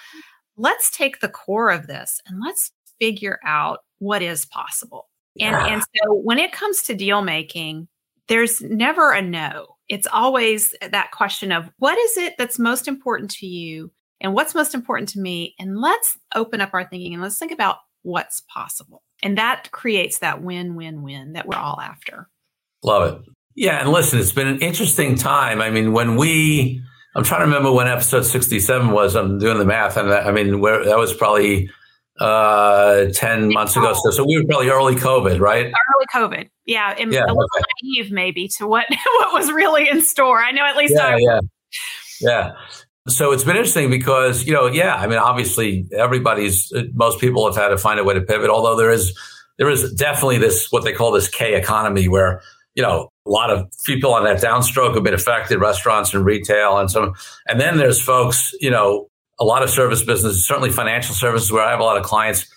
let's 0.57 0.89
take 0.89 1.19
the 1.19 1.29
core 1.29 1.69
of 1.69 1.87
this 1.87 2.19
and 2.27 2.41
let's 2.43 2.71
figure 2.99 3.39
out 3.45 3.79
what 3.99 4.21
is 4.21 4.45
possible. 4.45 5.07
And, 5.39 5.51
yeah. 5.51 5.67
and 5.67 5.81
so 5.81 6.13
when 6.13 6.39
it 6.39 6.51
comes 6.51 6.83
to 6.83 6.95
deal 6.95 7.21
making, 7.21 7.87
there's 8.27 8.61
never 8.61 9.11
a 9.11 9.21
no. 9.21 9.75
It's 9.87 10.07
always 10.11 10.75
that 10.81 11.11
question 11.11 11.51
of 11.51 11.69
what 11.77 11.97
is 11.97 12.17
it 12.17 12.33
that's 12.37 12.59
most 12.59 12.87
important 12.87 13.31
to 13.31 13.45
you 13.45 13.91
and 14.19 14.33
what's 14.33 14.55
most 14.55 14.73
important 14.73 15.09
to 15.09 15.19
me? 15.19 15.55
And 15.59 15.79
let's 15.79 16.17
open 16.35 16.59
up 16.59 16.71
our 16.73 16.87
thinking 16.87 17.13
and 17.13 17.21
let's 17.21 17.37
think 17.37 17.51
about 17.51 17.77
what's 18.01 18.41
possible. 18.53 19.03
And 19.23 19.37
that 19.37 19.71
creates 19.71 20.19
that 20.19 20.41
win 20.41 20.75
win 20.75 21.03
win 21.03 21.33
that 21.33 21.47
we're 21.47 21.57
all 21.57 21.79
after. 21.79 22.27
Love 22.83 23.13
it. 23.13 23.21
Yeah. 23.55 23.79
And 23.79 23.89
listen, 23.89 24.19
it's 24.19 24.31
been 24.31 24.47
an 24.47 24.59
interesting 24.59 25.15
time. 25.15 25.61
I 25.61 25.69
mean, 25.69 25.93
when 25.93 26.15
we, 26.15 26.81
I'm 27.17 27.23
trying 27.23 27.41
to 27.41 27.45
remember 27.45 27.71
when 27.71 27.87
episode 27.87 28.25
67 28.25 28.91
was, 28.91 29.15
I'm 29.15 29.39
doing 29.39 29.57
the 29.57 29.65
math. 29.65 29.97
And 29.97 30.13
I 30.13 30.31
mean, 30.31 30.59
where 30.59 30.85
that 30.85 30.97
was 30.97 31.13
probably 31.13 31.69
uh 32.19 33.07
10 33.13 33.53
months 33.53 33.75
ago. 33.75 33.93
So, 33.93 34.11
so 34.11 34.25
we 34.25 34.37
were 34.37 34.45
probably 34.45 34.69
early 34.69 34.95
covid 34.95 35.39
right? 35.39 35.65
Early 35.65 36.05
covid. 36.13 36.49
Yeah, 36.65 36.95
and 36.97 37.11
yeah 37.11 37.25
a 37.25 37.27
little 37.27 37.43
okay. 37.55 37.63
naive 37.83 38.11
maybe 38.11 38.47
to 38.57 38.67
what 38.67 38.85
what 39.17 39.33
was 39.33 39.51
really 39.51 39.89
in 39.89 40.01
store. 40.01 40.41
I 40.41 40.51
know 40.51 40.63
at 40.63 40.77
least 40.77 40.93
yeah, 40.95 41.05
I 41.05 41.17
yeah. 41.17 41.39
Yeah. 42.21 42.51
So 43.07 43.31
it's 43.31 43.43
been 43.43 43.55
interesting 43.55 43.89
because 43.89 44.45
you 44.45 44.53
know 44.53 44.67
yeah 44.67 44.95
i 44.95 45.07
mean 45.07 45.17
obviously 45.17 45.87
everybody's 45.95 46.73
most 46.93 47.21
people 47.21 47.45
have 47.45 47.55
had 47.55 47.69
to 47.69 47.77
find 47.77 48.01
a 48.01 48.03
way 48.03 48.13
to 48.13 48.21
pivot 48.21 48.49
although 48.49 48.75
there 48.75 48.91
is 48.91 49.17
there 49.57 49.69
is 49.69 49.93
definitely 49.93 50.37
this 50.37 50.69
what 50.71 50.83
they 50.83 50.91
call 50.91 51.13
this 51.13 51.29
k 51.29 51.55
economy 51.55 52.09
where 52.09 52.41
you 52.75 52.83
know 52.83 53.09
a 53.27 53.31
lot 53.31 53.49
of 53.49 53.65
people 53.85 54.13
on 54.13 54.23
that 54.23 54.41
downstroke 54.41 54.95
have 54.95 55.03
been 55.03 55.13
affected 55.13 55.59
restaurants 55.59 56.13
and 56.13 56.25
retail 56.25 56.77
and 56.77 56.89
so 56.89 57.13
and 57.47 57.59
then 57.59 57.77
there's 57.77 58.01
folks 58.01 58.53
you 58.61 58.71
know 58.71 59.07
a 59.39 59.45
lot 59.45 59.63
of 59.63 59.69
service 59.69 60.03
businesses, 60.03 60.47
certainly 60.47 60.71
financial 60.71 61.13
services, 61.13 61.51
where 61.51 61.63
I 61.63 61.71
have 61.71 61.79
a 61.79 61.83
lot 61.83 61.97
of 61.97 62.03
clients. 62.03 62.51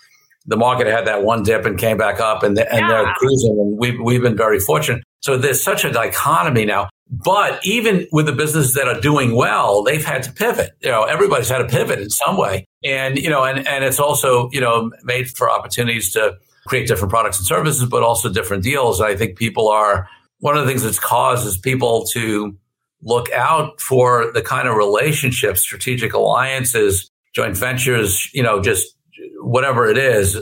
The 0.47 0.57
market 0.57 0.87
had 0.87 1.07
that 1.07 1.23
one 1.23 1.43
dip 1.43 1.67
and 1.67 1.79
came 1.79 1.99
back 1.99 2.21
up, 2.21 2.43
and, 2.43 2.59
and 2.59 2.81
yeah. 2.81 2.89
they're 2.89 3.15
cruising. 3.15 3.59
And 3.61 3.79
we've 3.79 4.01
we've 4.01 4.23
been 4.23 4.37
very 4.37 4.59
fortunate. 4.59 5.05
So 5.21 5.37
there's 5.37 5.63
such 5.63 5.85
a 5.85 5.93
dichotomy 5.93 6.65
now. 6.65 6.89
But 7.11 7.61
even 7.65 8.07
with 8.13 8.27
the 8.27 8.33
businesses 8.33 8.75
that 8.75 8.87
are 8.87 9.01
doing 9.01 9.35
well, 9.35 9.83
they've 9.83 10.05
had 10.05 10.23
to 10.23 10.33
pivot. 10.33 10.71
You 10.81 10.91
know, 10.91 11.05
everybody's 11.05 11.49
had 11.49 11.59
to 11.59 11.67
pivot 11.67 11.99
in 11.99 12.09
some 12.09 12.37
way, 12.39 12.67
and 12.85 13.19
you 13.19 13.29
know, 13.29 13.45
and 13.45 13.67
and 13.67 13.85
it's 13.85 14.01
also 14.01 14.49
you 14.53 14.61
know 14.61 14.91
made 15.05 15.29
for 15.29 15.51
opportunities 15.51 16.13
to 16.13 16.37
create 16.67 16.87
different 16.87 17.11
products 17.11 17.39
and 17.39 17.47
services, 17.47 17.87
but 17.89 18.03
also 18.03 18.33
different 18.33 18.63
deals. 18.63 19.01
And 19.01 19.09
I 19.09 19.17
think 19.17 19.37
people 19.37 19.69
are 19.69 20.09
one 20.41 20.57
of 20.57 20.65
the 20.65 20.69
things 20.69 20.83
that's 20.83 20.99
caused 20.99 21.47
is 21.47 21.57
people 21.57 22.05
to 22.13 22.57
look 23.03 23.31
out 23.33 23.81
for 23.81 24.31
the 24.33 24.43
kind 24.43 24.69
of 24.69 24.77
relationships, 24.77 25.61
strategic 25.61 26.13
alliances, 26.13 27.11
joint 27.35 27.57
ventures, 27.57 28.29
you 28.35 28.43
know, 28.43 28.61
just 28.61 28.95
whatever 29.41 29.89
it 29.89 29.97
is 29.97 30.39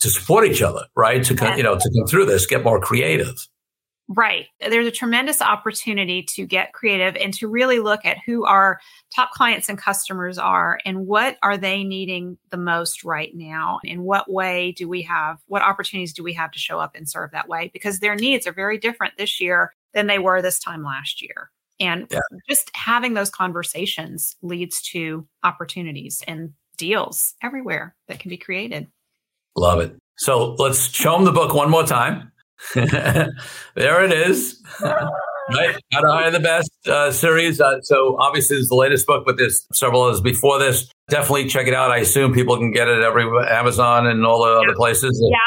to 0.00 0.10
support 0.10 0.46
each 0.46 0.62
other, 0.62 0.84
right? 0.94 1.24
To, 1.24 1.34
come, 1.34 1.56
you 1.56 1.62
know, 1.62 1.76
to 1.76 1.90
come 1.96 2.06
through 2.06 2.26
this, 2.26 2.46
get 2.46 2.62
more 2.62 2.80
creative. 2.80 3.34
Right. 4.08 4.46
There's 4.60 4.86
a 4.86 4.92
tremendous 4.92 5.42
opportunity 5.42 6.22
to 6.34 6.46
get 6.46 6.72
creative 6.72 7.16
and 7.16 7.34
to 7.34 7.48
really 7.48 7.80
look 7.80 8.04
at 8.04 8.18
who 8.24 8.44
our 8.44 8.78
top 9.14 9.32
clients 9.32 9.68
and 9.68 9.76
customers 9.76 10.38
are 10.38 10.78
and 10.84 11.06
what 11.08 11.36
are 11.42 11.56
they 11.56 11.82
needing 11.82 12.38
the 12.50 12.56
most 12.56 13.02
right 13.02 13.34
now. 13.34 13.80
In 13.82 14.02
what 14.02 14.30
way 14.30 14.70
do 14.72 14.88
we 14.88 15.02
have, 15.02 15.38
what 15.48 15.62
opportunities 15.62 16.12
do 16.12 16.22
we 16.22 16.34
have 16.34 16.52
to 16.52 16.58
show 16.58 16.78
up 16.78 16.94
and 16.94 17.08
serve 17.08 17.32
that 17.32 17.48
way? 17.48 17.68
Because 17.72 17.98
their 17.98 18.14
needs 18.14 18.46
are 18.46 18.52
very 18.52 18.78
different 18.78 19.14
this 19.18 19.40
year 19.40 19.74
than 19.92 20.06
they 20.06 20.20
were 20.20 20.40
this 20.40 20.60
time 20.60 20.84
last 20.84 21.20
year. 21.20 21.50
And 21.80 22.06
yeah. 22.10 22.20
just 22.48 22.70
having 22.74 23.14
those 23.14 23.30
conversations 23.30 24.36
leads 24.40 24.80
to 24.92 25.26
opportunities 25.42 26.22
and 26.28 26.52
deals 26.76 27.34
everywhere 27.42 27.96
that 28.06 28.20
can 28.20 28.28
be 28.28 28.36
created. 28.36 28.86
Love 29.56 29.80
it. 29.80 29.96
So 30.18 30.54
let's 30.54 30.88
show 30.88 31.12
them 31.12 31.24
the 31.24 31.32
book 31.32 31.54
one 31.54 31.70
more 31.70 31.84
time. 31.84 32.30
there 32.74 34.04
it 34.04 34.12
is. 34.12 34.62
right? 35.50 35.76
How 35.92 36.00
to 36.00 36.08
Hire 36.08 36.30
the 36.30 36.40
Best 36.40 36.70
uh, 36.86 37.10
series. 37.10 37.60
Uh, 37.60 37.80
so 37.82 38.16
obviously, 38.18 38.56
it's 38.56 38.68
the 38.68 38.74
latest 38.74 39.06
book, 39.06 39.24
but 39.26 39.36
there's 39.36 39.66
several 39.72 40.02
others 40.02 40.20
before 40.20 40.58
this. 40.58 40.88
Definitely 41.08 41.48
check 41.48 41.66
it 41.66 41.74
out. 41.74 41.90
I 41.90 41.98
assume 41.98 42.32
people 42.32 42.56
can 42.56 42.72
get 42.72 42.88
it 42.88 43.02
every 43.02 43.24
Amazon 43.48 44.06
and 44.06 44.24
all 44.26 44.44
the 44.44 44.52
other 44.52 44.74
places. 44.74 45.20
Yeah. 45.30 45.38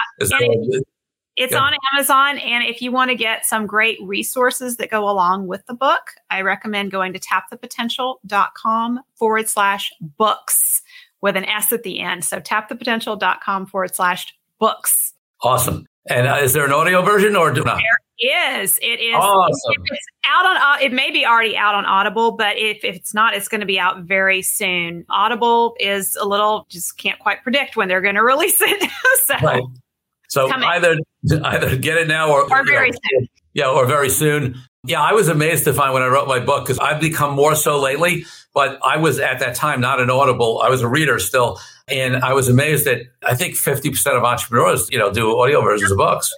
It's 1.35 1.53
yeah. 1.53 1.59
on 1.59 1.73
Amazon. 1.93 2.37
And 2.39 2.65
if 2.65 2.81
you 2.81 2.91
want 2.91 3.11
to 3.11 3.15
get 3.15 3.45
some 3.45 3.65
great 3.65 3.97
resources 4.01 4.75
that 4.77 4.89
go 4.89 5.09
along 5.09 5.47
with 5.47 5.65
the 5.67 5.73
book, 5.73 6.11
I 6.29 6.41
recommend 6.41 6.91
going 6.91 7.13
to 7.13 7.19
tapthepotential.com 7.19 8.99
forward 9.15 9.47
slash 9.47 9.91
books 10.01 10.81
with 11.21 11.37
an 11.37 11.45
S 11.45 11.71
at 11.71 11.83
the 11.83 12.01
end. 12.01 12.25
So 12.25 12.39
tapthepotential.com 12.41 13.67
forward 13.67 13.95
slash 13.95 14.35
books. 14.59 15.13
Awesome. 15.41 15.85
And 16.09 16.27
uh, 16.27 16.37
is 16.41 16.53
there 16.53 16.65
an 16.65 16.71
audio 16.71 17.01
version 17.01 17.35
or 17.35 17.51
do 17.51 17.63
not? 17.63 17.77
There 17.77 18.61
is. 18.61 18.77
It 18.81 18.99
is. 18.99 19.15
Awesome. 19.15 19.83
It's 19.85 20.05
out 20.27 20.45
on. 20.45 20.81
It 20.81 20.91
may 20.91 21.11
be 21.11 21.25
already 21.25 21.55
out 21.55 21.75
on 21.75 21.85
Audible, 21.85 22.31
but 22.31 22.57
if, 22.57 22.83
if 22.83 22.95
it's 22.95 23.13
not, 23.13 23.35
it's 23.35 23.47
going 23.47 23.61
to 23.61 23.67
be 23.67 23.79
out 23.79 24.01
very 24.01 24.41
soon. 24.41 25.05
Audible 25.09 25.75
is 25.79 26.15
a 26.15 26.25
little 26.25 26.65
just 26.69 26.97
can't 26.97 27.19
quite 27.19 27.43
predict 27.43 27.77
when 27.77 27.87
they're 27.87 28.01
going 28.01 28.15
to 28.15 28.23
release 28.23 28.59
it. 28.59 28.89
so, 29.25 29.35
right. 29.43 29.63
So 30.29 30.47
either 30.49 30.97
either 31.43 31.75
get 31.75 31.97
it 31.97 32.07
now 32.07 32.31
or, 32.31 32.43
or 32.51 32.63
very 32.63 32.91
know, 32.91 32.97
soon. 33.11 33.27
Yeah, 33.53 33.69
or 33.69 33.85
very 33.85 34.09
soon. 34.09 34.55
Yeah, 34.85 35.01
I 35.01 35.13
was 35.13 35.27
amazed 35.27 35.65
to 35.65 35.73
find 35.73 35.93
when 35.93 36.03
I 36.03 36.07
wrote 36.07 36.27
my 36.27 36.39
book 36.39 36.65
because 36.65 36.79
I've 36.79 37.01
become 37.01 37.35
more 37.35 37.55
so 37.55 37.79
lately. 37.79 38.25
But 38.53 38.79
I 38.83 38.97
was 38.97 39.19
at 39.19 39.39
that 39.39 39.55
time 39.55 39.79
not 39.79 39.99
an 39.99 40.09
Audible. 40.09 40.61
I 40.63 40.69
was 40.69 40.81
a 40.81 40.87
reader 40.87 41.19
still, 41.19 41.59
and 41.87 42.15
I 42.17 42.33
was 42.33 42.47
amazed 42.47 42.85
that 42.85 43.01
I 43.23 43.35
think 43.35 43.55
fifty 43.55 43.89
percent 43.91 44.17
of 44.17 44.23
entrepreneurs, 44.23 44.89
you 44.89 44.97
know, 44.97 45.11
do 45.11 45.37
audio 45.39 45.61
versions 45.61 45.91
of 45.91 45.97
books. 45.97 46.33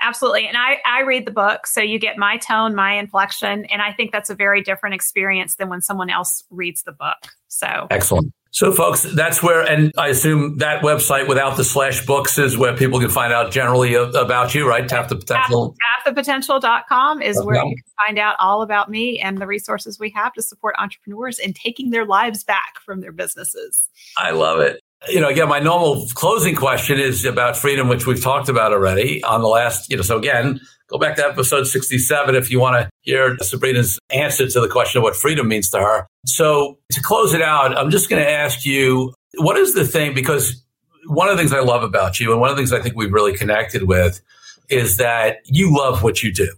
Absolutely. 0.00 0.46
And 0.46 0.56
I, 0.56 0.78
I 0.86 1.00
read 1.00 1.26
the 1.26 1.32
book, 1.32 1.66
so 1.66 1.80
you 1.80 1.98
get 1.98 2.16
my 2.16 2.36
tone, 2.36 2.76
my 2.76 2.92
inflection. 2.92 3.64
And 3.64 3.82
I 3.82 3.92
think 3.92 4.12
that's 4.12 4.30
a 4.30 4.34
very 4.34 4.62
different 4.62 4.94
experience 4.94 5.56
than 5.56 5.68
when 5.68 5.82
someone 5.82 6.08
else 6.08 6.44
reads 6.50 6.84
the 6.84 6.92
book. 6.92 7.16
So 7.48 7.88
excellent. 7.90 8.32
So, 8.50 8.72
folks, 8.72 9.02
that's 9.02 9.42
where, 9.42 9.62
and 9.62 9.92
I 9.98 10.08
assume 10.08 10.58
that 10.58 10.82
website 10.82 11.28
without 11.28 11.56
the 11.56 11.64
slash 11.64 12.04
books 12.06 12.38
is 12.38 12.56
where 12.56 12.74
people 12.74 12.98
can 12.98 13.10
find 13.10 13.32
out 13.32 13.52
generally 13.52 13.94
about 13.94 14.54
you, 14.54 14.66
right? 14.66 14.88
Tap 14.88 15.08
the 15.08 15.16
potential. 15.16 15.76
Tapthepotential.com 16.06 17.20
is 17.20 17.42
where 17.44 17.56
you 17.56 17.76
can 17.76 18.06
find 18.06 18.18
out 18.18 18.36
all 18.38 18.62
about 18.62 18.90
me 18.90 19.20
and 19.20 19.38
the 19.38 19.46
resources 19.46 19.98
we 19.98 20.10
have 20.10 20.32
to 20.32 20.42
support 20.42 20.74
entrepreneurs 20.78 21.38
in 21.38 21.52
taking 21.52 21.90
their 21.90 22.06
lives 22.06 22.42
back 22.42 22.80
from 22.84 23.00
their 23.00 23.12
businesses. 23.12 23.88
I 24.16 24.30
love 24.30 24.60
it. 24.60 24.82
You 25.08 25.20
know, 25.20 25.28
again, 25.28 25.48
my 25.48 25.60
normal 25.60 26.06
closing 26.14 26.56
question 26.56 26.98
is 26.98 27.24
about 27.24 27.56
freedom, 27.56 27.88
which 27.88 28.06
we've 28.06 28.22
talked 28.22 28.48
about 28.48 28.72
already 28.72 29.22
on 29.22 29.42
the 29.42 29.48
last, 29.48 29.90
you 29.90 29.96
know, 29.96 30.02
so 30.02 30.18
again, 30.18 30.60
go 30.88 30.98
back 30.98 31.16
to 31.16 31.24
episode 31.24 31.64
67 31.64 32.34
if 32.34 32.50
you 32.50 32.58
want 32.58 32.76
to 32.76 32.90
hear 33.02 33.36
Sabrina's 33.38 33.98
answer 34.10 34.48
to 34.48 34.60
the 34.60 34.68
question 34.68 34.98
of 34.98 35.02
what 35.02 35.14
freedom 35.14 35.48
means 35.48 35.70
to 35.70 35.78
her. 35.78 36.06
So 36.26 36.78
to 36.92 37.02
close 37.02 37.34
it 37.34 37.42
out, 37.42 37.76
I'm 37.76 37.90
just 37.90 38.08
going 38.10 38.22
to 38.22 38.30
ask 38.30 38.64
you, 38.64 39.14
what 39.36 39.56
is 39.56 39.74
the 39.74 39.84
thing? 39.84 40.14
Because 40.14 40.62
one 41.06 41.28
of 41.28 41.36
the 41.36 41.42
things 41.42 41.52
I 41.52 41.60
love 41.60 41.82
about 41.82 42.18
you 42.20 42.32
and 42.32 42.40
one 42.40 42.50
of 42.50 42.56
the 42.56 42.60
things 42.60 42.72
I 42.72 42.80
think 42.80 42.96
we've 42.96 43.12
really 43.12 43.36
connected 43.36 43.84
with 43.84 44.20
is 44.68 44.96
that 44.96 45.38
you 45.44 45.74
love 45.76 46.02
what 46.02 46.22
you 46.22 46.32
do 46.32 46.48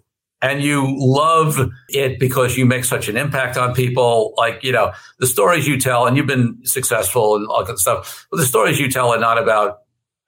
and 0.43 0.63
you 0.63 0.97
love 0.99 1.59
it 1.89 2.19
because 2.19 2.57
you 2.57 2.65
make 2.65 2.85
such 2.85 3.09
an 3.09 3.17
impact 3.17 3.57
on 3.57 3.75
people. 3.75 4.33
Like, 4.37 4.63
you 4.63 4.73
know, 4.73 4.93
the 5.19 5.27
stories 5.27 5.69
you 5.69 5.79
tell, 5.79 6.07
and 6.07 6.17
you've 6.17 6.27
been 6.27 6.59
successful 6.65 7.37
and 7.37 7.47
all 7.47 7.65
that 7.65 7.79
stuff, 7.79 8.27
but 8.31 8.39
the 8.39 8.47
stories 8.47 8.81
you 8.81 8.91
tell 8.91 9.11
are 9.11 9.21
not 9.21 9.39
about 9.41 9.81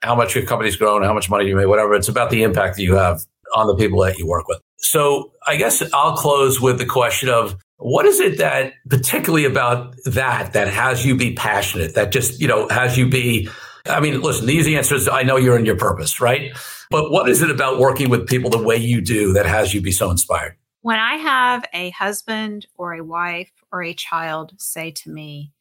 how 0.02 0.14
much 0.14 0.34
your 0.34 0.44
company's 0.44 0.76
grown, 0.76 1.02
how 1.02 1.14
much 1.14 1.30
money 1.30 1.46
you 1.46 1.56
made, 1.56 1.66
whatever. 1.66 1.94
It's 1.94 2.08
about 2.08 2.30
the 2.30 2.42
impact 2.42 2.76
that 2.76 2.82
you 2.82 2.96
have 2.96 3.24
on 3.54 3.66
the 3.66 3.76
people 3.76 4.00
that 4.02 4.18
you 4.18 4.26
work 4.26 4.48
with. 4.48 4.60
So 4.78 5.32
I 5.46 5.56
guess 5.56 5.82
I'll 5.92 6.16
close 6.16 6.60
with 6.60 6.78
the 6.78 6.86
question 6.86 7.28
of 7.28 7.56
what 7.76 8.06
is 8.06 8.20
it 8.20 8.38
that 8.38 8.74
particularly 8.88 9.44
about 9.44 9.94
that 10.04 10.52
that 10.52 10.68
has 10.68 11.04
you 11.04 11.16
be 11.16 11.34
passionate, 11.34 11.94
that 11.94 12.12
just, 12.12 12.40
you 12.40 12.48
know, 12.48 12.68
has 12.68 12.96
you 12.96 13.08
be 13.08 13.48
I 13.86 14.00
mean, 14.00 14.20
listen, 14.20 14.46
the 14.46 14.52
easy 14.52 14.76
answer 14.76 14.94
is 14.94 15.08
I 15.08 15.22
know 15.22 15.36
you're 15.36 15.58
in 15.58 15.66
your 15.66 15.76
purpose, 15.76 16.20
right? 16.20 16.56
But 16.90 17.10
what 17.10 17.28
is 17.28 17.42
it 17.42 17.50
about 17.50 17.80
working 17.80 18.10
with 18.10 18.28
people 18.28 18.50
the 18.50 18.62
way 18.62 18.76
you 18.76 19.00
do 19.00 19.32
that 19.32 19.46
has 19.46 19.74
you 19.74 19.80
be 19.80 19.90
so 19.90 20.10
inspired? 20.10 20.56
When 20.82 20.98
I 20.98 21.16
have 21.16 21.64
a 21.72 21.90
husband 21.90 22.66
or 22.76 22.94
a 22.94 23.04
wife 23.04 23.50
or 23.72 23.82
a 23.82 23.94
child 23.94 24.52
say 24.58 24.90
to 24.92 25.10
me, 25.10 25.52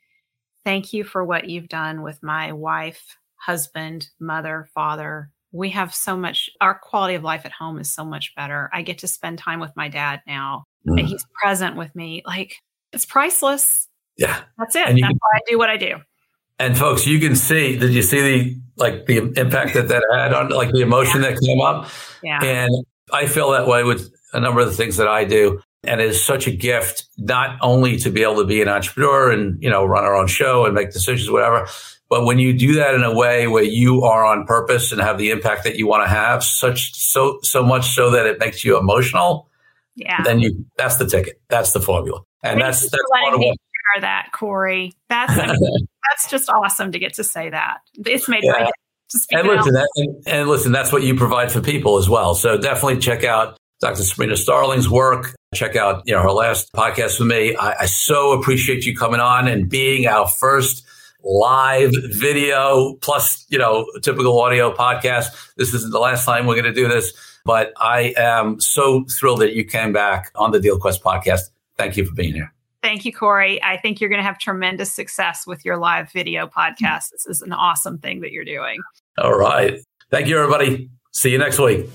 Thank 0.64 0.94
you 0.94 1.04
for 1.04 1.24
what 1.24 1.50
you've 1.50 1.70
done 1.70 2.04
with 2.04 2.22
my 2.22 2.52
wife, 2.52 3.18
husband, 3.36 4.10
mother, 4.20 4.70
father, 4.76 5.32
we 5.52 5.70
have 5.72 5.94
so 5.94 6.16
much 6.16 6.50
our 6.60 6.78
quality 6.78 7.16
of 7.16 7.24
life 7.24 7.46
at 7.46 7.52
home 7.52 7.80
is 7.80 7.94
so 7.94 8.06
much 8.06 8.34
better. 8.36 8.70
I 8.74 8.82
get 8.82 9.00
to 9.00 9.08
spend 9.08 9.38
time 9.38 9.60
with 9.60 9.72
my 9.76 9.90
dad 9.90 10.22
now 10.26 10.66
mm. 10.88 11.00
and 11.00 11.08
he's 11.08 11.26
present 11.42 11.76
with 11.76 11.94
me. 11.96 12.24
Like 12.26 12.56
it's 12.94 13.06
priceless. 13.06 13.88
Yeah. 14.18 14.42
That's 14.58 14.76
it. 14.76 14.86
That's 14.86 15.00
can, 15.00 15.12
why 15.12 15.38
i 15.38 15.40
do 15.48 15.58
what 15.58 15.70
i 15.70 15.78
do. 15.78 15.98
And 16.60 16.78
folks 16.78 17.06
you 17.06 17.20
can 17.20 17.36
see 17.36 17.78
did 17.78 17.94
you 17.94 18.02
see 18.02 18.22
the 18.22 18.62
like 18.78 19.06
the 19.08 19.18
impact 19.18 19.74
that 19.74 19.88
that 19.90 20.04
had 20.14 20.34
on 20.34 20.50
like 20.50 20.72
the 20.72 20.82
emotion 20.82 21.22
yeah. 21.22 21.32
that 21.32 21.40
came 21.42 21.62
up? 21.62 21.90
Yeah. 22.24 22.40
And 22.44 22.86
i 23.12 23.26
feel 23.26 23.52
that 23.52 23.68
way 23.68 23.84
with 23.84 24.10
a 24.34 24.40
number 24.40 24.62
of 24.62 24.68
the 24.68 24.76
things 24.76 24.98
that 24.98 25.08
i 25.08 25.26
do. 25.26 25.62
And 25.84 26.00
it 26.00 26.10
is 26.10 26.24
such 26.24 26.46
a 26.46 26.52
gift 26.52 27.06
not 27.18 27.58
only 27.62 27.98
to 27.98 28.12
be 28.12 28.22
able 28.22 28.38
to 28.38 28.46
be 28.46 28.62
an 28.62 28.70
entrepreneur 28.70 29.32
and 29.32 29.62
you 29.62 29.70
know 29.70 29.84
run 29.84 30.06
our 30.06 30.16
own 30.16 30.28
show 30.28 30.66
and 30.66 30.74
make 30.74 30.92
decisions 30.92 31.30
whatever 31.30 31.68
but 32.12 32.26
when 32.26 32.40
you 32.40 32.52
do 32.52 32.76
that 32.76 32.94
in 32.94 33.04
a 33.04 33.16
way 33.16 33.48
where 33.48 33.64
you 33.64 34.04
are 34.04 34.26
on 34.26 34.46
purpose 34.46 34.92
and 34.92 35.00
have 35.00 35.18
the 35.18 35.32
impact 35.32 35.64
that 35.64 35.78
you 35.78 35.88
want 35.88 36.04
to 36.04 36.10
have, 36.10 36.44
such 36.44 36.94
so 36.94 37.40
so 37.42 37.64
much 37.64 37.92
so 37.92 38.12
that 38.12 38.26
it 38.26 38.38
makes 38.38 38.66
you 38.66 38.78
emotional, 38.78 39.50
yeah, 39.96 40.22
then 40.22 40.42
you 40.42 40.66
that's 40.78 40.98
the 40.98 41.08
ticket. 41.08 41.42
That's 41.48 41.72
the 41.72 41.80
formula, 41.80 42.20
and 42.44 42.60
Thank 42.60 42.64
that's 42.66 42.82
that's 42.82 43.04
part 43.24 43.34
of 43.34 43.40
what. 43.40 43.56
Share 43.96 44.02
that, 44.02 44.30
Corey. 44.34 44.92
That's 45.08 45.34
that's 46.10 46.30
just 46.30 46.50
awesome 46.50 46.92
to 46.92 47.00
get 47.00 47.14
to 47.14 47.24
say 47.24 47.50
that. 47.50 47.78
It's 48.06 48.28
made 48.28 48.44
yeah. 48.44 48.52
my 48.52 48.72
and 49.32 49.48
listen, 49.48 49.74
that, 49.74 49.90
and, 49.96 50.28
and 50.28 50.50
listen, 50.50 50.72
that's 50.74 50.92
what 50.92 51.04
you 51.04 51.16
provide 51.16 51.50
for 51.50 51.62
people 51.62 51.98
as 51.98 52.10
well. 52.10 52.36
So 52.36 52.58
definitely 52.58 53.00
check 53.00 53.24
out 53.24 53.58
Dr. 53.80 54.04
Sabrina 54.04 54.36
Starling's 54.36 54.90
work. 54.90 55.34
Check 55.56 55.78
out 55.78 56.04
you 56.06 56.14
know 56.14 56.22
her 56.22 56.32
last 56.32 56.74
podcast 56.74 57.20
with 57.20 57.30
me. 57.30 57.56
I, 57.56 57.84
I 57.84 57.86
so 57.86 58.34
appreciate 58.34 58.86
you 58.86 58.98
coming 58.98 59.22
on 59.22 59.48
and 59.48 59.70
being 59.70 60.08
our 60.08 60.28
first 60.28 60.86
live 61.24 61.92
video 62.10 62.96
plus, 63.02 63.46
you 63.50 63.58
know, 63.58 63.86
typical 64.02 64.40
audio 64.40 64.74
podcast. 64.74 65.54
This 65.56 65.74
isn't 65.74 65.92
the 65.92 66.00
last 66.00 66.26
time 66.26 66.46
we're 66.46 66.56
going 66.56 66.66
to 66.66 66.74
do 66.74 66.88
this, 66.88 67.14
but 67.46 67.74
I 67.78 68.14
am 68.18 68.60
so 68.60 69.06
thrilled 69.06 69.42
that 69.42 69.54
you 69.54 69.64
came 69.64 69.94
back 69.94 70.32
on 70.36 70.52
the 70.52 70.60
DealQuest 70.60 71.02
podcast. 71.02 71.42
Thank 71.78 71.98
you 71.98 72.06
for 72.06 72.14
being 72.14 72.34
here. 72.34 72.54
Thank 72.82 73.06
you, 73.06 73.14
Corey. 73.14 73.62
I 73.64 73.78
think 73.78 74.02
you're 74.02 74.10
going 74.10 74.20
to 74.20 74.26
have 74.26 74.40
tremendous 74.40 74.92
success 74.92 75.46
with 75.46 75.64
your 75.64 75.78
live 75.78 76.12
video 76.12 76.48
podcast. 76.48 77.12
This 77.12 77.28
is 77.28 77.42
an 77.44 77.54
awesome 77.54 78.00
thing 78.00 78.22
that 78.22 78.32
you're 78.32 78.46
doing. 78.46 78.80
All 79.20 79.38
right. 79.38 79.80
Thank 80.10 80.28
you, 80.28 80.38
everybody. 80.38 80.90
See 81.12 81.32
you 81.32 81.38
next 81.38 81.60
week. 81.60 81.88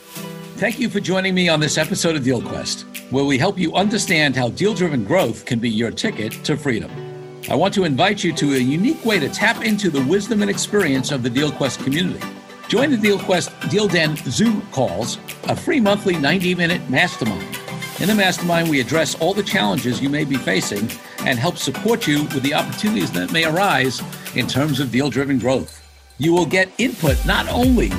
Thank 0.56 0.78
you 0.78 0.88
for 0.88 1.00
joining 1.00 1.34
me 1.34 1.48
on 1.48 1.60
this 1.60 1.76
episode 1.76 2.16
of 2.16 2.22
DealQuest, 2.22 3.10
where 3.10 3.24
we 3.24 3.36
help 3.36 3.58
you 3.58 3.74
understand 3.74 4.36
how 4.36 4.48
deal 4.50 4.74
driven 4.74 5.04
growth 5.04 5.44
can 5.44 5.58
be 5.58 5.68
your 5.68 5.90
ticket 5.90 6.32
to 6.44 6.56
freedom. 6.56 7.05
I 7.48 7.54
want 7.54 7.72
to 7.74 7.84
invite 7.84 8.24
you 8.24 8.32
to 8.32 8.54
a 8.54 8.58
unique 8.58 9.04
way 9.04 9.20
to 9.20 9.28
tap 9.28 9.64
into 9.64 9.88
the 9.88 10.02
wisdom 10.06 10.42
and 10.42 10.50
experience 10.50 11.12
of 11.12 11.22
the 11.22 11.30
DealQuest 11.30 11.84
community. 11.84 12.26
Join 12.68 12.90
the 12.90 12.96
DealQuest 12.96 13.70
Deal 13.70 13.86
Den 13.86 14.16
Zoom 14.16 14.62
calls, 14.72 15.18
a 15.44 15.54
free 15.54 15.78
monthly 15.78 16.16
90 16.16 16.56
minute 16.56 16.90
mastermind. 16.90 17.56
In 18.00 18.08
the 18.08 18.16
mastermind, 18.16 18.68
we 18.68 18.80
address 18.80 19.14
all 19.20 19.32
the 19.32 19.44
challenges 19.44 20.00
you 20.00 20.08
may 20.08 20.24
be 20.24 20.34
facing 20.34 20.90
and 21.20 21.38
help 21.38 21.56
support 21.56 22.08
you 22.08 22.24
with 22.24 22.42
the 22.42 22.52
opportunities 22.52 23.12
that 23.12 23.30
may 23.30 23.44
arise 23.44 24.02
in 24.34 24.48
terms 24.48 24.80
of 24.80 24.90
deal 24.90 25.08
driven 25.08 25.38
growth. 25.38 25.80
You 26.18 26.32
will 26.32 26.46
get 26.46 26.68
input 26.78 27.24
not 27.26 27.48
only 27.48 27.90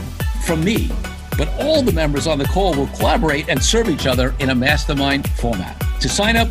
from 0.45 0.61
me, 0.61 0.91
but 1.37 1.47
all 1.61 1.81
the 1.81 1.93
members 1.93 2.27
on 2.27 2.37
the 2.37 2.45
call 2.45 2.73
will 2.73 2.87
collaborate 2.87 3.47
and 3.47 3.63
serve 3.63 3.87
each 3.87 4.07
other 4.07 4.35
in 4.39 4.49
a 4.49 4.55
mastermind 4.55 5.29
format. 5.31 5.81
To 6.01 6.09
sign 6.09 6.35
up 6.35 6.49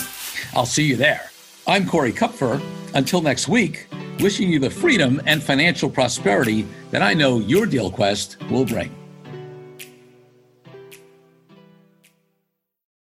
I'll 0.55 0.67
see 0.67 0.85
you 0.85 0.97
there. 0.97 1.31
I'm 1.67 1.87
Corey 1.87 2.13
Kupfer. 2.13 2.61
Until 2.95 3.23
next 3.23 3.49
week, 3.49 3.87
wishing 4.21 4.51
you 4.51 4.59
the 4.59 4.69
freedom 4.69 5.19
and 5.27 5.43
financial 5.43 5.89
prosperity 5.89 6.69
that 6.91 7.01
I 7.01 7.15
know 7.15 7.39
your 7.39 7.65
deal 7.65 7.91
quest 7.91 8.37
will 8.51 8.67
bring. 8.67 9.02